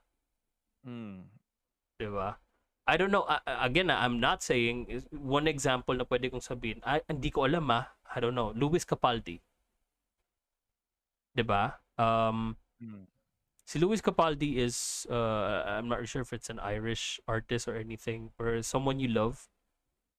Mm. 0.81 1.29
'di 1.99 2.07
ba 2.09 2.39
I 2.89 2.97
don't 2.97 3.13
know 3.13 3.29
a- 3.29 3.45
again 3.61 3.93
ah, 3.93 4.01
I'm 4.01 4.17
not 4.17 4.41
saying 4.41 4.89
one 5.13 5.45
example 5.45 5.93
na 5.93 6.09
pwede 6.09 6.33
kong 6.33 6.41
sabihin 6.41 6.81
ay 6.81 7.05
hindi 7.05 7.29
ko 7.29 7.45
alam 7.45 7.69
ah 7.69 7.93
I 8.09 8.17
don't 8.17 8.33
know 8.33 8.49
Louis 8.57 8.81
Capaldi 8.81 9.37
'di 11.37 11.43
ba 11.45 11.77
um 12.01 12.57
Mm. 12.79 13.05
Si 13.69 13.77
Louis 13.77 14.01
Capaldi 14.01 14.57
is, 14.57 15.05
uh, 15.11 15.61
I'm 15.77 15.87
not 15.87 16.01
sure 16.09 16.23
if 16.23 16.33
it's 16.33 16.49
an 16.49 16.57
Irish 16.57 17.19
artist 17.27 17.67
or 17.67 17.75
anything, 17.77 18.31
or 18.39 18.63
someone 18.63 18.99
you 18.99 19.07
love. 19.11 19.45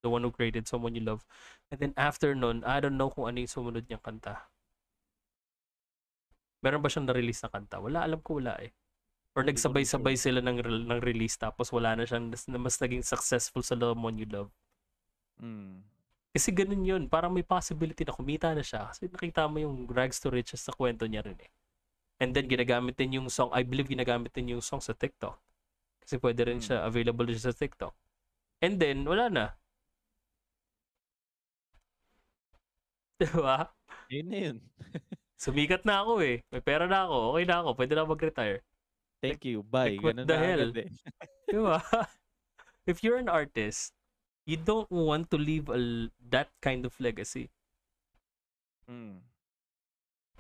The 0.03 0.09
one 0.09 0.23
who 0.23 0.31
created 0.31 0.69
someone 0.69 0.95
you 0.95 1.03
love. 1.03 1.27
And 1.73 1.81
then 1.81 1.93
after 1.97 2.33
nun, 2.35 2.63
I 2.65 2.79
don't 2.81 2.97
know 2.97 3.11
kung 3.11 3.27
ano 3.29 3.43
yung 3.43 3.51
sumunod 3.53 3.85
niyang 3.91 4.05
kanta. 4.07 4.49
Meron 6.63 6.81
ba 6.81 6.89
siyang 6.89 7.09
na-release 7.11 7.43
na 7.45 7.51
kanta? 7.53 7.83
Wala, 7.83 8.07
alam 8.07 8.21
ko 8.23 8.39
wala 8.39 8.55
eh. 8.65 8.73
Or 9.39 9.47
nagsabay-sabay 9.47 10.19
sila 10.19 10.43
ng, 10.43 10.59
ng 10.91 11.01
release 11.07 11.39
tapos 11.39 11.71
wala 11.71 11.95
na 11.95 12.05
siyang 12.05 12.35
na 12.35 12.59
mas 12.59 12.77
naging 12.83 13.07
successful 13.07 13.63
sa 13.63 13.79
someone 13.79 14.19
you 14.19 14.27
love. 14.27 14.51
Mm. 15.43 15.83
Kasi 16.35 16.51
ganun 16.55 16.85
yun. 16.87 17.03
Parang 17.11 17.35
may 17.35 17.43
possibility 17.47 18.07
na 18.07 18.15
kumita 18.15 18.55
na 18.55 18.63
siya. 18.63 18.91
Kasi 18.91 19.11
nakita 19.11 19.47
mo 19.51 19.59
yung 19.63 19.87
rags 19.91 20.19
to 20.23 20.31
riches 20.31 20.63
sa 20.63 20.75
kwento 20.75 21.07
niya 21.07 21.23
rin 21.27 21.39
eh. 21.43 21.51
And 22.21 22.35
then 22.37 22.47
ginagamit 22.51 22.95
din 23.01 23.19
yung 23.19 23.29
song, 23.33 23.51
I 23.55 23.63
believe 23.67 23.89
ginagamit 23.91 24.31
din 24.35 24.55
yung 24.59 24.63
song 24.63 24.83
sa 24.83 24.95
TikTok. 24.95 25.39
Kasi 26.05 26.19
pwede 26.23 26.43
rin 26.47 26.59
Mm. 26.61 26.65
siya, 26.67 26.77
available 26.87 27.27
din 27.27 27.39
siya 27.39 27.53
sa 27.55 27.59
TikTok. 27.59 27.95
And 28.63 28.77
then, 28.81 29.05
wala 29.09 29.27
na. 29.33 29.47
Diba? 33.21 33.69
Yun 34.11 34.27
na 34.31 34.39
yun. 34.49 34.57
Sumikat 35.41 35.85
na 35.89 36.05
ako 36.05 36.21
eh. 36.25 36.43
May 36.53 36.63
pera 36.65 36.85
na 36.89 37.07
ako. 37.09 37.37
Okay 37.37 37.45
na 37.49 37.57
ako. 37.65 37.71
Pwede 37.79 37.93
na 37.97 38.05
mag-retire. 38.09 38.61
Thank 39.21 39.45
you. 39.45 39.63
Bye. 39.63 39.97
like, 39.97 40.03
what 40.03 40.17
Ganun 40.17 40.27
the 40.27 40.37
na 40.37 40.41
hell? 40.41 40.61
agad 40.65 40.77
eh. 40.81 40.91
Diba? 41.53 41.77
If 42.89 43.05
you're 43.05 43.21
an 43.21 43.29
artist, 43.29 43.93
you 44.49 44.57
don't 44.57 44.89
want 44.89 45.29
to 45.31 45.37
leave 45.37 45.69
a, 45.69 46.09
that 46.33 46.49
kind 46.61 46.85
of 46.85 46.97
legacy. 46.99 47.53
Mm. 48.91 49.23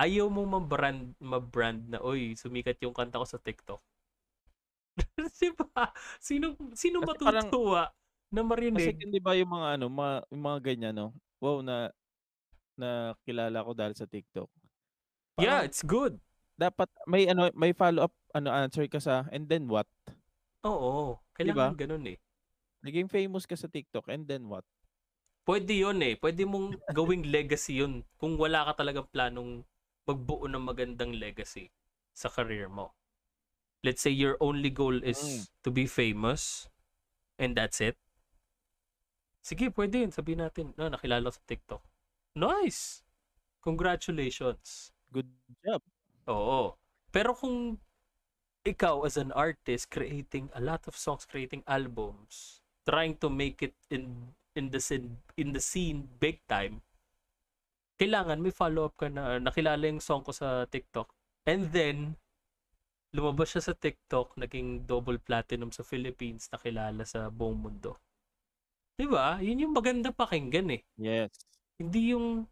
ayaw 0.00 0.32
mo 0.32 0.48
ma-brand, 0.48 1.12
ma-brand 1.20 1.92
na, 1.92 2.00
oy, 2.00 2.32
sumikat 2.32 2.80
yung 2.80 2.96
kanta 2.96 3.20
ko 3.20 3.26
sa 3.28 3.36
TikTok. 3.36 3.78
Di 5.38 5.52
ba? 5.52 5.92
Sino, 6.16 6.56
sino 6.72 7.04
Kasi 7.04 7.20
parang- 7.20 7.46
matutuwa 7.46 7.82
na 8.32 8.40
Kasi 8.40 8.48
marinig? 8.48 8.96
hindi 8.96 9.20
ba 9.20 9.36
yung 9.36 9.52
mga 9.52 9.68
ano, 9.76 9.86
mga, 9.92 10.14
yung 10.32 10.42
mga 10.42 10.58
ganyan, 10.64 10.94
no? 10.96 11.08
Wow, 11.36 11.60
na 11.60 11.92
na 12.74 13.12
kilala 13.28 13.60
ko 13.60 13.76
dahil 13.76 13.92
sa 13.92 14.08
TikTok. 14.08 14.48
yeah, 15.36 15.60
Parang 15.60 15.68
it's 15.68 15.84
good. 15.84 16.16
dapat 16.56 16.88
may 17.04 17.28
ano, 17.28 17.52
may 17.52 17.76
follow 17.76 18.08
up 18.08 18.14
ano 18.34 18.48
answer 18.54 18.86
ka 18.86 18.98
sa 19.02 19.26
and 19.34 19.46
then 19.50 19.66
what? 19.66 19.86
Oo, 20.66 21.18
kailangan 21.34 21.76
ganun 21.76 22.04
eh. 22.10 22.18
Naging 22.84 23.08
famous 23.08 23.44
ka 23.44 23.56
sa 23.56 23.68
TikTok 23.68 24.08
and 24.08 24.24
then 24.28 24.48
what? 24.48 24.64
Pwede 25.44 25.72
yun 25.72 26.00
eh. 26.04 26.14
Pwede 26.20 26.44
mong 26.44 26.78
gawing 26.92 27.28
legacy 27.28 27.80
yun 27.80 28.04
kung 28.20 28.36
wala 28.36 28.68
ka 28.70 28.84
talagang 28.84 29.08
planong 29.08 29.64
magbuo 30.04 30.46
ng 30.48 30.62
magandang 30.62 31.16
legacy 31.16 31.72
sa 32.12 32.28
career 32.28 32.68
mo. 32.68 32.92
Let's 33.80 34.04
say 34.04 34.12
your 34.12 34.36
only 34.44 34.68
goal 34.68 35.00
is 35.00 35.16
Mm. 35.20 35.40
to 35.64 35.68
be 35.72 35.84
famous 35.88 36.68
and 37.40 37.56
that's 37.56 37.80
it. 37.80 37.96
Sige, 39.40 39.72
pwede 39.72 40.04
yun. 40.04 40.12
Sabihin 40.12 40.44
natin, 40.44 40.76
no, 40.76 40.92
nakilala 40.92 41.32
ko 41.32 41.40
sa 41.40 41.44
TikTok. 41.48 41.82
Nice! 42.36 43.00
Congratulations. 43.64 44.92
Good 45.08 45.28
job. 45.64 45.80
Oo. 46.28 46.76
Pero 47.08 47.32
kung 47.32 47.80
ikaw 48.64 49.08
as 49.08 49.16
an 49.16 49.32
artist 49.32 49.88
creating 49.88 50.52
a 50.52 50.60
lot 50.60 50.84
of 50.84 50.96
songs, 50.96 51.24
creating 51.24 51.64
albums, 51.64 52.60
trying 52.84 53.16
to 53.16 53.32
make 53.32 53.64
it 53.64 53.76
in 53.88 54.36
in 54.52 54.68
the 54.68 54.80
scene 54.82 55.16
in 55.38 55.56
the 55.56 55.62
scene 55.62 56.08
big 56.20 56.42
time, 56.44 56.84
kailangan 57.96 58.40
may 58.40 58.52
follow 58.52 58.88
up 58.88 58.96
ka 59.00 59.08
na 59.08 59.40
nakilala 59.40 59.88
yung 59.88 60.02
song 60.02 60.24
ko 60.24 60.32
sa 60.32 60.68
TikTok. 60.68 61.08
And 61.48 61.72
then 61.72 62.20
lumabas 63.16 63.56
siya 63.56 63.72
sa 63.72 63.74
TikTok, 63.74 64.38
naging 64.38 64.86
double 64.86 65.18
platinum 65.18 65.74
sa 65.74 65.82
Philippines, 65.82 66.46
nakilala 66.52 67.02
sa 67.08 67.32
buong 67.32 67.58
mundo. 67.58 67.98
'Di 69.00 69.08
ba? 69.08 69.40
Yun 69.40 69.64
yung 69.66 69.74
maganda 69.74 70.12
pakinggan 70.12 70.76
eh. 70.76 70.82
Yes. 71.00 71.32
Hindi 71.80 72.12
yung 72.12 72.44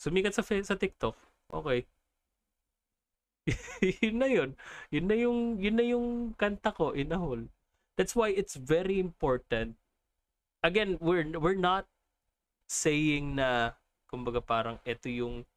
sumikat 0.00 0.32
sa 0.32 0.42
sa 0.42 0.76
TikTok. 0.80 1.12
Okay. 1.52 1.84
yun 4.02 4.16
na 4.20 4.28
yun. 4.28 4.50
Yun 4.92 5.06
na 5.08 5.16
yung 5.16 5.38
yun 5.58 5.76
na 5.76 5.84
yung 5.84 6.06
kanta 6.36 6.74
ko 6.74 6.92
in 6.92 7.12
a 7.12 7.18
whole. 7.18 7.48
That's 7.96 8.14
why 8.16 8.32
it's 8.32 8.56
very 8.56 9.00
important. 9.00 9.76
Again, 10.62 11.00
we're 11.00 11.24
we're 11.40 11.58
not 11.58 11.88
saying 12.68 13.40
na 13.40 13.76
kumbaga 14.12 14.44
parang 14.44 14.76
ito 14.84 15.08
yung 15.08 15.48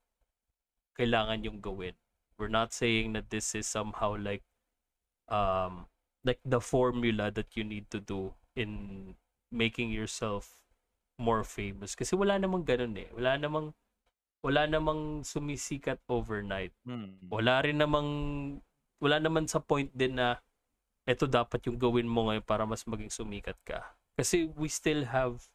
kailangan 0.96 1.44
yung 1.44 1.60
gawin. 1.60 1.94
We're 2.38 2.52
not 2.52 2.74
saying 2.74 3.14
that 3.14 3.30
this 3.30 3.54
is 3.54 3.68
somehow 3.68 4.18
like 4.18 4.44
um 5.30 5.88
like 6.24 6.40
the 6.44 6.64
formula 6.64 7.32
that 7.32 7.54
you 7.56 7.64
need 7.64 7.92
to 7.92 8.00
do 8.00 8.34
in 8.56 9.14
making 9.52 9.92
yourself 9.92 10.58
more 11.20 11.46
famous 11.46 11.94
kasi 11.94 12.18
wala 12.18 12.40
namang 12.42 12.66
ganun 12.66 12.98
eh. 12.98 13.10
Wala 13.14 13.38
namang 13.38 13.76
wala 14.44 14.68
namang 14.68 15.24
sumisikat 15.24 16.04
overnight. 16.12 16.76
Mm. 16.84 17.32
Wala 17.32 17.64
rin 17.64 17.80
namang 17.80 18.10
wala 19.00 19.18
naman 19.20 19.48
sa 19.48 19.64
point 19.64 19.88
din 19.96 20.20
na 20.20 20.40
ito 21.04 21.28
dapat 21.28 21.64
yung 21.68 21.80
gawin 21.80 22.08
mo 22.08 22.28
ngayon 22.28 22.44
para 22.44 22.68
mas 22.68 22.84
maging 22.84 23.12
sumikat 23.12 23.56
ka. 23.64 23.96
Kasi 24.16 24.52
we 24.56 24.68
still 24.68 25.08
have 25.08 25.48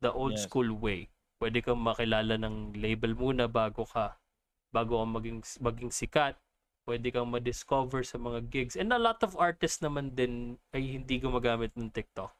the 0.00 0.08
old 0.10 0.36
Yes. 0.36 0.48
school 0.48 0.72
way. 0.72 1.12
Pwede 1.36 1.60
kang 1.60 1.80
makilala 1.80 2.40
ng 2.40 2.76
label 2.76 3.12
muna 3.14 3.46
bago 3.46 3.84
ka 3.84 4.16
bago 4.72 5.04
ka 5.04 5.06
maging 5.06 5.38
maging 5.60 5.92
sikat. 5.92 6.34
Pwede 6.82 7.12
kang 7.14 7.30
ma-discover 7.30 8.02
sa 8.02 8.16
mga 8.18 8.48
gigs. 8.50 8.74
And 8.74 8.90
a 8.90 8.98
lot 8.98 9.20
of 9.22 9.36
artists 9.38 9.78
naman 9.84 10.16
din 10.16 10.56
ay 10.74 10.98
hindi 10.98 11.20
gumagamit 11.20 11.70
ng 11.78 11.92
TikTok. 11.94 12.32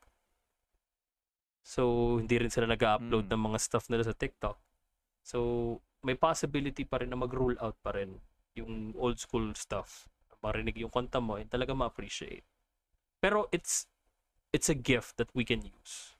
So, 1.62 2.16
hindi 2.18 2.42
rin 2.42 2.50
sila 2.50 2.66
nag-upload 2.66 3.30
Mm. 3.30 3.32
ng 3.38 3.42
mga 3.52 3.58
stuff 3.62 3.86
nila 3.86 4.02
sa 4.02 4.16
TikTok. 4.16 4.58
So, 5.22 5.80
may 6.02 6.18
possibility 6.18 6.82
pa 6.82 6.98
rin 6.98 7.10
na 7.14 7.18
mag-rule 7.18 7.56
out 7.62 7.78
pa 7.80 7.94
rin 7.94 8.18
yung 8.58 8.92
old 8.98 9.22
school 9.22 9.54
stuff. 9.54 10.10
Marinig 10.42 10.82
yung 10.82 10.90
kanta 10.90 11.22
mo 11.22 11.38
and 11.38 11.46
talaga 11.46 11.70
ma-appreciate. 11.70 12.42
Pero 13.22 13.46
it's 13.54 13.86
it's 14.50 14.66
a 14.68 14.74
gift 14.74 15.16
that 15.16 15.30
we 15.32 15.46
can 15.46 15.62
use. 15.62 16.18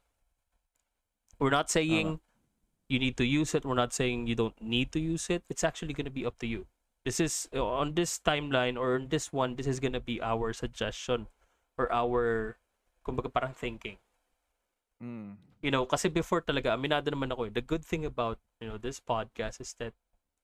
We're 1.42 1.50
not 1.50 1.66
saying 1.66 2.22
you 2.86 3.02
need 3.02 3.18
to 3.18 3.26
use 3.26 3.50
it. 3.58 3.66
We're 3.66 3.74
not 3.74 3.90
saying 3.90 4.30
you 4.30 4.38
don't 4.38 4.54
need 4.62 4.94
to 4.94 5.02
use 5.02 5.26
it. 5.26 5.42
It's 5.50 5.66
actually 5.66 5.92
going 5.92 6.06
to 6.06 6.14
be 6.14 6.22
up 6.22 6.38
to 6.38 6.46
you. 6.46 6.70
This 7.02 7.18
is 7.18 7.50
on 7.50 7.98
this 7.98 8.22
timeline 8.22 8.78
or 8.78 8.94
on 8.94 9.10
this 9.10 9.34
one, 9.34 9.58
this 9.58 9.66
is 9.66 9.82
going 9.82 9.98
to 9.98 10.00
be 10.00 10.22
our 10.22 10.54
suggestion 10.54 11.26
or 11.74 11.90
our 11.90 12.56
kumbaga 13.02 13.26
parang 13.26 13.58
thinking 13.58 13.98
Mm. 15.02 15.34
you 15.62 15.70
know, 15.74 15.82
kasi 15.82 16.06
before 16.06 16.42
talaga, 16.42 16.74
aminado 16.74 17.10
naman 17.10 17.34
ako 17.34 17.50
eh, 17.50 17.52
the 17.54 17.62
good 17.62 17.82
thing 17.82 18.06
about, 18.06 18.38
you 18.62 18.70
know, 18.70 18.78
this 18.78 19.02
podcast 19.02 19.58
is 19.58 19.74
that 19.82 19.90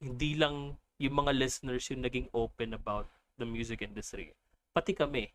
hindi 0.03 0.35
lang 0.35 0.79
yung 0.99 1.15
mga 1.15 1.35
listeners 1.39 1.87
yung 1.91 2.03
naging 2.03 2.27
open 2.35 2.75
about 2.75 3.07
the 3.39 3.47
music 3.47 3.83
industry. 3.83 4.35
Pati 4.75 4.95
kami. 4.95 5.31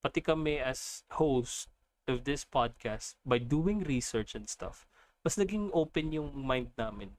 Pati 0.00 0.20
kami 0.24 0.60
as 0.60 1.04
host 1.12 1.68
of 2.08 2.24
this 2.24 2.44
podcast, 2.48 3.20
by 3.24 3.36
doing 3.36 3.84
research 3.84 4.32
and 4.32 4.48
stuff, 4.48 4.88
mas 5.20 5.36
naging 5.36 5.68
open 5.76 6.12
yung 6.12 6.32
mind 6.32 6.72
namin 6.80 7.16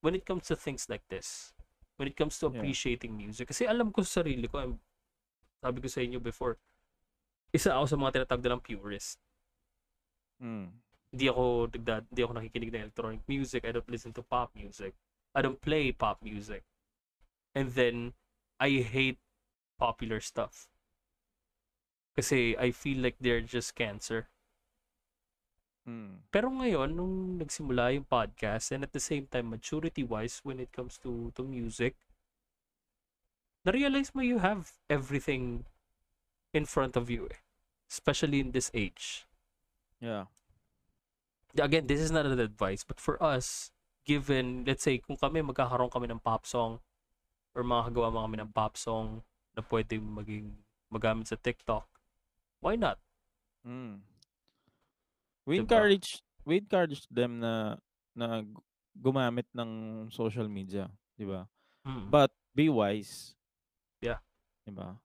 when 0.00 0.16
it 0.16 0.24
comes 0.24 0.48
to 0.48 0.56
things 0.56 0.88
like 0.88 1.04
this. 1.12 1.52
When 2.00 2.08
it 2.08 2.16
comes 2.16 2.40
to 2.40 2.48
Yeah. 2.48 2.64
appreciating 2.64 3.12
music. 3.12 3.52
Kasi 3.52 3.68
alam 3.68 3.92
ko 3.92 4.00
sa 4.00 4.24
sarili 4.24 4.48
ko, 4.48 4.56
I'm- 4.56 4.80
sabi 5.60 5.84
ko 5.84 5.88
sa 5.92 6.00
inyo 6.00 6.16
before, 6.16 6.56
isa 7.52 7.76
ako 7.76 7.84
sa 7.84 7.96
mga 8.00 8.12
tinatawag 8.24 8.40
nilang 8.40 8.64
purist 8.64 9.20
Mm. 10.40 10.72
hindi 11.10 11.26
ako 11.26 11.68
hindi 11.74 12.20
ako 12.22 12.32
nakikinig 12.38 12.70
ng 12.70 12.82
electronic 12.86 13.22
music. 13.26 13.66
I 13.66 13.74
don't 13.74 13.90
listen 13.90 14.14
to 14.14 14.22
pop 14.22 14.54
music. 14.54 14.94
I 15.34 15.42
don't 15.42 15.60
play 15.60 15.90
pop 15.90 16.22
music. 16.22 16.62
And 17.54 17.74
then 17.74 18.14
I 18.62 18.82
hate 18.86 19.18
popular 19.78 20.22
stuff. 20.22 20.70
Kasi 22.14 22.54
I 22.58 22.70
feel 22.70 23.02
like 23.02 23.18
they're 23.18 23.42
just 23.42 23.74
cancer. 23.74 24.30
Mm. 25.88 26.22
Pero 26.30 26.52
ngayon, 26.52 26.94
nung 26.94 27.40
nagsimula 27.40 27.96
yung 27.96 28.06
podcast 28.06 28.70
and 28.70 28.84
at 28.86 28.92
the 28.94 29.02
same 29.02 29.26
time 29.26 29.50
maturity-wise 29.50 30.44
when 30.46 30.60
it 30.62 30.70
comes 30.70 31.00
to 31.00 31.34
to 31.34 31.42
music, 31.42 31.96
na-realize 33.66 34.14
mo 34.14 34.22
you 34.22 34.38
have 34.38 34.78
everything 34.86 35.66
in 36.54 36.68
front 36.68 36.94
of 36.94 37.10
you 37.10 37.26
eh. 37.32 37.40
Especially 37.90 38.38
in 38.38 38.54
this 38.54 38.70
age. 38.70 39.26
Yeah. 40.00 40.26
again, 41.58 41.86
this 41.86 42.00
is 42.00 42.10
not 42.10 42.26
an 42.26 42.38
advice, 42.38 42.84
but 42.86 43.00
for 43.00 43.20
us, 43.22 43.70
given, 44.06 44.64
let's 44.66 44.82
say, 44.82 44.98
kung 44.98 45.16
kami 45.18 45.42
magkakaroon 45.42 45.90
kami 45.90 46.06
ng 46.08 46.22
pop 46.22 46.46
song 46.46 46.78
or 47.54 47.66
makakagawa 47.66 48.12
mo 48.12 48.18
kami 48.24 48.38
ng 48.38 48.52
pop 48.54 48.78
song 48.78 49.22
na 49.56 49.62
pwede 49.66 49.98
maging 49.98 50.54
magamit 50.90 51.26
sa 51.26 51.36
TikTok, 51.36 51.86
why 52.62 52.78
not? 52.78 52.98
Mm. 53.66 54.00
We 55.44 55.58
Diba? 55.58 55.66
encourage 55.66 56.22
we 56.46 56.62
encourage 56.62 57.04
them 57.10 57.42
na 57.42 57.76
na 58.14 58.40
gu- 58.40 58.64
gumamit 58.96 59.46
ng 59.52 60.06
social 60.14 60.46
media, 60.46 60.88
'di 61.18 61.26
ba? 61.26 61.44
Mm. 61.84 62.08
But 62.08 62.30
be 62.54 62.70
wise. 62.70 63.34
Yeah. 64.00 64.22
'Di 64.64 64.72
ba? 64.72 64.96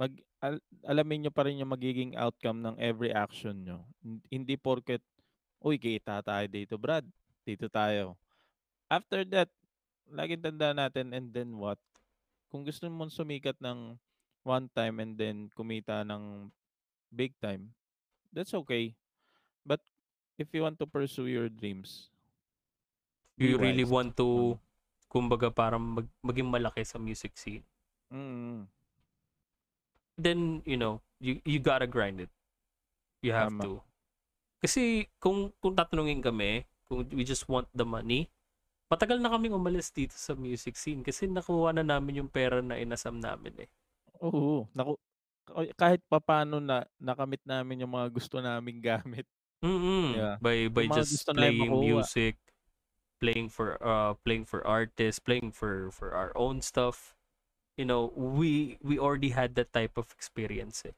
Mag 0.00 0.16
al- 0.40 0.64
alamin 0.88 1.28
nyo 1.28 1.32
pa 1.32 1.44
rin 1.44 1.60
yung 1.60 1.68
magiging 1.68 2.16
outcome 2.16 2.64
ng 2.64 2.80
every 2.80 3.12
action 3.12 3.60
nyo. 3.60 3.84
Hin- 4.00 4.24
Hindi 4.32 4.56
porket 4.56 5.04
uy, 5.60 5.76
kita 5.76 6.24
tayo 6.24 6.46
dito, 6.48 6.80
Brad. 6.80 7.04
Dito 7.44 7.68
tayo. 7.68 8.16
After 8.88 9.22
that, 9.28 9.52
laging 10.08 10.42
tandaan 10.42 10.80
natin 10.80 11.12
and 11.12 11.30
then 11.30 11.54
what? 11.54 11.78
Kung 12.48 12.64
gusto 12.66 12.88
mo 12.90 13.06
sumikat 13.06 13.60
ng 13.60 13.94
one 14.42 14.66
time 14.72 14.98
and 15.04 15.14
then 15.14 15.52
kumita 15.52 16.02
ng 16.02 16.48
big 17.12 17.36
time, 17.38 17.70
that's 18.32 18.56
okay. 18.56 18.96
But 19.62 19.84
if 20.40 20.50
you 20.56 20.64
want 20.64 20.80
to 20.80 20.88
pursue 20.88 21.28
your 21.28 21.52
dreams, 21.52 22.08
you 23.36 23.60
really 23.60 23.86
want 23.86 24.16
to, 24.18 24.58
kumbaga, 25.06 25.52
parang 25.52 25.80
mag, 25.80 26.08
maging 26.24 26.48
malaki 26.48 26.82
sa 26.82 26.98
music 26.98 27.36
scene. 27.36 27.62
Mm. 28.10 28.66
Then, 30.20 30.60
you 30.68 30.76
know, 30.76 31.00
you, 31.16 31.40
you 31.48 31.56
gotta 31.56 31.88
grind 31.88 32.20
it. 32.20 32.28
You 33.24 33.32
have 33.32 33.56
Tama. 33.56 33.64
to. 33.64 33.72
Kasi 34.60 35.08
kung, 35.16 35.56
kung 35.64 35.72
tatanungin 35.72 36.20
kami, 36.20 36.68
kung 36.84 37.08
we 37.16 37.24
just 37.24 37.48
want 37.48 37.64
the 37.72 37.88
money, 37.88 38.28
matagal 38.92 39.22
na 39.22 39.32
kaming 39.32 39.56
umalis 39.56 39.88
dito 39.94 40.12
sa 40.18 40.36
music 40.36 40.76
scene 40.76 41.00
kasi 41.00 41.30
nakuha 41.30 41.72
na 41.72 41.86
namin 41.86 42.20
yung 42.20 42.30
pera 42.30 42.60
na 42.60 42.76
inasam 42.76 43.16
namin 43.16 43.64
eh. 43.64 43.70
Oo. 44.20 44.68
Naku, 44.76 45.00
ka- 45.48 45.74
kahit 45.78 46.02
papano 46.10 46.58
na 46.58 46.84
nakamit 47.00 47.40
namin 47.46 47.86
yung 47.86 47.94
mga 47.94 48.08
gusto 48.12 48.42
naming 48.42 48.82
gamit. 48.90 49.24
Mm-mm. 49.62 50.16
Yeah. 50.16 50.36
By 50.40 50.72
by 50.72 50.88
just 50.88 51.24
playing 51.28 51.70
music, 51.70 52.40
playing 53.20 53.52
for 53.52 53.76
uh 53.78 54.16
playing 54.24 54.48
for 54.48 54.64
artists, 54.64 55.20
playing 55.20 55.52
for 55.52 55.92
for 55.92 56.16
our 56.16 56.32
own 56.32 56.64
stuff. 56.64 57.12
You 57.80 57.88
know, 57.88 58.12
we 58.12 58.76
we 58.84 59.00
already 59.00 59.32
had 59.32 59.56
that 59.56 59.72
type 59.72 59.96
of 59.96 60.12
experience. 60.12 60.84
Eh. 60.84 60.92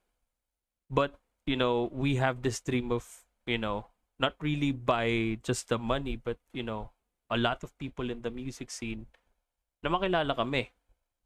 But, 0.91 1.15
you 1.47 1.57
know, 1.57 1.89
we 1.93 2.17
have 2.19 2.43
this 2.43 2.61
dream 2.61 2.91
of, 2.93 3.07
you 3.47 3.59
know, 3.59 3.87
not 4.19 4.35
really 4.43 4.73
by 4.73 5.39
just 5.43 5.69
the 5.71 5.79
money, 5.79 6.17
but 6.19 6.39
you 6.53 6.63
know, 6.67 6.91
a 7.31 7.39
lot 7.39 7.63
of 7.63 7.77
people 7.79 8.11
in 8.11 8.23
the 8.23 8.31
music 8.35 8.71
scene 8.75 9.07
na 9.83 9.91
makilala 9.91 10.35
kami 10.35 10.71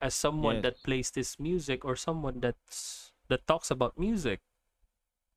as 0.01 0.15
someone 0.17 0.61
that 0.65 0.77
Yes. 0.77 0.87
plays 0.87 1.11
this 1.13 1.41
music 1.41 1.85
or 1.85 1.97
someone 1.97 2.41
that's 2.41 3.13
that 3.29 3.45
talks 3.49 3.73
about 3.73 3.97
music. 4.01 4.41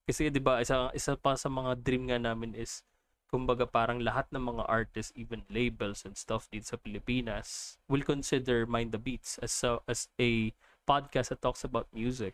Kasi 0.07 0.27
'di 0.33 0.41
ba 0.43 0.59
isa 0.63 0.89
isa 0.95 1.13
pa 1.15 1.37
sa 1.37 1.47
mga 1.51 1.71
dream 1.85 2.09
nga 2.09 2.19
namin 2.19 2.51
is 2.57 2.83
kumbaga 3.29 3.69
parang 3.69 4.01
lahat 4.01 4.25
ng 4.33 4.41
mga 4.41 4.63
artists 4.65 5.13
even 5.13 5.45
labels 5.53 6.01
and 6.03 6.17
stuff 6.17 6.49
dito 6.49 6.73
sa 6.73 6.81
Pilipinas 6.81 7.77
will 7.85 8.01
consider 8.01 8.65
Mind 8.65 8.89
the 8.89 8.97
Beats 8.97 9.37
as 9.39 9.53
a, 9.61 9.77
as 9.85 10.09
a 10.17 10.49
podcast 10.89 11.29
that 11.29 11.39
talks 11.45 11.61
about 11.61 11.85
music. 11.93 12.33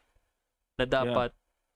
Na 0.80 0.88
dapat 0.88 1.36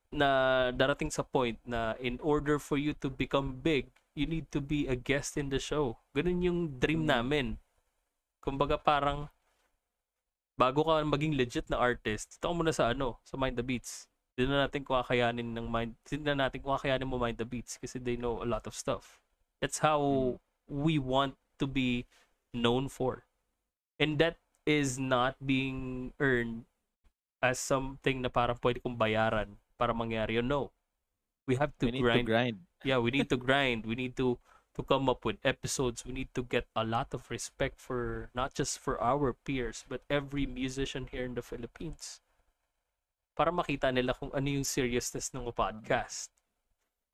na 0.09 0.29
darating 0.73 1.11
sa 1.11 1.21
point 1.21 1.59
na 1.67 1.93
in 1.99 2.17
order 2.23 2.57
for 2.57 2.79
you 2.79 2.95
to 2.97 3.11
become 3.11 3.59
big 3.59 3.91
you 4.17 4.25
need 4.25 4.47
to 4.51 4.59
be 4.59 4.87
a 4.89 4.95
guest 4.97 5.37
in 5.37 5.51
the 5.53 5.59
show. 5.61 5.99
Ganun 6.15 6.43
yung 6.43 6.59
dream 6.79 7.05
Mm. 7.05 7.11
namin. 7.11 7.47
Kumbaga 8.39 8.79
parang 8.79 9.27
bago 10.59 10.83
ka 10.83 10.99
maging 11.07 11.39
legit 11.39 11.67
na 11.71 11.79
artist 11.79 12.35
dito 12.35 12.51
ka 12.51 12.55
muna 12.55 12.75
sa 12.75 12.91
ano 12.91 13.15
sa 13.23 13.39
Mind 13.39 13.55
the 13.55 13.63
Beats 13.63 14.07
hindi 14.39 14.55
na 14.55 14.71
natin 14.71 14.87
kakayanin 14.87 15.51
ng 15.51 15.67
mind 15.67 15.99
hindi 16.07 16.23
na 16.31 16.47
natin 16.47 16.63
kakayanin 16.63 17.11
mo 17.11 17.19
mind 17.19 17.35
the 17.35 17.43
beats 17.43 17.75
kasi 17.75 17.99
they 17.99 18.15
know 18.15 18.39
a 18.39 18.47
lot 18.47 18.63
of 18.63 18.71
stuff. 18.71 19.19
That's 19.59 19.83
how 19.83 19.99
Mm. 19.99 20.39
we 20.71 20.95
want 20.95 21.35
to 21.59 21.67
be 21.67 22.07
known 22.55 22.87
for. 22.87 23.27
And 23.99 24.15
that 24.23 24.39
is 24.63 24.95
not 24.95 25.35
being 25.43 26.15
earned 26.23 26.63
as 27.43 27.59
something 27.59 28.23
na 28.23 28.31
parang 28.31 28.55
pwede 28.63 28.79
kong 28.79 28.95
bayaran 28.95 29.59
para 29.75 29.91
mangyari 29.91 30.39
yun. 30.39 30.47
No. 30.47 30.71
We 31.43 31.59
have 31.59 31.75
to 31.83 31.91
We 31.91 31.99
need 31.99 32.03
grind. 32.07 32.23
to 32.23 32.31
grind. 32.31 32.57
yeah 32.87 32.95
we 33.03 33.11
need 33.11 33.27
to 33.27 33.35
grind. 33.43 33.83
We 33.83 33.99
need 33.99 34.15
to 34.23 34.39
to 34.79 34.87
come 34.87 35.11
up 35.11 35.27
with 35.27 35.35
episodes. 35.43 36.07
We 36.07 36.15
need 36.15 36.31
to 36.39 36.47
get 36.47 36.63
a 36.79 36.87
lot 36.87 37.11
of 37.11 37.27
respect 37.27 37.75
for 37.83 38.31
not 38.31 38.55
just 38.55 38.79
for 38.79 38.95
our 39.03 39.35
peers 39.35 39.83
but 39.91 40.07
every 40.07 40.47
musician 40.47 41.11
here 41.11 41.27
in 41.27 41.35
the 41.35 41.43
Philippines 41.43 42.23
para 43.39 43.55
makita 43.55 43.87
nila 43.95 44.11
kung 44.11 44.27
ano 44.35 44.47
yung 44.51 44.67
seriousness 44.67 45.31
ng 45.31 45.47
podcast 45.55 46.27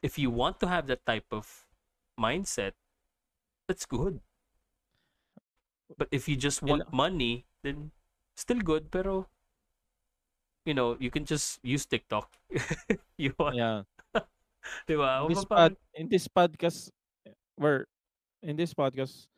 if 0.02 0.18
you 0.18 0.34
want 0.34 0.58
to 0.58 0.66
have 0.66 0.90
that 0.90 1.06
type 1.06 1.30
of 1.30 1.46
mindset 2.18 2.74
that's 3.70 3.86
good 3.86 4.18
But 5.94 6.10
if 6.10 6.26
you 6.26 6.36
just 6.36 6.66
want 6.66 6.90
money, 6.90 7.46
then 7.62 7.94
still 8.34 8.60
good. 8.60 8.90
Pero 8.90 9.30
you 10.66 10.74
know, 10.74 10.98
you 10.98 11.14
can 11.14 11.26
just 11.30 11.62
use 11.62 11.86
TikTok. 11.86 12.26
you 13.22 13.38
want, 13.38 13.54
Yeah. 13.54 13.86
di 14.90 14.98
ba? 14.98 15.22
In 15.22 15.30
this, 15.30 15.46
pod, 15.46 15.78
in 15.94 16.06
this 16.10 16.26
podcast, 16.26 16.90
where 17.54 17.86
in 18.42 18.58
this 18.58 18.74
podcast, 18.74 19.30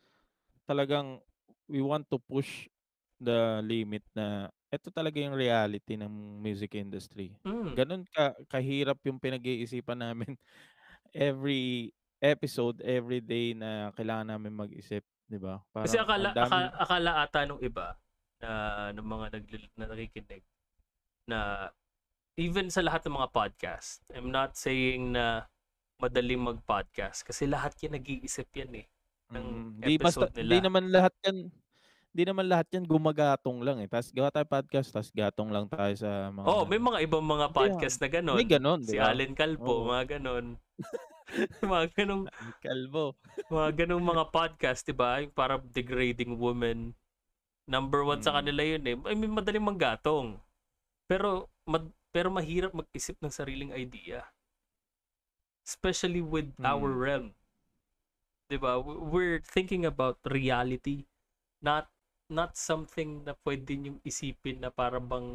talagang 0.64 1.20
we 1.68 1.84
want 1.84 2.08
to 2.08 2.18
push 2.32 2.72
the 3.20 3.60
limit 3.60 4.08
na 4.16 4.48
ito 4.68 4.90
talaga 4.92 5.18
yung 5.20 5.36
reality 5.38 5.96
ng 5.96 6.12
music 6.42 6.76
industry. 6.76 7.32
Mm. 7.48 7.76
Ganun 7.78 8.04
ka 8.10 8.36
kahirap 8.52 9.00
yung 9.08 9.20
pinag-iisipan 9.20 10.00
namin 10.00 10.36
every 11.16 11.94
episode, 12.22 12.82
every 12.84 13.22
day 13.22 13.54
na 13.54 13.94
kailangan 13.96 14.36
namin 14.36 14.54
mag-isip, 14.58 15.04
'di 15.30 15.40
ba? 15.40 15.62
Kasi 15.84 15.98
Parang 16.00 16.04
akala, 16.04 16.28
ang 16.32 16.38
dami- 16.38 16.52
aka- 16.52 16.76
akala 16.84 17.12
ata 17.24 17.40
nung 17.48 17.62
iba 17.64 17.96
na 18.42 18.50
ng 18.94 19.08
mga 19.08 19.28
nagli- 19.40 19.74
na 19.78 19.86
nakikinig 19.90 20.44
na 21.28 21.40
even 22.38 22.70
sa 22.70 22.82
lahat 22.86 23.06
ng 23.08 23.16
mga 23.18 23.30
podcast, 23.34 24.04
I'm 24.14 24.30
not 24.32 24.56
saying 24.58 25.14
na 25.16 25.48
madaling 26.02 26.42
mag-podcast 26.44 27.26
kasi 27.26 27.46
lahat 27.50 27.74
yan 27.82 27.98
nag-iisip 28.00 28.50
yan 28.54 28.86
eh. 28.86 28.88
ng 29.34 29.46
Mm, 29.46 29.84
di 29.84 29.96
basta 30.00 30.26
episode 30.28 30.36
di 30.40 30.58
nila. 30.58 30.64
naman 30.64 30.88
lahat 30.90 31.14
yan 31.28 31.52
di 32.10 32.24
naman 32.24 32.46
lahat 32.46 32.66
yan 32.72 32.84
gumagatong 32.84 33.62
lang 33.62 33.78
eh. 33.78 33.88
Tapos 33.88 34.10
gawa 34.10 34.30
tayo 34.30 34.44
podcast, 34.44 34.90
tapos 34.90 35.12
gatong 35.12 35.50
lang 35.50 35.66
tayo 35.68 35.94
sa 35.94 36.30
mga 36.30 36.46
Oh, 36.46 36.64
may 36.64 36.78
mga 36.78 37.00
ibang 37.04 37.22
mga 37.22 37.48
Hindi, 37.48 37.58
podcast 37.58 37.98
na 37.98 38.10
ganon. 38.10 38.38
may 38.38 38.50
ganon, 38.50 38.80
Si? 38.82 38.98
Allen 38.98 39.34
Calvo, 39.34 39.86
Oo. 39.86 39.88
mga 39.88 40.18
ganon. 40.18 40.58
mga 41.62 41.86
ganong 41.94 42.26
Kalbo. 42.60 43.14
mga 43.48 43.70
ganong 43.84 44.06
mga 44.06 44.24
podcast, 44.30 44.82
'di 44.82 44.96
ba? 44.96 45.20
Yung 45.20 45.32
parang 45.32 45.62
degrading 45.68 46.36
woman. 46.36 46.96
Number 47.68 48.02
one 48.02 48.20
sa 48.20 48.32
Mm. 48.32 48.38
kanila 48.40 48.62
yun 48.64 48.84
eh. 48.86 48.96
I 49.06 49.14
mean, 49.14 49.32
madaling 49.32 49.62
manggatong. 49.62 50.40
Pero 51.06 51.52
mad- 51.64 51.92
pero 52.10 52.32
mahirap 52.32 52.72
mag-isip 52.72 53.20
ng 53.20 53.30
sariling 53.30 53.72
idea. 53.72 54.24
Especially 55.62 56.24
with 56.24 56.50
our 56.64 56.90
Mm. 56.90 56.98
realm. 56.98 57.28
'Di 58.48 58.58
ba? 58.58 58.80
We're 58.80 59.44
thinking 59.44 59.84
about 59.84 60.24
reality, 60.24 61.04
not 61.60 61.92
not 62.30 62.58
something 62.58 63.24
na 63.26 63.34
pwede 63.44 63.76
niyong 63.78 64.00
isipin 64.04 64.60
na 64.60 64.70
para 64.70 65.00
bang 65.00 65.30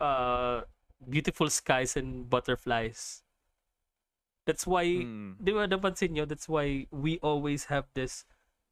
uh, 0.00 0.62
beautiful 1.00 1.48
skies 1.48 1.96
and 1.96 2.28
butterflies. 2.28 3.22
That's 4.48 4.66
why 4.66 4.84
Mm. 5.04 5.36
di 5.40 5.52
ba 5.52 5.68
napansin 5.68 6.16
nyo, 6.16 6.24
that's 6.24 6.48
why 6.48 6.88
we 6.90 7.20
always 7.20 7.68
have 7.72 7.86
this, 7.94 8.24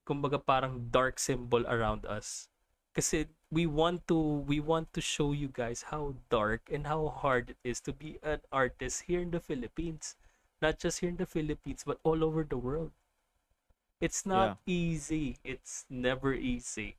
kumbaga 0.08 0.40
parang 0.40 0.88
dark 0.90 1.20
symbol 1.20 1.64
around 1.68 2.04
us. 2.08 2.48
Kasi 2.96 3.28
we 3.52 3.64
want 3.68 4.08
to, 4.08 4.16
we 4.48 4.58
want 4.58 4.90
to 4.96 5.00
show 5.00 5.30
you 5.32 5.48
guys 5.48 5.92
how 5.92 6.16
dark 6.28 6.66
and 6.72 6.88
how 6.88 7.08
hard 7.08 7.54
it 7.54 7.60
is 7.62 7.78
to 7.84 7.92
be 7.92 8.18
an 8.24 8.40
artist 8.50 9.06
here 9.06 9.20
in 9.22 9.30
the 9.30 9.40
Philippines. 9.40 10.16
Not 10.58 10.82
just 10.82 10.98
here 11.00 11.08
in 11.14 11.20
the 11.22 11.28
Philippines, 11.30 11.86
but 11.86 12.00
all 12.02 12.24
over 12.26 12.42
the 12.42 12.58
world. 12.58 12.90
It's 14.00 14.22
not 14.24 14.58
easy. 14.66 15.38
It's 15.42 15.84
never 15.90 16.34
easy. 16.34 16.96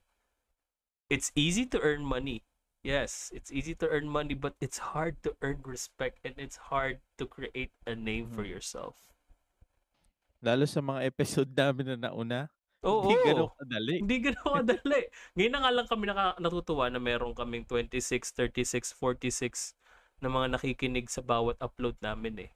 It's 1.10 1.32
easy 1.36 1.66
to 1.72 1.80
earn 1.80 2.04
money. 2.04 2.44
Yes, 2.84 3.32
it's 3.34 3.52
easy 3.52 3.76
to 3.76 3.88
earn 3.88 4.08
money, 4.08 4.36
but 4.36 4.56
it's 4.62 4.80
hard 4.96 5.20
to 5.24 5.36
earn 5.42 5.60
respect 5.64 6.20
and 6.24 6.36
it's 6.40 6.72
hard 6.72 7.00
to 7.20 7.26
create 7.28 7.72
a 7.88 7.96
name 7.96 8.32
for 8.32 8.44
Mhm. 8.44 8.52
yourself. 8.56 8.96
Lalo 10.40 10.64
sa 10.64 10.80
mga 10.80 11.04
episode 11.04 11.52
namin 11.52 11.96
na 11.96 12.08
nauna, 12.08 12.48
Oo. 12.88 13.04
hindi 13.04 13.16
ganun 13.28 13.52
kadali. 13.60 13.96
Hindi 14.00 14.18
ganun 14.24 14.52
kadali. 14.64 15.02
Ngayon 15.36 15.52
na 15.52 15.60
nga 15.60 15.72
lang 15.76 15.88
kami 15.92 16.04
naka, 16.08 16.26
natutuwa 16.40 16.88
na 16.88 17.00
meron 17.00 17.36
kaming 17.36 17.68
26, 17.68 18.32
36, 18.32 18.96
46 18.96 19.76
na 20.24 20.32
mga 20.32 20.56
nakikinig 20.56 21.12
sa 21.12 21.20
bawat 21.20 21.60
upload 21.60 22.00
namin 22.00 22.48
eh. 22.48 22.52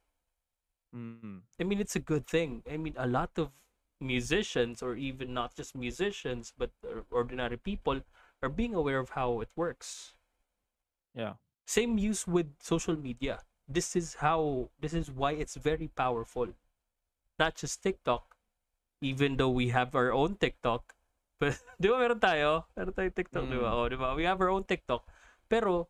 Mm. 0.96 1.44
I 1.60 1.64
mean, 1.68 1.82
it's 1.84 1.98
a 1.98 2.04
good 2.04 2.24
thing. 2.24 2.64
I 2.70 2.78
mean, 2.80 2.96
a 2.96 3.08
lot 3.10 3.36
of 3.36 3.52
musicians, 4.04 4.84
or 4.84 4.96
even 4.96 5.34
not 5.34 5.56
just 5.56 5.76
musicians, 5.76 6.54
but 6.58 6.72
ordinary 7.10 7.58
people, 7.58 8.02
are 8.44 8.50
being 8.50 8.76
aware 8.76 9.00
of 9.00 9.16
how 9.16 9.40
it 9.40 9.50
works. 9.56 10.14
Yeah. 11.16 11.40
Same 11.66 11.98
use 11.98 12.28
with 12.28 12.48
social 12.60 12.96
media. 13.00 13.40
This 13.68 13.96
is 13.96 14.20
how, 14.20 14.70
this 14.80 14.94
is 14.94 15.10
why 15.10 15.32
it's 15.32 15.56
very 15.56 15.88
powerful. 15.88 16.50
Not 17.40 17.56
just 17.56 17.82
TikTok, 17.82 18.36
even 19.02 19.38
though 19.38 19.50
we 19.50 19.70
have 19.70 19.96
our 19.96 20.12
own 20.12 20.36
TikTok. 20.36 20.94
But, 21.44 21.60
di 21.76 21.90
ba 21.92 21.98
meron 22.00 22.20
tayo? 22.20 22.72
Meron 22.78 22.94
tayo 22.94 23.10
TikTok, 23.12 23.44
di 23.50 23.58
ba? 23.58 23.68
Mm. 23.68 23.76
O, 23.76 23.88
di 23.90 23.98
ba? 24.00 24.16
We 24.16 24.24
have 24.24 24.40
our 24.40 24.52
own 24.54 24.64
TikTok. 24.64 25.04
Pero, 25.50 25.88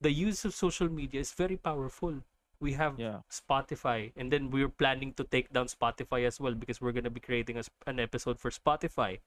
the 0.00 0.12
use 0.12 0.44
of 0.44 0.54
social 0.54 0.88
media 0.88 1.20
is 1.20 1.32
very 1.32 1.56
powerful. 1.56 2.24
We 2.64 2.72
have 2.80 2.96
Yeah. 2.96 3.20
Spotify, 3.28 4.16
and 4.16 4.32
then 4.32 4.48
we're 4.48 4.72
planning 4.72 5.12
to 5.20 5.24
take 5.28 5.52
down 5.52 5.68
Spotify 5.68 6.24
as 6.24 6.40
well 6.40 6.56
because 6.56 6.80
we're 6.80 6.96
gonna 6.96 7.12
be 7.12 7.20
creating 7.20 7.60
a, 7.60 7.64
an 7.84 8.00
episode 8.00 8.40
for 8.40 8.48
Spotify. 8.48 9.20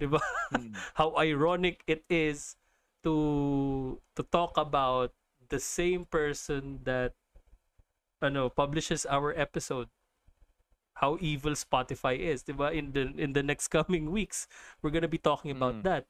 Diba? 0.00 0.24
Mm. 0.56 0.72
How 0.96 1.12
ironic 1.20 1.84
it 1.84 2.08
is 2.08 2.56
to 3.04 4.00
to 4.16 4.22
talk 4.32 4.56
about 4.56 5.12
the 5.52 5.60
same 5.60 6.08
person 6.08 6.80
that 6.88 7.12
ano 8.24 8.48
publishes 8.48 9.04
our 9.04 9.36
episode. 9.36 9.88
How 11.04 11.18
evil 11.20 11.52
Spotify 11.52 12.16
is, 12.18 12.44
diba? 12.44 12.72
In 12.72 12.92
the 12.96 13.12
in 13.20 13.32
the 13.36 13.42
next 13.42 13.68
coming 13.76 14.08
weeks, 14.10 14.48
we're 14.80 14.94
gonna 14.94 15.12
be 15.12 15.20
talking 15.20 15.50
about 15.52 15.82
Mm. 15.82 15.84
that. 15.84 16.04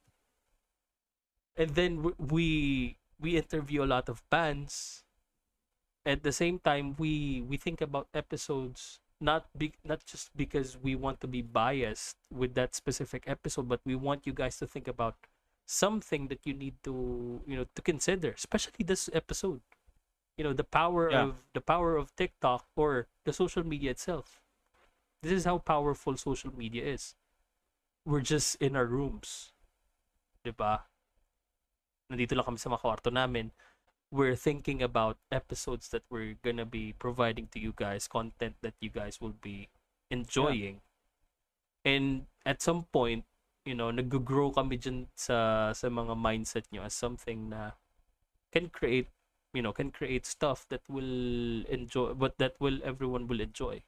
And 1.55 1.75
then 1.75 2.13
we 2.17 2.97
we 3.19 3.37
interview 3.37 3.83
a 3.83 3.89
lot 3.89 4.09
of 4.09 4.23
bands 4.29 5.02
at 6.05 6.23
the 6.23 6.31
same 6.31 6.59
time 6.59 6.95
we 6.99 7.41
we 7.41 7.57
think 7.57 7.81
about 7.81 8.07
episodes 8.13 8.99
not 9.23 9.47
be, 9.57 9.71
not 9.85 10.03
just 10.05 10.35
because 10.35 10.75
we 10.75 10.95
want 10.95 11.21
to 11.21 11.27
be 11.27 11.41
biased 11.41 12.17
with 12.31 12.55
that 12.55 12.75
specific 12.75 13.23
episode 13.27 13.69
but 13.69 13.79
we 13.85 13.95
want 13.95 14.27
you 14.27 14.33
guys 14.33 14.57
to 14.57 14.67
think 14.67 14.87
about 14.87 15.15
something 15.65 16.27
that 16.27 16.43
you 16.43 16.53
need 16.53 16.75
to 16.83 17.39
you 17.47 17.55
know 17.55 17.65
to 17.75 17.81
consider 17.81 18.31
especially 18.35 18.83
this 18.83 19.09
episode. 19.13 19.61
You 20.37 20.43
know 20.43 20.53
the 20.53 20.65
power 20.67 21.11
Yeah. 21.11 21.29
of 21.29 21.43
the 21.53 21.61
power 21.61 21.95
of 21.95 22.11
TikTok 22.17 22.65
or 22.75 23.07
the 23.23 23.31
social 23.31 23.63
media 23.63 23.91
itself. 23.91 24.41
This 25.21 25.31
is 25.31 25.45
how 25.45 25.59
powerful 25.59 26.17
social 26.17 26.51
media 26.51 26.83
is. 26.83 27.15
We're 28.03 28.25
just 28.25 28.59
in 28.59 28.75
our 28.75 28.85
rooms 28.89 29.53
'di 30.43 30.51
ba? 30.51 30.83
Nandito 32.11 32.35
lang 32.35 32.43
kami 32.43 32.59
sa 32.59 32.67
mga 32.69 32.83
kwarto 32.83 33.09
namin 33.09 33.55
we're 34.13 34.37
thinking 34.37 34.85
about 34.85 35.17
episodes 35.33 35.89
that 35.89 36.05
we're 36.05 36.37
gonna 36.45 36.69
be 36.69 36.93
providing 36.93 37.49
to 37.49 37.57
you 37.57 37.73
guys, 37.73 38.05
content 38.05 38.53
that 38.61 38.77
you 38.77 38.93
guys 38.93 39.17
will 39.17 39.33
be 39.41 39.73
enjoying. 40.13 40.85
And 41.81 42.29
at 42.45 42.61
some 42.61 42.85
point, 42.93 43.25
you 43.65 43.73
know, 43.73 43.89
nag-grow 43.89 44.53
kami 44.53 44.77
dyan 44.77 45.09
sa, 45.17 45.73
sa 45.73 45.89
mga 45.89 46.13
mindset 46.13 46.69
nyo 46.69 46.85
as 46.85 46.93
something 46.93 47.49
na 47.49 47.73
can 48.53 48.69
create, 48.69 49.09
you 49.49 49.65
know, 49.65 49.73
can 49.73 49.89
create 49.89 50.29
stuff 50.29 50.69
that 50.69 50.85
will 50.85 51.65
enjoy, 51.65 52.13
but 52.13 52.37
that 52.37 52.53
will, 52.61 52.77
everyone 52.85 53.25
will 53.25 53.41
enjoy. 53.41 53.81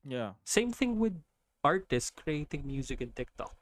Yeah. 0.00 0.40
Same 0.48 0.72
thing 0.72 0.96
with 0.96 1.20
artists 1.60 2.08
creating 2.08 2.64
music 2.64 3.04
in 3.04 3.12
TikTok. 3.12 3.52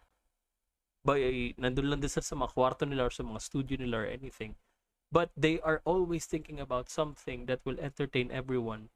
By, 1.02 1.58
nandun 1.58 1.90
lang 1.90 1.98
din 1.98 2.06
sila 2.06 2.22
sa 2.22 2.38
mga 2.38 2.54
kwarto 2.54 2.86
nila 2.86 3.10
or 3.10 3.14
sa 3.14 3.26
mga 3.26 3.42
studio 3.42 3.74
nila 3.82 4.06
or 4.06 4.06
anything. 4.06 4.54
But 5.12 5.30
they 5.36 5.60
are 5.60 5.82
always 5.84 6.24
thinking 6.26 6.58
about 6.58 6.88
something 6.88 7.46
that 7.46 7.60
will 7.64 7.78
entertain 7.78 8.32
everyone 8.32 8.88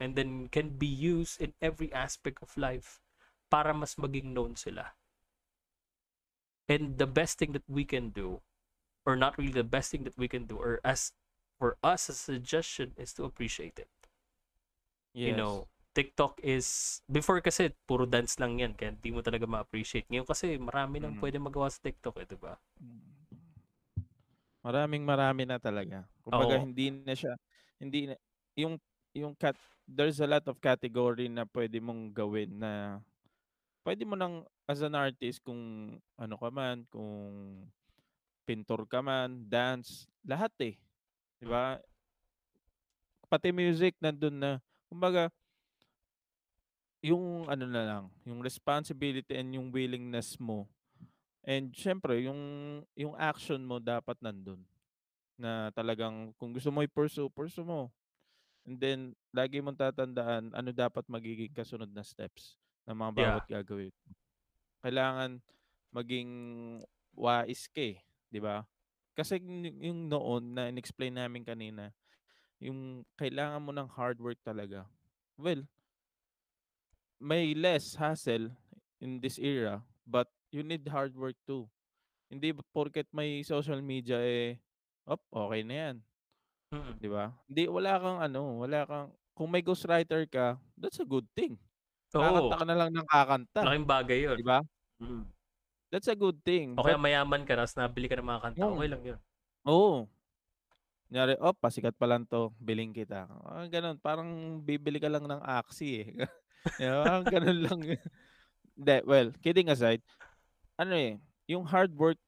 and 0.00 0.14
then 0.16 0.48
can 0.48 0.78
be 0.78 0.86
used 0.86 1.40
in 1.40 1.52
every 1.60 1.92
aspect 1.92 2.38
of 2.42 2.56
life 2.56 3.02
para 3.50 3.74
mas 3.74 3.96
maging 3.96 4.32
known 4.32 4.56
sila. 4.56 4.94
And 6.68 6.98
the 6.98 7.06
best 7.06 7.38
thing 7.38 7.52
that 7.52 7.68
we 7.68 7.84
can 7.84 8.10
do, 8.10 8.40
or 9.04 9.16
not 9.16 9.36
really 9.38 9.52
the 9.52 9.64
best 9.64 9.90
thing 9.90 10.04
that 10.04 10.16
we 10.18 10.28
can 10.28 10.46
do, 10.46 10.56
or 10.56 10.80
as 10.84 11.12
for 11.58 11.76
us 11.82 12.08
a 12.08 12.14
suggestion 12.14 12.94
is 12.96 13.12
to 13.14 13.24
appreciate 13.24 13.78
it 13.78 13.88
Yes. 15.14 15.24
you 15.24 15.32
know, 15.34 15.66
TikTok 15.94 16.40
is 16.42 17.00
before 17.06 17.38
kasi 17.40 17.70
puro 17.86 18.02
dance 18.04 18.34
lang 18.42 18.58
yan 18.58 18.74
kaya 18.74 18.92
hindi 18.98 19.10
mo 19.14 19.22
talaga 19.22 19.46
ma-appreciate. 19.46 20.10
Ngayon 20.10 20.26
kasi 20.26 20.58
marami 20.58 20.98
nang 20.98 21.14
Mm. 21.14 21.22
pwede 21.22 21.38
magawa 21.38 21.70
sa 21.70 21.78
TikTok 21.86 22.18
eh, 22.18 22.26
'di 22.26 22.38
ba? 22.42 22.58
Maraming 24.64 25.04
marami 25.04 25.44
na 25.44 25.60
talaga. 25.60 26.08
Kumbaga 26.24 26.56
Oo. 26.56 26.64
hindi 26.64 26.88
na 26.88 27.12
siya 27.12 27.36
hindi 27.76 28.08
na, 28.08 28.16
yung 28.56 28.80
yung 29.12 29.36
cat 29.36 29.52
there's 29.84 30.24
a 30.24 30.26
lot 30.30 30.40
of 30.48 30.56
category 30.56 31.28
na 31.28 31.44
pwede 31.52 31.76
mong 31.84 32.16
gawin 32.16 32.48
na 32.56 32.96
pwede 33.84 34.08
mo 34.08 34.16
nang 34.16 34.48
as 34.64 34.80
an 34.80 34.96
artist 34.96 35.44
kung 35.44 35.94
ano 36.16 36.34
ka 36.40 36.48
man, 36.48 36.88
kung 36.88 37.12
pintor 38.48 38.88
ka 38.88 39.04
man, 39.04 39.44
dance, 39.48 40.08
lahat 40.24 40.52
eh. 40.64 40.74
'Di 41.40 41.46
ba? 41.48 41.80
Pati 43.30 43.52
music 43.52 43.96
nandun 44.00 44.36
na. 44.36 44.52
Kumbaga 44.88 45.32
yung 47.02 47.48
ano 47.50 47.66
na 47.66 47.82
lang, 47.82 48.04
yung 48.24 48.40
responsibility 48.44 49.34
and 49.34 49.56
yung 49.56 49.68
willingness 49.74 50.38
mo 50.38 50.68
And 51.44 51.76
syempre 51.76 52.24
yung 52.24 52.40
yung 52.96 53.14
action 53.20 53.60
mo 53.64 53.76
dapat 53.80 54.16
nandun. 54.24 54.64
Na 55.38 55.70
talagang 55.74 56.32
kung 56.38 56.54
gusto 56.54 56.70
mo 56.72 56.80
i-pursue, 56.84 57.28
pursue 57.32 57.66
mo. 57.66 57.90
And 58.66 58.78
then 58.80 59.00
lagi 59.34 59.60
mong 59.60 59.78
tatandaan 59.80 60.52
ano 60.56 60.70
dapat 60.72 61.04
magiging 61.08 61.52
kasunod 61.54 61.90
na 61.92 62.04
steps 62.04 62.56
ng 62.88 62.96
mga 62.96 63.12
Yeah. 63.16 63.38
bawat 63.38 63.44
gagawin 63.48 63.92
mo. 64.06 64.12
Kailangan 64.84 65.40
maging 65.94 66.30
wais 67.16 67.66
ka, 67.70 67.82
eh, 67.96 67.98
'di 68.32 68.40
ba? 68.42 68.64
Kasi 69.16 69.38
yung 69.40 69.78
yung 69.82 70.00
noon 70.10 70.44
na 70.56 70.68
in-explain 70.70 71.14
namin 71.16 71.42
kanina, 71.46 71.92
yung 72.62 73.04
kailangan 73.18 73.62
mo 73.64 73.72
ng 73.74 73.88
hard 73.90 74.18
work 74.22 74.40
talaga. 74.44 74.86
Well 75.38 75.66
may 77.20 77.54
less 77.54 77.94
hassle 77.96 78.50
in 79.00 79.20
this 79.20 79.38
era, 79.38 79.82
but 80.06 80.28
you 80.54 80.62
need 80.64 80.86
hard 80.88 81.18
work 81.18 81.36
too. 81.48 81.66
Hindi 82.30 82.54
porket 82.74 83.08
may 83.14 83.42
social 83.46 83.80
media, 83.84 84.18
eh, 84.22 84.60
op, 85.08 85.20
okey 85.34 85.62
na 85.66 85.74
'yan. 85.76 85.96
Mm. 86.72 86.98
'Di 87.00 87.08
ba? 87.12 87.34
Hindi 87.50 87.62
wala 87.70 87.92
kang 88.02 88.18
ano, 88.24 88.40
wala 88.64 88.80
kang 88.88 89.08
kung 89.36 89.50
may 89.52 89.62
ghostwriter 89.64 90.24
ka, 90.30 90.58
that's 90.78 91.00
a 91.02 91.06
good 91.08 91.26
thing. 91.36 91.58
Kakanta 92.18 92.54
Oo. 92.54 92.60
ka 92.60 92.64
na 92.68 92.76
lang 92.78 92.90
ng 92.94 93.08
kakanta, 93.08 93.62
Malaking 93.62 93.86
bagay 93.88 94.18
yun. 94.26 94.40
'di 94.40 94.44
ba? 94.46 94.60
Mm. 95.02 95.34
That's 95.92 96.08
a 96.08 96.16
good 96.16 96.44
thing. 96.44 96.78
O 96.78 96.82
kaya 96.82 96.98
But 96.98 96.98
mayaman 96.98 97.46
ka 97.46 97.54
ta's 97.54 97.78
nabili 97.78 98.10
ka 98.10 98.18
ng 98.18 98.26
mga 98.26 98.42
kanta, 98.42 98.66
Oo. 98.66 98.74
okey 98.74 98.88
lang 98.90 99.02
yun. 99.06 99.20
Oo. 99.66 100.08
Kunyari, 101.08 101.36
"Oh, 101.44 101.52
pasikat 101.52 101.94
pa 102.00 102.08
lang 102.08 102.24
'to, 102.24 102.56
bilhin 102.58 102.90
kita." 102.96 103.28
Mga 103.28 103.66
gano'n. 103.80 103.96
Parang 104.00 104.30
bibili 104.64 104.98
ka 105.02 105.08
lang 105.12 105.28
ng 105.28 105.42
Axie, 105.44 106.08
eh. 106.08 106.10
parang 107.04 107.28
gano'n 107.28 107.58
lang. 107.64 107.80
Hindi, 108.78 108.96
well, 109.06 109.28
kidding 109.44 109.68
aside, 109.70 110.02
ano, 110.78 110.94
eh, 110.94 111.18
yung 111.46 111.64
hard 111.64 111.94
work 111.94 112.18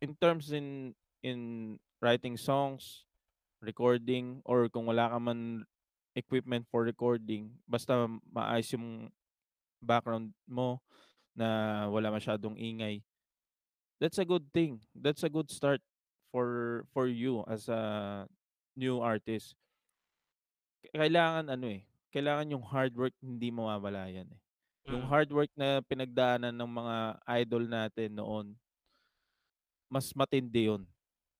in 0.00 0.14
terms 0.18 0.50
in 0.54 0.94
in 1.22 1.38
writing 1.98 2.38
songs, 2.38 3.04
recording, 3.58 4.40
or 4.46 4.70
kung 4.70 4.86
wala 4.86 5.10
ka 5.10 5.18
man 5.18 5.66
equipment 6.14 6.66
for 6.70 6.86
recording, 6.86 7.50
basta 7.66 8.06
maayos 8.30 8.70
yung 8.74 9.10
background 9.82 10.34
mo 10.46 10.82
na 11.34 11.86
wala 11.86 12.10
masyadong 12.10 12.58
ingay. 12.58 13.02
That's 13.98 14.18
a 14.18 14.26
good 14.26 14.46
thing. 14.54 14.82
That's 14.94 15.22
a 15.26 15.30
good 15.30 15.50
start 15.50 15.82
for 16.30 16.82
for 16.94 17.06
you 17.10 17.42
as 17.50 17.66
a 17.66 18.26
new 18.78 19.02
artist. 19.02 19.58
Kailangan 20.94 21.50
ano, 21.50 21.66
eh, 21.66 21.82
kailangan 22.14 22.54
yung 22.54 22.62
hard 22.62 22.94
work 22.94 23.14
hindi 23.18 23.50
mawawala 23.50 24.06
'yan, 24.10 24.30
eh. 24.30 24.40
Yung 24.88 25.04
Mm. 25.04 25.08
hard 25.08 25.28
work 25.36 25.52
na 25.52 25.84
pinagdaanan 25.84 26.56
ng 26.56 26.70
mga 26.72 26.96
idol 27.44 27.64
natin 27.68 28.10
noon 28.16 28.56
mas 29.90 30.12
matindi 30.12 30.68
yun. 30.68 30.84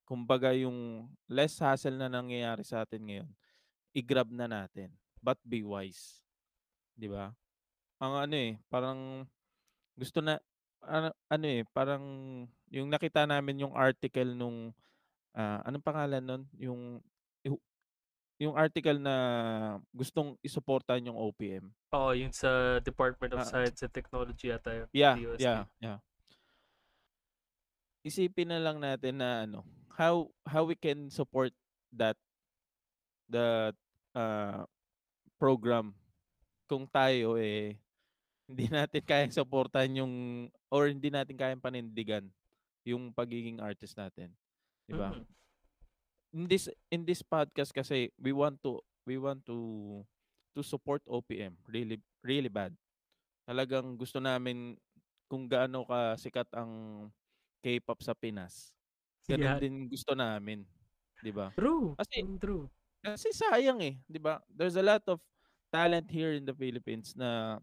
Kumbaga 0.08 0.52
yung 0.56 1.08
less 1.28 1.60
hassle 1.60 1.96
na 1.96 2.08
nangyayari 2.12 2.64
sa 2.66 2.84
atin 2.84 3.02
ngayon, 3.08 3.30
i-grab 3.96 4.28
na 4.32 4.46
natin, 4.48 4.92
but 5.22 5.38
be 5.44 5.62
wise. 5.64 6.22
'Di 6.96 7.08
ba? 7.10 7.32
Ang 8.02 8.14
ano, 8.28 8.34
eh, 8.36 8.52
parang 8.72 9.26
gusto 9.98 10.20
na 10.24 10.38
ano 10.84 11.12
ano, 11.30 11.46
eh, 11.48 11.62
parang 11.74 12.04
yung 12.72 12.88
nakita 12.92 13.24
namin 13.28 13.64
yung 13.68 13.74
article 13.76 14.34
nung, 14.36 14.72
ah, 15.36 15.62
anong 15.66 15.84
pangalan 15.86 16.22
nun? 16.24 16.42
Yung 16.58 16.82
yu 17.46 17.56
yung 18.38 18.54
article 18.54 19.02
na 19.02 19.14
gustong 19.90 20.38
isuportahan 20.40 21.02
yung 21.10 21.18
OPM. 21.18 21.74
Oo, 21.90 22.14
yun 22.14 22.30
sa 22.30 22.78
Department 22.78 23.34
of 23.34 23.42
Ah. 23.42 23.50
Science 23.50 23.82
and 23.82 23.90
Technology 23.90 24.48
yata 24.48 24.70
yun, 24.72 24.88
Yeah, 24.94 25.14
DOST. 25.18 25.42
yeah, 25.42 25.62
yeah. 25.82 25.98
Isipin 28.06 28.54
na 28.54 28.62
lang 28.62 28.78
natin 28.78 29.18
na 29.18 29.42
ano, 29.44 29.66
how 29.98 30.30
how 30.46 30.62
we 30.62 30.78
can 30.78 31.10
support 31.10 31.50
that 31.90 32.14
that, 33.28 33.74
ah, 34.14 34.64
program 35.36 35.92
kung 36.64 36.86
tayo, 36.88 37.36
eh, 37.36 37.76
hindi 38.48 38.64
natin 38.72 39.02
kayang 39.04 39.34
suportahan 39.34 39.98
yung 39.98 40.14
or 40.70 40.86
hindi 40.88 41.10
natin 41.10 41.36
kayang 41.36 41.60
panindigan 41.60 42.24
yung 42.88 43.12
pagiging 43.12 43.60
artist 43.60 43.98
natin, 43.98 44.32
'di 44.86 44.94
ba? 44.96 45.12
Mm. 45.12 45.26
In 46.32 46.44
this 46.44 46.68
in 46.92 47.08
this 47.08 47.24
podcast 47.24 47.72
kasi 47.72 48.12
we 48.20 48.36
want 48.36 48.60
to 48.60 48.84
we 49.08 49.16
want 49.16 49.40
to 49.48 49.56
to 50.52 50.60
support 50.60 51.00
OPM 51.08 51.56
really 51.64 52.04
really 52.20 52.52
bad. 52.52 52.76
Talagang 53.48 53.96
gusto 53.96 54.20
namin 54.20 54.76
kung 55.28 55.48
gaano 55.48 55.84
kasikat 55.88 56.48
ang 56.56 56.72
K-pop 57.64 58.00
sa 58.04 58.12
Pinas, 58.16 58.72
gano'n 59.28 59.54
Yeah. 59.54 59.60
din 59.60 59.88
gusto 59.88 60.12
namin, 60.16 60.64
'di 61.24 61.32
ba? 61.34 61.52
True, 61.56 61.96
Kasi 61.98 62.28
true. 62.40 62.70
kasi 63.04 63.28
sayang, 63.34 63.80
eh, 63.84 64.00
'di 64.08 64.20
ba? 64.22 64.40
There's 64.50 64.76
a 64.78 64.84
lot 64.86 65.04
of 65.08 65.20
talent 65.72 66.08
here 66.12 66.34
in 66.36 66.44
the 66.48 66.54
Philippines 66.56 67.14
na 67.18 67.60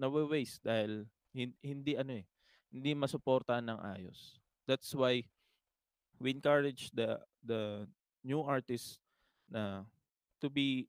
nawa-waste 0.00 0.62
dahil 0.66 1.06
hin 1.34 1.54
hindi 1.64 1.94
ano, 1.98 2.20
eh, 2.22 2.26
hindi 2.74 2.92
masuportahan 2.98 3.66
ng 3.70 3.80
ayos. 3.96 4.38
That's 4.68 4.92
why 4.96 5.26
we 6.20 6.30
encourage 6.30 6.92
the 6.92 7.16
the 7.42 7.88
new 8.20 8.44
artists 8.44 9.00
na 9.48 9.88
to 10.38 10.52
be 10.52 10.86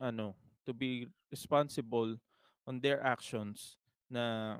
ano, 0.00 0.32
to 0.64 0.72
be 0.72 1.04
responsible 1.28 2.16
on 2.64 2.80
their 2.80 3.04
actions 3.04 3.76
na 4.08 4.56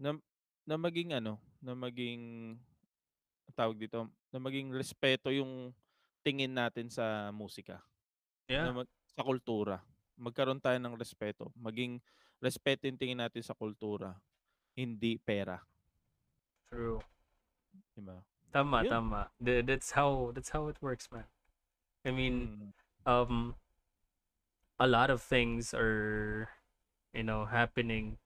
na 0.00 0.16
na 0.64 0.76
maging 0.80 1.12
ano, 1.12 1.36
na 1.60 1.76
maging 1.76 2.56
tawag 3.52 3.76
dito, 3.76 4.08
na 4.32 4.38
maging 4.40 4.72
respeto 4.72 5.28
yung 5.28 5.74
tingin 6.24 6.52
natin 6.56 6.88
sa 6.88 7.28
musika. 7.30 7.84
Na 8.48 8.72
Yeah. 8.72 8.72
mag 8.72 8.88
sa 9.12 9.20
kultura. 9.20 9.76
Magkaroon 10.16 10.62
tayo 10.62 10.80
ng 10.80 10.96
respeto, 10.96 11.52
maging 11.52 12.00
respeto 12.40 12.88
yung 12.88 12.96
tingin 12.96 13.20
natin 13.20 13.44
sa 13.44 13.52
kultura, 13.52 14.16
hindi 14.72 15.20
pera. 15.20 15.60
True. 16.70 17.02
'Di 17.92 18.00
ba? 18.02 18.16
Tama, 18.52 18.84
Yun. 18.84 18.90
tama. 18.90 19.30
That's 19.40 19.92
how 19.92 20.32
that's 20.34 20.50
how 20.50 20.68
it 20.68 20.76
works, 20.80 21.08
man. 21.12 21.24
I 22.04 22.10
mean, 22.12 22.72
Mm. 23.06 23.10
um, 23.10 23.56
a 24.78 24.86
lot 24.86 25.10
of 25.10 25.22
things 25.22 25.74
are, 25.74 26.48
you 27.12 27.22
know, 27.22 27.46
happening, 27.46 28.18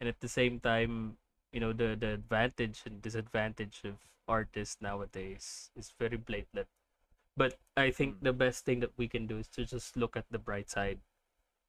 and 0.00 0.08
at 0.08 0.20
the 0.20 0.28
same 0.28 0.60
time, 0.60 1.18
you 1.52 1.60
know, 1.60 1.72
the 1.72 1.96
the 1.96 2.14
advantage 2.14 2.82
and 2.86 3.02
disadvantage 3.02 3.82
of 3.84 3.98
artists 4.28 4.78
nowadays 4.80 5.70
is 5.76 5.92
very 5.98 6.16
blatant. 6.16 6.68
But 7.36 7.58
I 7.76 7.90
think 7.90 8.20
Mm. 8.20 8.24
the 8.24 8.32
best 8.34 8.64
thing 8.64 8.80
that 8.80 8.96
we 8.98 9.08
can 9.08 9.26
do 9.26 9.38
is 9.38 9.48
to 9.58 9.64
just 9.66 9.96
look 9.96 10.16
at 10.16 10.26
the 10.30 10.38
bright 10.38 10.70
side. 10.70 11.00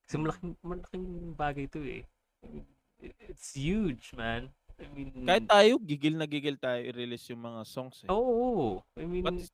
Kasi 0.08 0.18
malaking 0.20 0.58
malaking 0.64 1.36
bagay 1.38 1.68
'to, 1.72 1.82
eh. 1.86 2.06
I 2.44 2.48
mean, 2.50 2.68
i 3.02 3.14
it's 3.30 3.56
huge, 3.56 4.14
man. 4.14 4.54
I 4.82 4.86
mean 4.98 5.14
Kahit 5.28 5.46
tayo 5.48 5.74
gigil 5.82 6.16
na 6.18 6.26
gigil 6.26 6.58
tayo 6.58 6.82
i-release 6.82 7.30
yung 7.32 7.42
mga 7.46 7.62
songs, 7.66 7.98
eh. 8.10 8.14
Oo. 8.14 8.84
I 8.98 9.06
But 9.22 9.34
mean, 9.36 9.48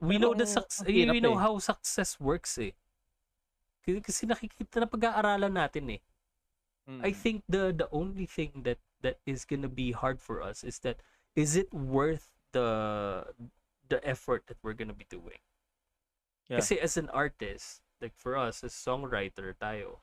we 0.00 0.18
know 0.18 0.34
the 0.34 0.46
pero 0.46 0.48
suc 0.48 0.66
ang 0.80 0.88
we 0.88 1.20
know 1.20 1.36
eh. 1.36 1.40
how 1.40 1.58
success 1.58 2.18
works, 2.20 2.58
eh. 2.58 2.72
Kasi 3.84 4.00
kasi 4.00 4.22
nakikita 4.26 4.80
na 4.80 4.88
pag-aaralan 4.88 5.52
natin, 5.54 6.00
eh. 6.00 6.02
I 7.04 7.12
Mm. 7.12 7.14
think 7.14 7.44
the 7.48 7.72
the 7.72 7.88
only 7.92 8.26
thing 8.26 8.64
that 8.64 8.80
that 9.04 9.20
is 9.26 9.44
gonna 9.44 9.68
be 9.68 9.92
hard 9.92 10.20
for 10.20 10.40
us 10.40 10.64
is 10.64 10.80
that 10.80 11.00
is 11.36 11.56
it 11.56 11.68
worth 11.72 12.32
the 12.52 12.68
the 13.88 14.00
effort 14.06 14.46
that 14.48 14.56
we're 14.64 14.76
gonna 14.76 14.96
be 14.96 15.08
doing? 15.08 15.40
Yeah. 16.48 16.56
Kasi 16.60 16.80
as 16.80 16.96
an 16.96 17.08
artist, 17.10 17.80
like 18.00 18.14
for 18.16 18.36
us 18.36 18.64
as 18.64 18.72
songwriter 18.72 19.54
tayo, 19.56 20.00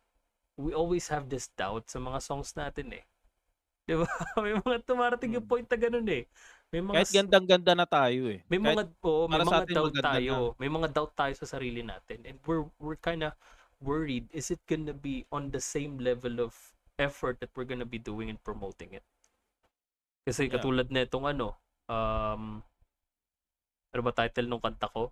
we 0.58 0.74
always 0.74 1.08
have 1.10 1.30
this 1.30 1.50
doubt 1.58 1.90
sa 1.90 2.00
mga 2.00 2.22
songs 2.22 2.54
natin, 2.54 2.94
eh. 3.02 3.06
'Di 3.92 3.96
ba? 4.00 4.08
May 4.46 4.56
mga 4.56 4.88
dumarating 4.88 5.36
yung 5.36 5.44
Mm. 5.44 5.52
point 5.52 5.68
na 5.68 5.76
ganun, 5.76 6.08
eh. 6.08 6.24
May 6.72 6.80
mga 6.80 7.04
Kahit 7.04 7.10
gandang-ganda 7.12 7.74
na 7.76 7.84
tayo, 7.88 8.32
eh. 8.32 8.40
may 8.52 8.60
Kahit 8.64 8.80
mga 8.80 8.84
oo, 9.02 9.26
may 9.32 9.40
para 9.40 9.48
mga 9.50 9.64
doubt 9.76 9.96
maganda 9.96 10.20
na. 10.20 10.20
tayo. 10.20 10.54
May 10.62 10.70
mga 10.70 10.88
doubt 10.96 11.14
tayo 11.18 11.34
sa 11.38 11.48
sarili 11.50 11.82
natin 11.82 12.20
and 12.30 12.38
we're 12.46 12.66
we're 12.84 13.00
kinda 13.00 13.34
worried, 13.82 14.26
is 14.40 14.52
it 14.54 14.62
gonna 14.70 14.94
be 14.94 15.26
on 15.34 15.50
the 15.56 15.62
same 15.74 15.98
level 15.98 16.38
of 16.46 16.54
effort 17.02 17.40
that 17.42 17.50
we're 17.58 17.66
gonna 17.72 17.88
be 17.88 17.98
doing 17.98 18.28
in 18.30 18.38
promoting 18.46 18.94
it? 18.94 19.06
Kasi 20.26 20.50
Yeah. 20.50 20.54
katulad 20.54 20.90
nitong 20.94 21.26
ano, 21.34 21.58
um, 21.90 22.62
ano 23.94 24.02
ba 24.06 24.12
title 24.20 24.48
nung 24.48 24.64
kanta 24.64 24.88
ko? 24.92 25.04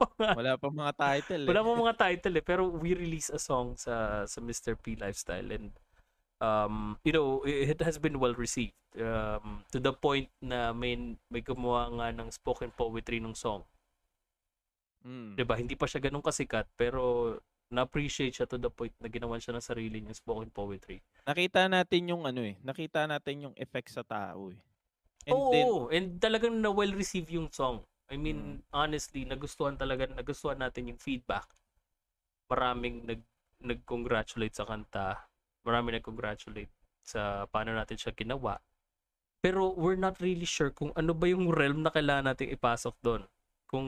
Wala 0.34 0.54
pang 0.60 0.74
mga 0.74 0.92
title, 0.98 1.44
eh. 1.54 1.58
Wala 1.58 1.64
pang 1.64 1.80
mga 1.80 1.96
title, 1.96 2.34
eh, 2.40 2.44
pero 2.44 2.68
we 2.68 2.92
release 2.94 3.28
a 3.32 3.40
song 3.40 3.74
sa 3.76 4.24
sa 4.28 4.38
Mr. 4.44 4.76
P 4.76 4.94
Lifestyle 4.96 5.48
and 5.56 5.72
um, 6.40 6.98
you 7.04 7.12
know, 7.12 7.44
it 7.46 7.78
has 7.84 7.96
been 8.00 8.18
well 8.18 8.34
received. 8.34 8.74
Um, 8.98 9.62
to 9.70 9.78
the 9.78 9.94
point 9.94 10.26
na 10.42 10.74
may 10.74 10.98
may 11.30 11.38
gumawa 11.46 11.86
nga 11.94 12.08
ng 12.10 12.28
spoken 12.34 12.74
poetry 12.74 13.22
ng 13.22 13.38
song. 13.38 13.62
Mm. 15.06 15.38
'Di 15.38 15.44
ba? 15.46 15.54
Hindi 15.54 15.78
pa 15.78 15.86
siya 15.86 16.02
ganun 16.02 16.24
kasikat 16.26 16.66
pero 16.74 17.38
Na-appreciate 17.70 18.34
siya 18.34 18.50
to 18.50 18.58
the 18.58 18.66
point 18.66 18.90
na 18.98 19.06
ginawan 19.06 19.38
siya 19.38 19.54
ng 19.54 19.62
sarili 19.62 20.02
niyang 20.02 20.18
spoken 20.18 20.50
poetry. 20.50 20.98
Nakita 21.22 21.70
natin 21.70 22.10
yung 22.10 22.26
ano 22.26 22.42
eh, 22.42 22.58
nakita 22.66 23.06
natin 23.06 23.46
yung 23.46 23.54
effect 23.54 23.94
sa 23.94 24.02
tao 24.02 24.50
eh. 24.50 24.58
And 25.30 25.38
Oo, 25.38 25.86
then, 25.86 25.94
and 25.94 26.06
talagang 26.18 26.58
na 26.58 26.74
well 26.74 26.90
received 26.90 27.30
yung 27.30 27.46
song. 27.54 27.86
I 28.10 28.18
Mm. 28.18 28.22
mean, 28.26 28.40
honestly, 28.74 29.22
nagustuhan 29.22 29.78
talaga, 29.78 30.10
nagustuhan 30.10 30.58
natin 30.58 30.90
yung 30.90 30.98
feedback. 30.98 31.46
Maraming 32.50 33.06
nag 33.06 33.22
nag-congratulate 33.62 34.58
sa 34.58 34.66
kanta. 34.66 35.29
Maraming 35.70 36.02
nag-congratulate 36.02 36.74
sa 37.06 37.46
paano 37.46 37.70
natin 37.78 37.94
siya 37.94 38.10
ginawa. 38.10 38.58
Pero 39.38 39.70
we're 39.72 39.96
not 39.96 40.18
really 40.18 40.44
sure 40.44 40.74
kung 40.74 40.90
ano 40.98 41.14
ba 41.14 41.30
yung 41.30 41.48
realm 41.48 41.86
na 41.86 41.94
kailangan 41.94 42.34
nating 42.34 42.50
ipasok 42.50 42.98
doon. 43.00 43.22
Kung 43.70 43.86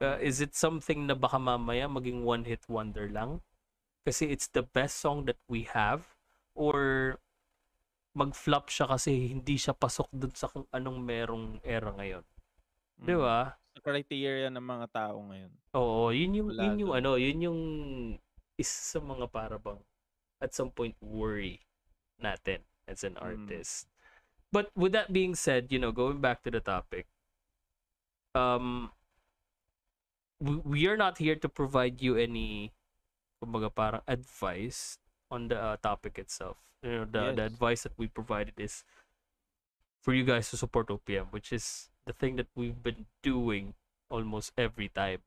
uh, 0.00 0.18
is 0.24 0.40
it 0.40 0.56
something 0.56 1.04
na 1.04 1.12
baka 1.12 1.36
mamaya 1.36 1.84
maging 1.84 2.24
one 2.24 2.48
hit 2.48 2.64
wonder 2.66 3.06
lang? 3.12 3.44
Kasi 4.08 4.32
it's 4.32 4.48
the 4.48 4.64
best 4.64 4.96
song 5.04 5.28
that 5.28 5.38
we 5.52 5.68
have 5.68 6.16
or 6.56 7.20
mag-flop 8.16 8.72
siya 8.72 8.88
kasi 8.88 9.36
hindi 9.36 9.60
siya 9.60 9.76
pasok 9.76 10.08
dun 10.10 10.32
sa 10.32 10.48
kung 10.48 10.64
anong 10.72 10.98
merong 10.98 11.46
era 11.60 11.92
ngayon. 11.92 12.24
Di 12.98 13.14
mm, 13.14 13.20
ba? 13.20 13.54
sa 13.78 13.94
criteria 13.94 14.50
ng 14.50 14.66
mga 14.66 14.86
tao 14.90 15.22
ngayon. 15.22 15.52
Oo, 15.78 16.10
yun 16.10 16.32
yung 16.34 16.50
Wala 16.50 16.62
yun 16.66 16.80
yung 16.82 16.90
dun. 16.90 16.98
ano, 16.98 17.10
yun 17.14 17.38
yung 17.46 17.60
isa 18.58 18.98
sa 18.98 18.98
mga 18.98 19.30
para 19.30 19.54
bang 19.54 19.78
at 20.40 20.54
some 20.54 20.70
point 20.70 20.96
worry 21.00 21.60
natin 22.22 22.62
as 22.86 23.02
an 23.04 23.14
Mm. 23.18 23.22
artist. 23.22 23.86
But 24.52 24.72
with 24.74 24.92
that 24.92 25.12
being 25.12 25.34
said, 25.34 25.70
you 25.70 25.78
know, 25.78 25.92
going 25.92 26.20
back 26.20 26.42
to 26.44 26.50
the 26.50 26.60
topic, 26.60 27.06
um 28.34 28.90
we, 30.40 30.56
we 30.62 30.80
are 30.86 30.96
not 30.96 31.18
here 31.18 31.34
to 31.36 31.48
provide 31.48 32.00
you 32.00 32.16
any 32.16 32.72
kumbaga 33.42 33.70
parang 33.70 34.02
advice 34.06 34.98
on 35.30 35.48
the 35.48 35.58
uh, 35.58 35.76
topic 35.82 36.18
itself. 36.18 36.56
You 36.82 37.02
know, 37.02 37.06
the 37.10 37.24
the 37.34 37.44
advice 37.44 37.82
that 37.82 37.94
we 37.98 38.06
provided 38.06 38.54
is 38.58 38.82
for 40.02 40.14
you 40.14 40.24
guys 40.24 40.50
to 40.50 40.56
support 40.56 40.88
OPM, 40.90 41.28
which 41.34 41.52
is 41.52 41.90
the 42.06 42.14
thing 42.14 42.36
that 42.36 42.48
we've 42.54 42.82
been 42.82 43.06
doing 43.22 43.74
almost 44.08 44.54
every 44.56 44.88
time. 44.88 45.20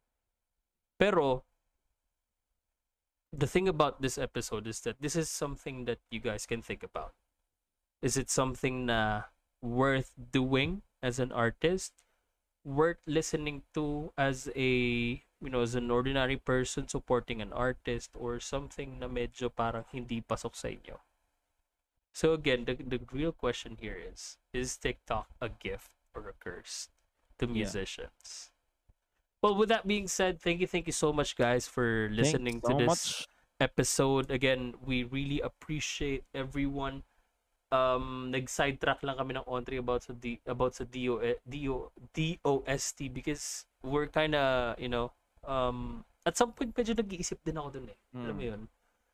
Pero 0.98 1.44
the 3.32 3.48
thing 3.48 3.68
about 3.68 4.02
this 4.02 4.18
episode 4.18 4.68
is 4.68 4.82
that 4.82 5.02
this 5.02 5.16
is 5.16 5.30
something 5.30 5.86
that 5.86 6.00
you 6.12 6.20
guys 6.20 6.46
can 6.46 6.62
think 6.62 6.84
about. 6.84 7.14
Is 8.02 8.18
it 8.18 8.30
something 8.30 8.86
na 8.86 9.32
worth 9.62 10.12
doing 10.18 10.82
as 11.02 11.20
an 11.20 11.32
artist? 11.32 11.94
Worth 12.64 13.02
listening 13.08 13.64
to 13.74 14.12
as 14.18 14.50
a 14.56 15.24
you 15.42 15.50
know, 15.50 15.62
as 15.62 15.74
an 15.74 15.90
ordinary 15.90 16.38
person 16.38 16.88
supporting 16.88 17.42
an 17.42 17.52
artist 17.52 18.12
or 18.14 18.40
something 18.40 19.00
na 19.02 19.08
medyo 19.10 19.50
parang 19.50 19.84
hindi 19.90 20.22
pasok 20.22 20.54
sa 20.54 20.70
inyo? 20.70 21.02
So 22.14 22.34
again, 22.34 22.66
the, 22.66 22.76
the 22.78 23.02
real 23.12 23.32
question 23.32 23.78
here 23.80 23.98
is, 23.98 24.38
is 24.54 24.78
TikTok 24.78 25.28
a 25.42 25.50
gift 25.50 25.90
or 26.14 26.30
a 26.30 26.36
curse 26.38 26.90
to 27.40 27.48
musicians? 27.48 28.51
Well, 29.42 29.58
with 29.58 29.70
that 29.74 29.88
being 29.90 30.08
said, 30.08 30.38
thank 30.40 30.62
you, 30.62 30.68
thank 30.70 30.86
you 30.86 30.94
so 30.94 31.12
much, 31.12 31.36
guys, 31.36 31.66
for 31.66 32.10
listening 32.14 32.62
Thanks 32.62 32.70
to 32.70 32.74
so 32.74 32.78
this 32.78 32.88
much. 32.88 33.04
episode. 33.60 34.30
Again, 34.30 34.78
we 34.86 35.04
really 35.04 35.42
appreciate 35.42 36.24
everyone. 36.30 37.02
Um, 37.72 38.30
nag-sidetrack 38.30 39.02
lang 39.02 39.18
kami 39.18 39.34
ng 39.34 39.46
Audrey 39.50 39.82
about 39.82 40.04
sa 40.04 40.14
D, 40.14 40.38
about 40.46 40.76
sa 40.78 40.84
DO, 40.86 41.18
DO, 41.48 41.90
DOST 42.14 43.10
because 43.10 43.66
we're 43.82 44.06
kind 44.12 44.36
of, 44.36 44.78
you 44.78 44.92
know, 44.92 45.10
um, 45.48 46.04
at 46.22 46.38
some 46.38 46.52
point 46.54 46.76
medyo 46.76 46.94
nag-iisip 46.94 47.40
din 47.42 47.58
ako 47.58 47.80
dun 47.80 47.88
eh. 47.90 47.98
Alam 48.14 48.36
mo 48.38 48.44
Mm. 48.44 48.50
yun? 48.54 48.62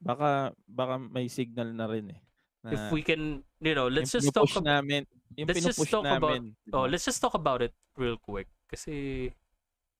Baka 0.01 0.29
baka 0.67 0.93
may 0.99 1.29
signal 1.31 1.71
na 1.71 1.85
rin 1.87 2.11
eh. 2.11 2.19
If 2.67 2.81
na 2.81 2.89
we 2.91 2.99
can, 2.99 3.45
you 3.61 3.77
know, 3.77 3.87
let's 3.87 4.11
just 4.11 4.33
talk 4.33 4.49
about, 4.51 4.65
namin, 4.83 5.05
let's 5.37 5.63
just 5.63 5.79
talk 5.87 6.03
about- 6.03 6.41
namin. 6.41 6.57
di 6.65 6.73
oh, 6.73 6.89
let's 6.89 7.05
just 7.05 7.21
talk 7.21 7.37
about 7.37 7.61
it 7.61 7.71
real 7.95 8.17
quick 8.17 8.49
kasi 8.67 9.29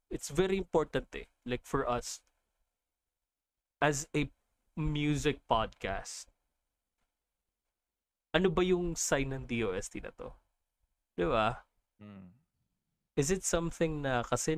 it's 0.10 0.30
very 0.30 0.58
important 0.58 1.08
eh. 1.16 1.28
Like 1.46 1.64
for 1.64 1.88
us 1.88 2.22
as 3.82 4.08
a 4.16 4.32
music 4.76 5.44
podcast, 5.50 6.32
ano 8.34 8.50
ba 8.50 8.62
yung 8.62 8.96
sign 8.96 9.34
ng 9.34 9.44
DOST 9.46 10.04
na 10.04 10.12
to? 10.14 10.34
Di 11.18 11.26
ba? 11.26 11.66
Mm. 11.98 12.34
Is 13.18 13.34
it 13.34 13.42
something 13.42 14.06
na 14.06 14.22
kasi 14.22 14.54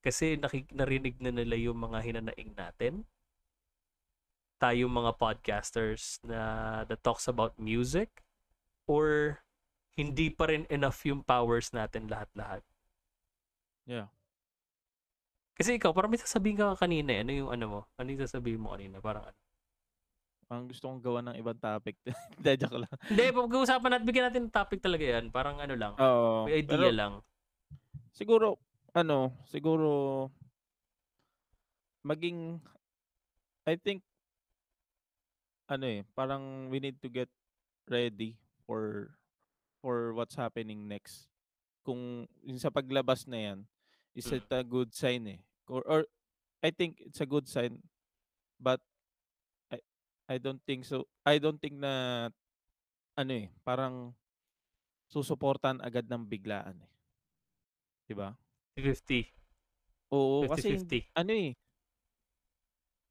kasi 0.00 0.38
nakik- 0.38 0.72
narinig 0.72 1.18
na 1.20 1.34
nila 1.34 1.58
yung 1.58 1.82
mga 1.82 1.98
hinanaing 2.00 2.52
natin? 2.54 2.94
Tayo 4.60 4.86
mga 4.86 5.16
podcasters 5.16 6.20
na 6.22 6.82
that 6.86 7.02
talks 7.02 7.26
about 7.26 7.58
music? 7.58 8.22
Or 8.86 9.40
hindi 9.98 10.30
pa 10.30 10.48
rin 10.48 10.64
enough 10.70 11.02
yung 11.04 11.26
powers 11.26 11.74
natin 11.74 12.06
lahat-lahat? 12.06 12.62
Yeah. 13.84 14.08
Kasi 15.60 15.76
ikaw, 15.76 15.92
parang 15.92 16.08
may 16.08 16.16
sasabihin 16.16 16.56
ka 16.56 16.72
kanina 16.72 17.12
eh. 17.12 17.20
Ano 17.20 17.32
yung 17.36 17.50
ano 17.52 17.64
mo? 17.68 17.80
Ano 18.00 18.08
yung 18.08 18.24
sasabihin 18.24 18.64
mo 18.64 18.72
kanina? 18.72 18.96
Parang 18.96 19.28
ano? 19.28 19.36
Ang 20.48 20.72
gusto 20.72 20.88
kong 20.88 21.04
gawa 21.04 21.20
ng 21.20 21.36
ibang 21.36 21.60
topic. 21.60 22.00
Hindi, 22.40 22.52
joke 22.56 22.80
lang. 22.80 22.94
Hindi, 23.06 23.28
pag-uusapan 23.28 23.88
natin, 23.92 24.06
bigyan 24.08 24.26
natin 24.32 24.42
ng 24.48 24.56
topic 24.56 24.80
talaga 24.80 25.04
yan. 25.04 25.28
Parang 25.28 25.60
ano 25.60 25.74
lang. 25.76 25.92
Oo. 26.00 26.48
May 26.48 26.64
idea 26.64 26.80
pero 26.80 26.88
lang. 26.88 27.12
siguro, 28.10 28.56
ano, 28.96 29.36
siguro, 29.46 29.88
maging, 32.02 32.56
I 33.68 33.76
think, 33.76 34.00
ano 35.68 35.86
eh, 35.86 36.02
parang 36.16 36.72
we 36.72 36.80
need 36.80 36.96
to 36.98 37.06
get 37.06 37.30
ready 37.86 38.34
for 38.66 39.12
for 39.78 40.16
what's 40.16 40.34
happening 40.34 40.88
next. 40.88 41.30
Kung 41.86 42.26
yung 42.42 42.58
sa 42.58 42.74
paglabas 42.74 43.22
na 43.28 43.38
yan, 43.38 43.58
is 44.18 44.26
Mm. 44.26 44.42
it 44.42 44.46
a 44.50 44.66
good 44.66 44.90
sign 44.90 45.38
eh? 45.38 45.40
Or, 45.70 45.82
or 45.86 46.00
I 46.66 46.74
think 46.74 46.98
it's 46.98 47.22
a 47.22 47.30
good 47.30 47.46
sign, 47.46 47.78
but 48.58 48.82
I 49.70 49.78
I 50.26 50.36
don't 50.42 50.60
think 50.66 50.82
so. 50.82 51.06
I 51.22 51.38
don't 51.38 51.62
think 51.62 51.78
na 51.78 52.26
ano 53.14 53.32
eh, 53.32 53.46
parang 53.62 54.12
susuportan 55.06 55.78
agad 55.78 56.10
ng 56.10 56.26
biglaan 56.26 56.74
eh. 56.82 56.92
'Di 58.10 58.14
ba? 58.18 58.34
50. 58.74 59.30
Oo, 60.10 60.50
kasi 60.50 60.74
hindi, 60.74 61.06
50-50. 61.06 61.14
ano 61.14 61.32
eh, 61.34 61.50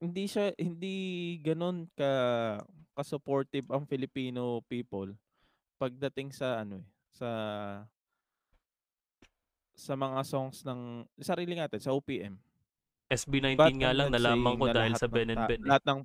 hindi 0.03 0.24
siya 0.28 0.51
hindi 0.60 0.95
ganoon 1.39 1.88
ka 1.95 2.12
ka-supportive 2.99 3.72
ang 3.72 3.88
Filipino 3.88 4.60
people 4.68 5.16
pagdating 5.80 6.36
sa 6.36 6.67
ano 6.67 6.84
eh, 6.84 6.88
sa 7.16 7.29
sa 9.79 9.96
mga 9.96 10.20
songs 10.28 10.67
ng 10.67 11.08
sarili 11.24 11.55
natin 11.55 11.79
sa 11.79 11.96
OPM. 11.96 12.36
SB19 13.10 13.58
But 13.58 13.74
nga 13.76 13.92
lang, 13.92 14.08
nalaman 14.14 14.54
ko 14.56 14.66
na 14.70 14.76
dahil 14.78 14.94
sa 14.96 15.10
Ben 15.10 15.34
and 15.34 15.44
Ben. 15.50 15.62
Eh. 15.62 15.68
Lahat 15.68 15.84
ng, 15.90 16.00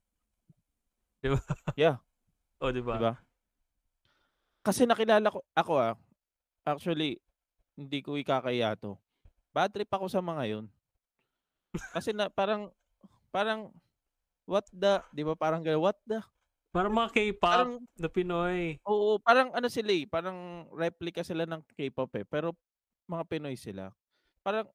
Di 1.25 1.29
ba? 1.33 1.39
Yeah. 1.81 1.97
O, 2.61 2.73
di 2.73 2.81
ba? 2.85 2.97
di 2.97 3.05
ba? 3.05 3.15
Kasi 4.65 4.89
nakilala 4.89 5.29
ko, 5.29 5.45
ako 5.53 5.73
ah, 5.77 5.95
actually, 6.65 7.21
hindi 7.77 8.01
ko 8.01 8.17
ikakaya 8.17 8.73
to. 8.77 8.97
Bad 9.53 9.73
trip 9.73 9.89
ako 9.93 10.09
sa 10.09 10.25
mga 10.25 10.57
yun. 10.57 10.67
Kasi 11.93 12.17
na, 12.17 12.33
parang, 12.33 12.73
parang, 13.29 13.69
what 14.49 14.65
the, 14.73 15.05
di 15.13 15.21
ba 15.25 15.37
parang 15.37 15.61
gano'n, 15.61 15.81
what 15.81 16.01
the, 16.09 16.21
Parang 16.75 16.91
mga 16.91 17.15
K-pop 17.15 17.39
parang, 17.39 17.73
na 17.95 18.11
Pinoy. 18.11 18.83
oo, 18.83 19.23
parang 19.23 19.55
ano 19.55 19.71
sila 19.71 19.95
eh, 19.95 20.11
parang 20.11 20.67
replica 20.75 21.23
sila 21.23 21.47
ng 21.47 21.63
K-pop 21.71 22.11
eh, 22.19 22.27
pero 22.27 22.51
mga 23.07 23.23
Pinoy 23.31 23.55
sila. 23.55 23.95
Parang, 24.43 24.67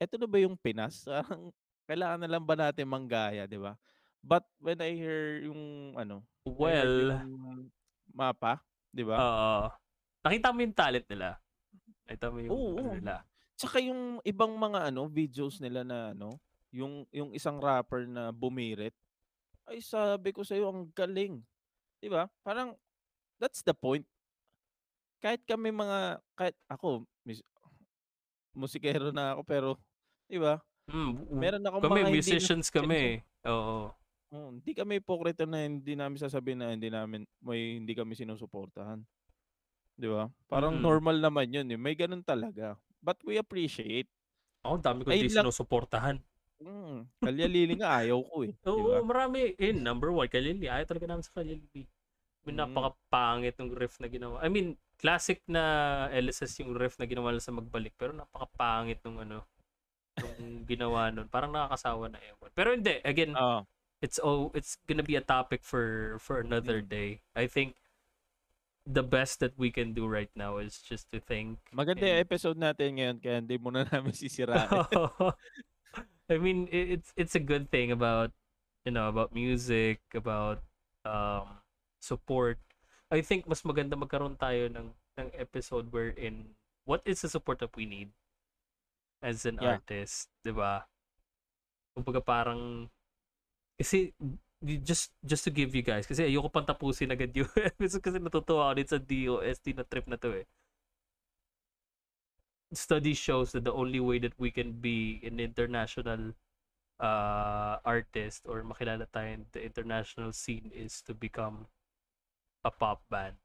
eto 0.00 0.18
na 0.18 0.28
ba 0.28 0.38
yung 0.40 0.56
Pinas? 0.58 1.04
Parang, 1.08 1.52
kailangan 1.84 2.20
na 2.24 2.30
lang 2.30 2.44
ba 2.44 2.54
natin 2.56 2.88
manggaya, 2.88 3.44
di 3.44 3.60
ba? 3.60 3.76
But 4.24 4.44
when 4.56 4.80
I 4.80 4.96
hear 4.96 5.44
yung, 5.44 5.94
ano, 6.00 6.24
Well, 6.48 7.20
yung 7.24 7.68
mapa, 8.12 8.60
di 8.92 9.04
ba? 9.04 9.16
oo. 9.20 9.68
nakita 10.24 10.52
mo 10.52 10.64
yung 10.64 10.76
talent 10.76 11.04
nila. 11.08 11.36
Nakita 12.08 12.26
mo 12.32 12.38
yung 12.40 12.52
Oo, 12.52 12.68
ano 12.80 12.88
oo. 12.88 12.94
nila. 12.96 13.14
Tsaka 13.54 13.78
yung 13.80 14.18
ibang 14.24 14.52
mga 14.56 14.88
ano, 14.92 15.06
videos 15.06 15.60
nila 15.60 15.84
na 15.84 16.16
ano, 16.16 16.40
yung 16.74 17.06
yung 17.14 17.30
isang 17.36 17.60
rapper 17.62 18.08
na 18.08 18.34
bumirit. 18.34 18.96
Ay 19.68 19.78
sabi 19.84 20.34
ko 20.34 20.42
sa 20.42 20.56
ang 20.58 20.90
galing. 20.96 21.38
'Di 22.00 22.08
ba? 22.10 22.26
Parang 22.42 22.74
that's 23.38 23.62
the 23.62 23.72
point. 23.76 24.04
Kahit 25.22 25.44
kami 25.46 25.70
mga 25.70 26.18
kahit 26.34 26.56
ako 26.68 27.06
musikero 28.54 29.10
na 29.10 29.34
ako 29.34 29.42
pero 29.42 29.68
'di 30.26 30.38
ba? 30.38 30.58
Mm, 30.86 31.12
Meron 31.32 31.64
akong 31.64 31.82
kami, 31.82 32.00
mga 32.00 32.08
hindi 32.08 32.18
musicians 32.20 32.66
na- 32.68 32.74
kami. 32.76 32.96
eh. 32.96 33.18
Oo. 33.48 33.90
Oh, 34.30 34.48
hindi 34.50 34.72
kami 34.72 34.98
hypocrite 34.98 35.44
na 35.44 35.62
hindi 35.62 35.94
namin 35.94 36.18
sasabihin 36.18 36.58
na 36.58 36.74
hindi 36.74 36.90
namin 36.90 37.22
may 37.38 37.78
hindi 37.78 37.92
kami 37.92 38.14
sinusuportahan. 38.14 38.98
'Di 39.94 40.08
ba? 40.08 40.26
Parang 40.46 40.74
Mm. 40.74 40.82
normal 40.82 41.16
naman 41.20 41.46
'yun 41.48 41.66
eh. 41.70 41.78
May 41.78 41.94
ganun 41.94 42.20
talaga. 42.20 42.74
But 42.98 43.20
we 43.22 43.36
appreciate 43.36 44.08
Ako, 44.64 44.80
dami 44.80 45.04
ko 45.04 45.12
Ayun 45.12 45.22
di 45.22 45.28
lang. 45.28 45.44
sinusuportahan. 45.44 46.16
Mm, 46.56 47.04
Kalyalili 47.20 47.76
nga 47.76 48.00
ayaw 48.00 48.24
ko 48.24 48.48
eh. 48.48 48.56
Oo, 48.64 48.96
ba? 48.96 49.04
marami. 49.04 49.52
In 49.60 49.84
number 49.84 50.08
one, 50.08 50.24
Kalili. 50.24 50.66
Ayaw 50.66 50.88
talaga 50.88 51.04
namin 51.04 51.20
sa 51.20 51.36
Kalili. 51.36 51.84
I 51.84 52.42
mean, 52.42 52.56
Mm. 52.56 52.64
napakapangit 52.64 53.60
ng 53.60 53.76
riff 53.76 54.00
na 54.00 54.08
ginawa. 54.08 54.40
I 54.40 54.48
mean, 54.48 54.72
classic 55.04 55.44
na 55.44 55.62
LSS 56.08 56.64
yung 56.64 56.72
riff 56.72 56.96
na 56.96 57.04
ginawa 57.04 57.36
sa 57.36 57.52
magbalik. 57.52 57.92
Pero 58.00 58.16
napakapangit 58.16 59.04
nung 59.04 59.20
ano, 59.20 59.44
nung 60.16 60.64
ginawa 60.64 61.12
nun. 61.12 61.28
Parang 61.28 61.52
nakakasawa 61.52 62.08
na 62.08 62.16
ewan. 62.24 62.48
Pero 62.56 62.72
hindi, 62.72 63.04
again, 63.04 63.36
Oo. 63.36 63.68
it's 64.00 64.16
oh, 64.24 64.48
it's 64.56 64.80
gonna 64.88 65.04
be 65.04 65.12
a 65.12 65.20
topic 65.20 65.60
for 65.60 66.16
for 66.24 66.40
another 66.40 66.80
Mm. 66.80 66.88
day. 66.88 67.10
I 67.36 67.44
think 67.44 67.76
the 68.84 69.04
best 69.04 69.40
that 69.40 69.52
we 69.56 69.68
can 69.72 69.92
do 69.92 70.04
right 70.08 70.28
now 70.32 70.56
is 70.56 70.80
just 70.80 71.08
to 71.12 71.20
think. 71.20 71.60
Maganda 71.72 72.08
and- 72.08 72.24
episode 72.24 72.56
natin 72.56 72.96
ngayon 73.00 73.16
kaya 73.20 73.44
hindi 73.44 73.60
mo 73.60 73.68
na 73.68 73.84
namin 73.92 74.16
sisirain. 74.16 74.68
I 76.32 76.40
mean, 76.40 76.64
it's 76.72 77.12
it's 77.20 77.36
a 77.36 77.44
good 77.44 77.68
thing 77.68 77.92
about 77.92 78.32
you 78.88 78.92
know 78.92 79.12
about 79.12 79.36
music, 79.36 80.00
about 80.16 80.64
um 81.04 81.60
support. 82.00 82.56
I 83.14 83.22
think 83.22 83.46
mas 83.46 83.62
maganda 83.62 83.94
magkaroon 83.94 84.34
tayo 84.36 84.66
ng 84.68 84.90
ng 85.20 85.28
episode 85.38 85.88
wherein 85.94 86.58
what 86.84 87.00
is 87.06 87.22
the 87.22 87.30
support 87.30 87.62
that 87.62 87.72
we 87.78 87.86
need 87.86 88.10
as 89.22 89.46
an 89.46 89.56
Yeah. 89.58 89.78
artist, 89.78 90.28
'di 90.42 90.52
ba? 90.52 90.84
Kumbaga 91.94 92.20
parang 92.20 92.90
kasi 93.78 94.14
just 94.82 95.12
just 95.22 95.44
to 95.44 95.52
give 95.52 95.74
you 95.76 95.84
guys 95.84 96.08
kasi 96.08 96.24
ayoko 96.24 96.48
pang 96.48 96.66
tapusin 96.66 97.12
agad 97.12 97.30
yung 97.36 97.50
episode 97.70 98.02
kasi 98.02 98.16
natutuwa 98.18 98.70
ako 98.70 98.74
din 98.80 98.88
sa 98.88 98.98
DOST 98.98 99.66
na 99.76 99.84
trip 99.84 100.06
na 100.08 100.16
to 100.16 100.30
eh 100.32 100.46
study 102.74 103.14
shows 103.14 103.52
that 103.52 103.64
the 103.64 103.72
only 103.72 104.00
way 104.00 104.18
that 104.18 104.34
we 104.38 104.50
can 104.50 104.72
be 104.72 105.20
an 105.24 105.38
international 105.38 106.34
uh, 107.00 107.78
artist 107.84 108.46
or 108.48 108.62
makilala 108.62 109.06
tayo 109.14 109.42
in 109.42 109.42
the 109.52 109.62
international 109.62 110.32
scene 110.32 110.70
is 110.74 111.02
to 111.02 111.14
become 111.14 111.66
a 112.64 112.72
pop 112.72 113.04
band 113.12 113.36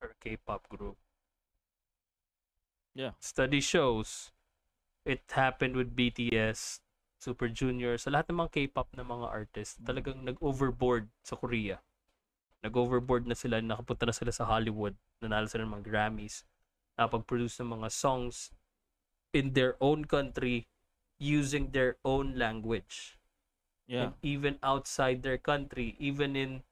or 0.00 0.16
K-pop 0.18 0.68
group. 0.72 0.96
Yeah. 2.96 3.12
Study 3.20 3.60
shows 3.60 4.32
it 5.04 5.22
happened 5.30 5.76
with 5.76 5.94
BTS, 5.94 6.80
Super 7.20 7.46
Junior, 7.46 8.00
sa 8.00 8.10
lahat 8.10 8.32
ng 8.32 8.40
mga 8.40 8.52
K-pop 8.52 8.90
na 8.96 9.04
mga 9.04 9.28
artists, 9.28 9.78
talagang 9.84 10.24
nag-overboard 10.24 11.12
sa 11.22 11.36
Korea. 11.36 11.78
Nag-overboard 12.64 13.28
na 13.28 13.36
sila, 13.36 13.60
nakapunta 13.60 14.08
na 14.08 14.16
sila 14.16 14.32
sa 14.32 14.48
Hollywood, 14.48 14.96
nanalo 15.20 15.46
sila 15.46 15.68
ng 15.68 15.78
mga 15.78 15.86
Grammys, 15.86 16.42
nakapag-produce 16.98 17.62
ng 17.62 17.70
mga 17.78 17.88
songs 17.92 18.50
in 19.30 19.52
their 19.52 19.76
own 19.78 20.08
country 20.08 20.66
using 21.20 21.70
their 21.70 22.00
own 22.02 22.34
language. 22.34 23.20
yeah. 23.86 24.10
And 24.10 24.12
even 24.24 24.58
outside 24.64 25.22
their 25.22 25.38
country, 25.38 25.94
even 26.00 26.34
in 26.34 26.66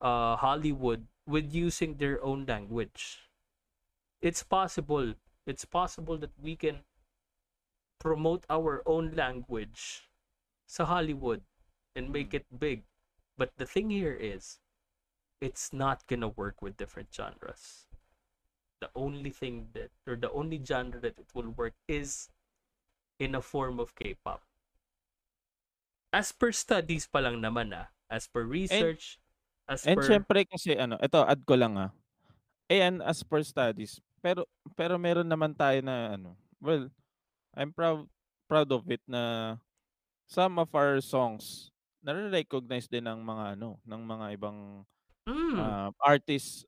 uh, 0.00 0.36
Hollywood, 0.36 1.06
with 1.26 1.52
using 1.52 1.96
their 1.96 2.22
own 2.22 2.46
language. 2.46 3.28
It's 4.22 4.42
possible. 4.42 5.14
It's 5.46 5.64
possible 5.64 6.16
that 6.18 6.34
we 6.40 6.56
can 6.56 6.82
promote 7.98 8.44
our 8.50 8.82
own 8.86 9.14
language 9.14 10.08
sa 10.66 10.84
Hollywood 10.84 11.42
and 11.94 12.12
make 12.12 12.34
it 12.34 12.46
big. 12.50 12.82
But 13.38 13.52
the 13.56 13.66
thing 13.66 13.90
here 13.90 14.14
is, 14.14 14.58
it's 15.40 15.72
not 15.72 16.06
gonna 16.06 16.28
work 16.28 16.62
with 16.62 16.76
different 16.76 17.12
genres. 17.12 17.86
The 18.80 18.90
only 18.94 19.30
thing 19.30 19.68
that, 19.74 19.90
or 20.06 20.16
the 20.16 20.30
only 20.30 20.60
genre 20.62 21.00
that 21.00 21.18
it 21.18 21.30
will 21.34 21.50
work 21.50 21.74
is 21.88 22.28
in 23.18 23.34
a 23.34 23.40
form 23.40 23.80
of 23.80 23.94
K-pop. 23.94 24.42
As 26.12 26.32
per 26.32 26.52
studies 26.52 27.06
pa 27.06 27.20
lang 27.20 27.40
naman 27.40 27.72
ah, 27.72 27.88
as 28.08 28.28
per 28.28 28.44
research, 28.44 29.18
as 29.68 29.86
And 29.86 29.98
per 29.98 30.04
syempre 30.04 30.44
kasi 30.48 30.74
ano, 30.76 30.98
ito 31.00 31.18
add 31.22 31.42
ko 31.46 31.54
lang 31.58 31.76
ah. 31.78 31.90
Ayan 32.70 33.00
as 33.04 33.22
per 33.22 33.42
studies. 33.46 34.00
Pero 34.24 34.46
pero 34.78 34.96
meron 34.98 35.28
naman 35.28 35.54
tayo 35.54 35.80
na 35.84 36.16
ano. 36.18 36.36
Well, 36.62 36.90
I'm 37.56 37.72
proud 37.74 38.08
proud 38.50 38.70
of 38.74 38.86
it 38.90 39.02
na 39.08 39.56
some 40.28 40.58
of 40.60 40.72
our 40.76 41.00
songs 41.02 41.70
nare-recognize 42.04 42.88
din 42.90 43.06
ng 43.10 43.20
mga 43.24 43.58
ano, 43.58 43.78
ng 43.86 44.02
mga 44.06 44.26
ibang 44.38 44.58
Mm, 45.26 45.76
ah, 45.76 45.90
artists 46.02 46.64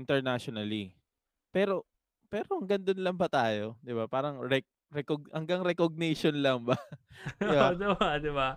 internationally. 0.00 0.96
Pero 1.54 1.86
pero 2.32 2.60
hanggang 2.62 2.82
doon 2.84 3.00
lang 3.04 3.16
ba 3.18 3.28
tayo, 3.30 3.78
'di 3.84 3.94
ba? 3.96 4.06
Parang 4.10 4.40
rec, 4.44 4.66
recog, 4.92 5.26
hanggang 5.34 5.62
recognition 5.66 6.36
lang 6.42 6.64
ba? 6.66 6.76
di 7.42 7.48
ba? 7.50 7.72
diba, 7.78 8.18
diba? 8.22 8.48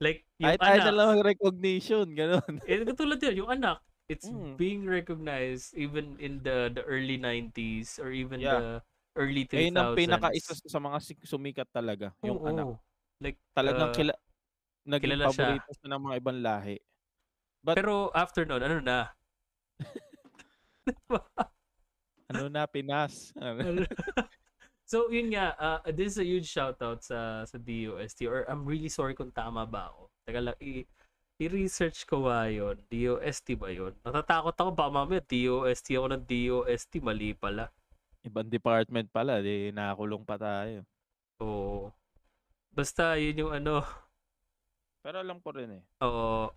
Like, 0.00 0.26
yung 0.38 0.42
Kahit 0.42 0.62
anak, 0.62 0.94
lang 0.94 1.08
ang 1.18 1.22
recognition, 1.26 2.06
gano'n. 2.14 2.62
eh, 2.66 2.82
katulad 2.86 3.18
yun, 3.22 3.44
yung 3.46 3.50
anak, 3.50 3.82
it's 4.08 4.24
Mm. 4.24 4.58
being 4.58 4.86
recognized 4.86 5.74
even 5.76 6.16
in 6.18 6.42
the 6.42 6.72
the 6.74 6.82
early 6.86 7.18
90s 7.20 7.98
or 8.00 8.10
even 8.10 8.38
Yeah. 8.38 8.48
the 8.48 8.82
early 9.14 9.44
2000s. 9.46 9.56
Ayun 9.56 9.74
ang 9.80 9.90
pinaka-isa 9.96 10.52
sa 10.58 10.78
mga 10.80 10.98
sumikat 11.24 11.68
talaga, 11.72 12.12
yung 12.20 12.26
Oo, 12.26 12.44
anak. 12.44 12.68
Like, 13.22 13.38
Talagang 13.56 13.64
uh, 13.64 13.88
kila 13.92 14.12
naging 14.86 15.02
kilala 15.02 15.26
siya. 15.26 15.26
paborito 15.26 15.70
siya 15.76 15.88
ng 15.94 16.02
mga 16.04 16.16
ibang 16.22 16.38
lahi. 16.42 16.76
But 17.64 17.76
pero 17.76 18.08
after 18.14 18.46
nun, 18.48 18.62
ano 18.64 18.80
na? 18.80 19.12
ano 22.30 22.48
na 22.48 22.64
Pinas? 22.68 23.32
So, 24.88 25.12
yun 25.12 25.36
nga, 25.36 25.52
uh, 25.60 25.80
this 25.92 26.16
is 26.16 26.18
a 26.18 26.24
huge 26.24 26.48
shoutout 26.48 27.04
sa, 27.04 27.44
sa 27.44 27.56
DOST 27.60 28.24
or 28.24 28.48
I'm 28.48 28.64
really 28.64 28.88
sorry 28.88 29.12
kung 29.12 29.28
tama 29.36 29.68
ba 29.68 29.92
ako. 29.92 30.08
Teka 30.24 30.40
lang, 30.40 30.56
i- 30.64 30.88
i-research 31.44 32.08
ko 32.08 32.24
ba 32.24 32.48
yun? 32.48 32.80
DOST 32.88 33.52
ba 33.60 33.68
yun? 33.68 33.92
Natatakot 34.00 34.56
ako 34.56 34.70
ba 34.72 34.88
mamaya 34.88 35.20
DOST 35.20 35.92
ako 35.92 36.06
ng 36.16 36.24
DOST, 36.24 37.04
mali 37.04 37.36
pala. 37.36 37.68
Ibang 38.24 38.48
department 38.48 39.12
pala, 39.12 39.44
di 39.44 39.68
nakakulong 39.76 40.24
pa 40.24 40.40
tayo. 40.40 40.80
Oo. 41.44 41.92
Basta, 42.72 43.20
yun 43.20 43.44
yung 43.44 43.52
ano, 43.52 43.84
Pero 45.04 45.20
alam 45.20 45.36
ko 45.44 45.52
rin 45.52 45.78
eh. 45.78 45.82
oo, 46.00 46.48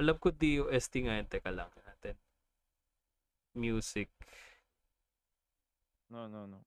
alam 0.00 0.16
ko 0.16 0.32
DOST 0.32 0.94
nga 1.04 1.20
yun. 1.20 1.28
Teka 1.28 1.52
lang 1.52 1.68
natin. 1.76 2.16
Music. 3.52 4.08
No, 6.08 6.24
no, 6.26 6.48
no. 6.48 6.64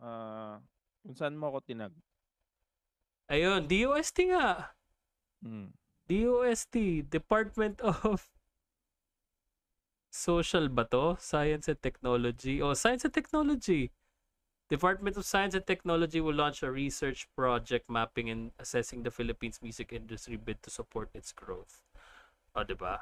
Ah, 0.00 0.60
kung 1.02 1.16
saan 1.16 1.36
mo 1.36 1.48
ako 1.48 1.64
tinag? 1.64 1.94
Ayun, 3.26 3.66
DOST 3.66 4.30
nga. 4.30 4.70
Hmm. 5.42 5.74
DOST, 6.06 7.02
Department 7.10 7.82
of 7.82 8.30
Social 10.16 10.72
ba 10.72 10.88
to? 10.88 11.20
Science 11.20 11.68
and 11.68 11.82
Technology. 11.82 12.62
Oh, 12.62 12.72
Science 12.72 13.04
and 13.04 13.12
Technology. 13.12 13.92
Department 14.68 15.16
of 15.16 15.24
Science 15.24 15.54
and 15.54 15.66
Technology 15.66 16.20
will 16.20 16.34
launch 16.34 16.62
a 16.62 16.70
research 16.70 17.28
project 17.36 17.90
mapping 17.90 18.30
and 18.30 18.50
assessing 18.58 19.02
the 19.02 19.10
Philippines 19.10 19.60
music 19.62 19.92
industry 19.92 20.36
bid 20.36 20.62
to 20.62 20.70
support 20.70 21.10
its 21.14 21.32
growth. 21.32 21.82
O, 22.56 22.60
oh, 22.60 22.64
diba? 22.64 22.98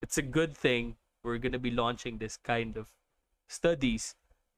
It's 0.00 0.16
a 0.16 0.22
good 0.22 0.56
thing 0.56 0.96
we're 1.24 1.38
gonna 1.38 1.58
be 1.58 1.72
launching 1.72 2.18
this 2.18 2.36
kind 2.36 2.76
of 2.76 2.92
studies. 3.48 4.14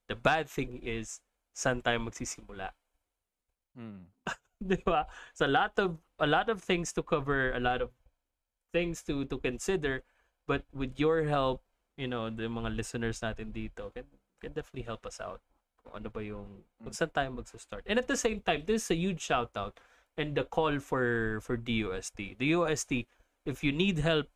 The 0.09 0.16
bad 0.16 0.49
thing 0.49 0.81
is, 0.83 1.20
saan 1.57 1.83
tayo 1.83 1.99
magsisimula? 2.03 2.70
Hmm. 3.77 4.09
Di 4.70 4.81
ba? 4.85 5.05
So 5.37 5.45
a 5.45 5.53
lot 5.53 5.77
of 5.77 6.01
a 6.16 6.28
lot 6.28 6.49
of 6.49 6.65
things 6.65 6.93
to 6.97 7.03
cover, 7.05 7.53
a 7.53 7.61
lot 7.61 7.85
of 7.85 7.93
things 8.73 9.05
to 9.05 9.28
to 9.28 9.37
consider, 9.37 10.05
but 10.49 10.65
with 10.73 10.97
your 10.97 11.28
help, 11.28 11.61
you 11.97 12.09
know, 12.09 12.33
the 12.33 12.49
mga 12.49 12.73
listeners 12.77 13.20
natin 13.20 13.53
dito 13.53 13.93
can 13.93 14.09
can 14.41 14.53
definitely 14.57 14.89
help 14.89 15.05
us 15.05 15.20
out. 15.20 15.41
Kung 15.85 16.01
ano 16.01 16.09
ba 16.09 16.20
yung 16.24 16.65
kung 16.81 16.97
saan 16.97 17.12
tayo 17.12 17.28
magsa-start. 17.37 17.85
And 17.85 18.01
at 18.01 18.09
the 18.09 18.16
same 18.19 18.41
time, 18.41 18.65
this 18.65 18.89
is 18.89 18.91
a 18.93 18.99
huge 18.99 19.20
shout 19.20 19.53
out 19.57 19.77
and 20.16 20.35
the 20.35 20.45
call 20.45 20.81
for 20.81 21.39
for 21.45 21.57
DOST. 21.57 22.16
The 22.16 22.35
DOST, 22.37 23.05
if 23.45 23.61
you 23.61 23.73
need 23.73 24.01
help 24.01 24.28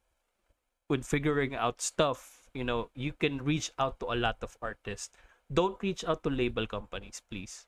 with 0.89 1.05
figuring 1.05 1.55
out 1.55 1.81
stuff, 1.81 2.49
you 2.53 2.65
know, 2.65 2.91
you 2.95 3.13
can 3.13 3.41
reach 3.43 3.73
out 3.79 4.01
to 4.01 4.13
a 4.13 4.17
lot 4.17 4.37
of 4.43 4.57
artists. 4.61 5.11
Don't 5.51 5.77
reach 5.83 6.07
out 6.07 6.23
to 6.23 6.31
label 6.31 6.67
companies, 6.67 7.21
please 7.27 7.67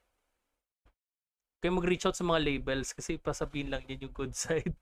kayo 1.63 1.79
mag-reach 1.79 2.03
out 2.11 2.19
sa 2.19 2.27
mga 2.27 2.43
labels 2.43 2.91
kasi 2.91 3.15
pasabihin 3.23 3.71
lang 3.71 3.87
yan 3.87 4.11
yung 4.11 4.15
good 4.15 4.35
side. 4.45 4.75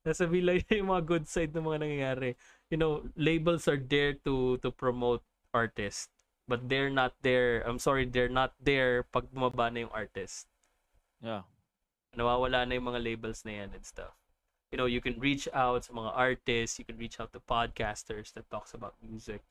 Nasabihin 0.00 0.48
lang 0.48 0.56
yan 0.64 0.80
yung 0.80 0.92
mga 0.96 1.04
good 1.04 1.26
side 1.28 1.52
ng 1.52 1.60
mga 1.60 1.80
nangyayari. 1.84 2.30
You 2.72 2.80
know, 2.80 3.04
labels 3.20 3.68
are 3.68 3.76
there 3.76 4.16
to 4.24 4.56
to 4.64 4.72
promote 4.72 5.20
artists. 5.52 6.08
But 6.48 6.66
they're 6.66 6.90
not 6.90 7.14
there. 7.22 7.62
I'm 7.62 7.78
sorry, 7.78 8.08
they're 8.08 8.32
not 8.32 8.56
there 8.58 9.04
pag 9.12 9.28
bumaba 9.30 9.70
na 9.70 9.86
yung 9.86 9.94
artist. 9.94 10.48
Yeah. 11.20 11.46
Nawawala 12.16 12.66
na 12.66 12.74
yung 12.80 12.90
mga 12.90 13.04
labels 13.04 13.44
na 13.44 13.60
yan 13.60 13.70
and 13.76 13.84
stuff. 13.84 14.16
You 14.72 14.80
know, 14.80 14.88
you 14.88 15.04
can 15.04 15.20
reach 15.20 15.46
out 15.52 15.86
sa 15.86 15.92
mga 15.94 16.10
artists, 16.16 16.80
you 16.80 16.86
can 16.88 16.98
reach 16.98 17.20
out 17.22 17.30
to 17.36 17.44
podcasters 17.44 18.32
that 18.34 18.50
talks 18.50 18.74
about 18.74 18.98
music. 18.98 19.44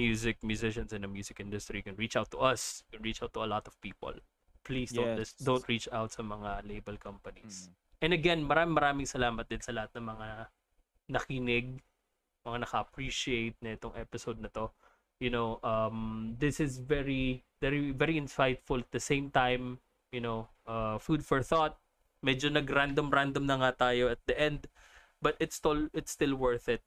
Music, 0.00 0.40
musicians 0.40 0.96
in 0.96 1.04
the 1.04 1.10
music 1.10 1.44
industry. 1.44 1.84
You 1.84 1.86
can 1.92 1.98
reach 2.00 2.16
out 2.16 2.32
to 2.32 2.40
us. 2.40 2.80
You 2.88 2.96
can 2.96 3.04
reach 3.04 3.20
out 3.20 3.36
to 3.36 3.44
a 3.44 3.48
lot 3.48 3.68
of 3.68 3.76
people. 3.84 4.16
please 4.64 4.92
don't 4.92 5.18
Yes. 5.18 5.34
don't 5.40 5.64
reach 5.66 5.88
out 5.90 6.12
sa 6.12 6.22
mga 6.22 6.68
label 6.68 6.96
companies. 7.00 7.68
Mm. 7.68 7.72
And 8.00 8.10
again, 8.16 8.40
maraming 8.44 8.76
maraming 8.76 9.08
salamat 9.08 9.44
din 9.48 9.60
sa 9.60 9.72
lahat 9.76 9.92
ng 9.96 10.06
mga 10.08 10.28
nakinig, 11.12 11.66
mga 12.46 12.58
naka-appreciate 12.64 13.56
na 13.60 13.76
itong 13.76 13.96
episode 13.96 14.40
na 14.40 14.48
to. 14.52 14.72
You 15.20 15.28
know, 15.28 15.60
um, 15.60 16.32
this 16.40 16.64
is 16.64 16.80
very, 16.80 17.44
very, 17.60 17.92
very 17.92 18.16
insightful. 18.16 18.80
At 18.80 18.92
the 18.94 19.02
same 19.02 19.28
time, 19.28 19.84
you 20.16 20.22
know, 20.24 20.48
uh, 20.64 20.96
food 20.96 21.20
for 21.20 21.44
thought. 21.44 21.76
Medyo 22.24 22.52
nag-random-random 22.52 23.44
na 23.44 23.56
nga 23.64 23.90
tayo 23.90 24.08
at 24.08 24.20
the 24.24 24.36
end, 24.36 24.68
but 25.20 25.36
it's 25.40 25.56
still, 25.56 25.88
it's 25.92 26.12
still 26.12 26.36
worth 26.36 26.68
it. 26.68 26.84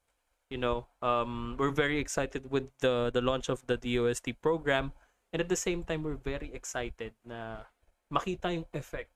You 0.53 0.61
know, 0.61 0.85
um, 1.01 1.57
we're 1.57 1.73
very 1.73 1.97
excited 1.97 2.53
with 2.53 2.69
the 2.77 3.09
the 3.09 3.25
launch 3.25 3.49
of 3.49 3.65
the 3.65 3.73
DOST 3.73 4.37
program, 4.37 4.93
and 5.33 5.41
at 5.41 5.49
the 5.49 5.57
same 5.57 5.81
time, 5.81 6.05
we're 6.05 6.21
very 6.21 6.53
excited 6.53 7.17
na 7.25 7.65
makita 8.13 8.53
yung 8.53 8.69
effect 8.69 9.09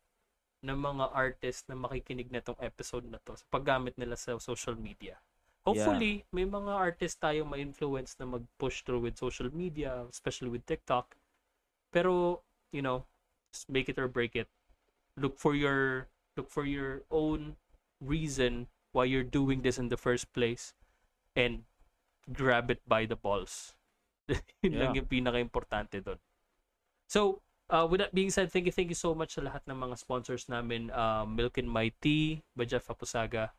ng 0.66 0.74
mga 0.74 1.14
artist 1.14 1.70
na 1.70 1.78
makikinig 1.78 2.34
na 2.34 2.42
tong 2.42 2.58
episode 2.58 3.06
na 3.06 3.22
to 3.22 3.38
sa 3.38 3.46
paggamit 3.54 3.94
nila 4.02 4.18
sa 4.18 4.34
social 4.42 4.74
media. 4.74 5.22
Hopefully, 5.62 6.26
may 6.34 6.50
mga 6.50 6.74
artist 6.74 7.22
tayo 7.22 7.46
ma-influence 7.46 8.18
na 8.18 8.26
mag-push 8.26 8.82
through 8.82 9.06
with 9.06 9.22
social 9.22 9.54
media, 9.54 10.10
especially 10.10 10.50
with 10.50 10.66
TikTok. 10.66 11.14
Pero, 11.94 12.42
you 12.74 12.82
know, 12.82 13.06
just 13.54 13.70
make 13.70 13.86
it 13.86 14.02
or 14.02 14.10
break 14.10 14.34
it. 14.34 14.50
Look 15.14 15.38
for 15.38 15.54
your 15.54 16.10
look 16.34 16.50
for 16.50 16.66
your 16.66 17.06
own 17.14 17.62
reason 18.02 18.74
why 18.90 19.06
you're 19.06 19.22
doing 19.22 19.62
this 19.62 19.78
in 19.78 19.94
the 19.94 20.02
first 20.02 20.34
place 20.34 20.74
and 21.38 21.64
grab 22.26 22.74
it 22.74 22.82
by 22.90 23.06
the 23.06 23.16
balls. 23.16 23.78
Yun 24.66 24.74
lang 24.76 24.92
Yeah. 24.92 25.06
yung 25.06 25.08
pinaka-importante 25.08 26.02
doon. 26.02 26.18
So, 27.08 27.40
uh, 27.70 27.88
with 27.88 28.02
that 28.02 28.12
being 28.12 28.34
said, 28.34 28.52
thank 28.52 28.66
you, 28.66 28.74
thank 28.74 28.90
you 28.92 28.98
so 29.00 29.16
much 29.16 29.38
sa 29.38 29.46
lahat 29.46 29.64
ng 29.70 29.78
mga 29.78 29.96
sponsors 30.02 30.50
namin. 30.50 30.92
Uh, 30.92 31.24
Milk 31.24 31.56
and 31.56 31.70
My 31.72 31.94
Tea 32.02 32.44
by 32.52 32.66
Jeff 32.66 32.90
Apusaga. 32.90 33.56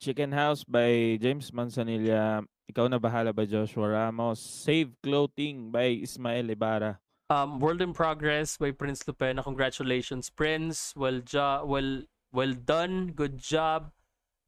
Chicken 0.00 0.32
House 0.32 0.64
by 0.64 1.18
James 1.20 1.52
Manzanilla. 1.52 2.42
Ikaw 2.66 2.88
na 2.88 2.96
bahala 2.96 3.34
by 3.34 3.44
Joshua 3.44 3.92
Ramos. 3.92 4.40
Save 4.40 4.96
Clothing 5.04 5.68
by 5.68 6.00
Ismael 6.00 6.48
Ibarra. 6.48 6.96
Um, 7.28 7.60
World 7.60 7.80
in 7.80 7.92
Progress 7.92 8.56
by 8.56 8.72
Prince 8.72 9.04
Lupena. 9.04 9.44
Congratulations, 9.44 10.28
Prince. 10.28 10.92
Well, 10.96 11.20
jo- 11.20 11.64
well, 11.64 12.02
well 12.32 12.52
done. 12.52 13.12
Good 13.12 13.36
job. 13.38 13.92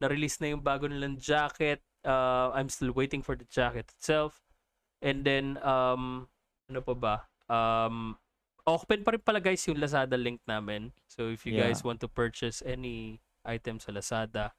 Na-release 0.01 0.41
na 0.41 0.53
yung 0.53 0.61
bago 0.61 0.89
nilang 0.89 1.17
jacket. 1.21 1.81
Uh, 2.05 2.53
I'm 2.53 2.69
still 2.69 2.93
waiting 2.93 3.23
for 3.25 3.35
the 3.35 3.49
jacket 3.49 3.91
itself. 3.97 4.45
And 5.03 5.25
then, 5.25 5.59
um, 5.65 6.29
ano 6.71 6.81
pa 6.81 6.95
ba? 6.95 7.17
Um, 7.49 8.17
open 8.65 9.05
pa 9.05 9.13
rin 9.13 9.21
pala 9.21 9.41
guys 9.41 9.65
yung 9.69 9.77
Lazada 9.77 10.17
link 10.17 10.41
namin. 10.49 10.93
So 11.09 11.29
if 11.29 11.45
you 11.45 11.53
Yeah. 11.53 11.69
guys 11.69 11.85
want 11.85 12.01
to 12.01 12.09
purchase 12.09 12.65
any 12.65 13.21
item 13.45 13.81
sa 13.81 13.93
Lazada, 13.93 14.57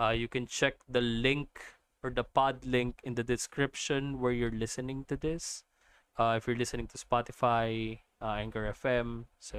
uh, 0.00 0.16
you 0.16 0.28
can 0.28 0.48
check 0.48 0.80
the 0.88 1.04
link 1.04 1.60
or 2.04 2.08
the 2.12 2.24
pod 2.24 2.64
link 2.64 3.00
in 3.04 3.16
the 3.16 3.24
description 3.24 4.20
where 4.20 4.32
you're 4.32 4.52
listening 4.52 5.04
to 5.08 5.16
this. 5.16 5.64
Uh, 6.16 6.36
if 6.36 6.46
you're 6.46 6.56
listening 6.56 6.86
to 6.88 6.96
Spotify, 7.00 8.00
uh, 8.20 8.38
Anchor 8.40 8.64
FM, 8.72 9.28
sa 9.40 9.58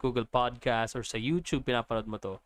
Google 0.00 0.26
Podcast, 0.26 0.96
or 0.96 1.04
sa 1.04 1.16
YouTube, 1.16 1.64
pinapanood 1.64 2.08
mo 2.08 2.18
to, 2.18 2.40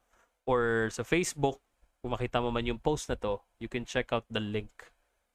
or 0.44 0.90
sa 0.92 1.02
Facebook, 1.02 1.58
kung 2.06 2.14
makita 2.14 2.38
mo 2.38 2.54
man 2.54 2.62
yung 2.62 2.78
post 2.78 3.10
na 3.10 3.18
to, 3.18 3.42
you 3.58 3.66
can 3.66 3.82
check 3.82 4.14
out 4.14 4.22
the 4.30 4.38
link 4.38 4.70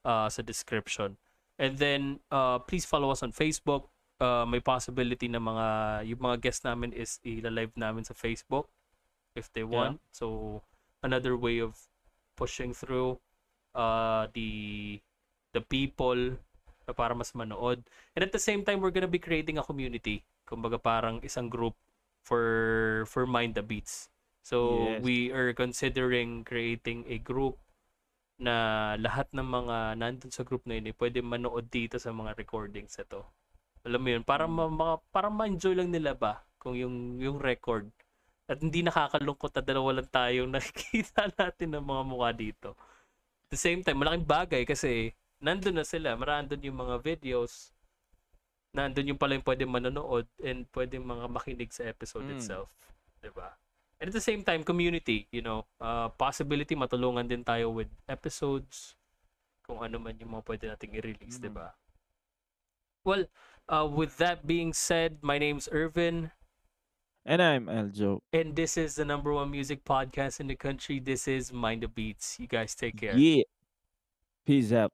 uh, 0.07 0.31
sa 0.31 0.39
description. 0.39 1.19
And 1.59 1.75
then, 1.75 2.23
uh, 2.31 2.63
please 2.63 2.87
follow 2.87 3.11
us 3.11 3.19
on 3.27 3.35
Facebook. 3.35 3.91
Uh, 4.23 4.47
may 4.47 4.63
possibility 4.63 5.27
na 5.27 5.43
mga, 5.43 5.67
yung 6.07 6.23
mga 6.23 6.39
guests 6.39 6.63
namin 6.63 6.95
is 6.95 7.19
i-live 7.27 7.75
namin 7.75 8.07
sa 8.07 8.15
Facebook 8.15 8.71
if 9.35 9.51
they 9.51 9.67
want. 9.67 9.99
So, 10.15 10.63
another 11.03 11.35
way 11.35 11.59
of 11.59 11.75
pushing 12.39 12.71
through 12.71 13.19
uh, 13.75 14.31
the 14.31 15.03
the 15.51 15.59
people 15.59 16.39
na 16.87 16.93
para 16.95 17.11
mas 17.11 17.35
manood. 17.35 17.83
And 18.15 18.23
at 18.23 18.31
the 18.31 18.39
same 18.39 18.63
time, 18.63 18.79
we're 18.79 18.95
gonna 18.95 19.11
be 19.11 19.19
creating 19.19 19.59
a 19.59 19.65
community. 19.67 20.23
Kumbaga 20.47 20.79
parang 20.79 21.19
isang 21.19 21.51
group 21.51 21.75
for 22.23 23.03
for 23.11 23.27
Mind 23.27 23.59
the 23.59 23.65
Beats. 23.65 24.10
So 24.41 24.57
Yes. 24.97 25.05
we 25.05 25.29
are 25.29 25.53
considering 25.53 26.41
creating 26.43 27.05
a 27.07 27.21
group 27.21 27.61
na 28.41 28.55
lahat 28.97 29.29
ng 29.37 29.45
mga 29.45 29.77
nandun 30.01 30.33
sa 30.33 30.41
group 30.41 30.65
na 30.65 30.81
yun 30.81 30.89
eh, 30.89 30.95
pwede 30.97 31.21
manood 31.21 31.69
dito 31.69 32.01
sa 32.01 32.09
mga 32.09 32.33
recordings 32.33 32.97
ito. 32.97 33.21
Alam 33.85 34.01
mo 34.01 34.09
yun, 34.17 34.23
para 34.25 34.49
ma, 34.49 34.65
ma- 34.65 35.01
para 35.13 35.29
ma-enjoy 35.29 35.77
lang 35.77 35.93
nila 35.93 36.17
ba 36.17 36.41
kung 36.57 36.73
yung 36.73 37.21
yung 37.21 37.37
record. 37.37 37.85
At 38.49 38.57
hindi 38.59 38.81
nakakalungkot 38.81 39.53
na 39.53 39.61
dalawa 39.61 39.89
lang 40.01 40.09
tayong 40.09 40.51
nakikita 40.57 41.29
natin 41.37 41.77
ng 41.77 41.85
mga 41.85 42.03
mukha 42.03 42.29
dito. 42.33 42.69
At 43.45 43.53
the 43.53 43.61
same 43.61 43.85
time, 43.85 44.01
malaking 44.01 44.25
bagay 44.25 44.65
kasi 44.65 45.13
nandun 45.37 45.77
na 45.77 45.85
sila. 45.85 46.17
Marandun 46.17 46.65
yung 46.65 46.81
mga 46.81 46.97
videos. 47.01 47.69
Nandun 48.73 49.13
yung 49.13 49.19
pala 49.21 49.37
yung 49.37 49.45
pwede 49.45 49.63
manonood 49.69 50.25
and 50.41 50.65
pwede 50.73 50.97
mga 50.97 51.25
makinig 51.29 51.69
sa 51.69 51.85
episode 51.85 52.25
Mm. 52.25 52.37
itself. 52.41 52.69
ba? 53.37 53.53
And 54.01 54.09
at 54.09 54.17
the 54.17 54.23
same 54.23 54.41
time, 54.41 54.65
community, 54.65 55.29
you 55.29 55.45
know, 55.45 55.69
uh, 55.77 56.09
possibility 56.09 56.73
matulungan 56.73 57.29
din 57.29 57.45
tayo 57.45 57.69
with 57.69 57.85
episodes, 58.09 58.97
kung 59.61 59.77
ano 59.77 60.01
man 60.01 60.17
yung 60.17 60.33
mga 60.33 60.45
pwede 60.49 60.63
nating 60.73 60.97
i-release, 60.97 61.37
Mm. 61.37 61.43
'di 61.45 61.51
ba? 61.53 61.77
Well, 63.05 63.29
uh, 63.69 63.85
with 63.85 64.17
that 64.17 64.49
being 64.49 64.73
said, 64.73 65.21
my 65.21 65.37
name's 65.37 65.69
Irvin, 65.69 66.33
And 67.21 67.37
I'm 67.45 67.69
Eljo. 67.69 68.25
and 68.33 68.57
this 68.57 68.73
is 68.73 68.97
the 68.97 69.05
number 69.05 69.29
one 69.29 69.53
music 69.53 69.85
podcast 69.85 70.41
in 70.41 70.49
the 70.49 70.57
country. 70.57 70.97
This 70.97 71.29
is 71.29 71.53
Mind 71.53 71.85
the 71.85 71.89
Beats. 71.89 72.41
You 72.41 72.49
guys 72.49 72.73
take 72.73 72.97
care. 72.97 73.13
Yeah. 73.13 73.45
Peace 74.49 74.73
out. 74.73 74.89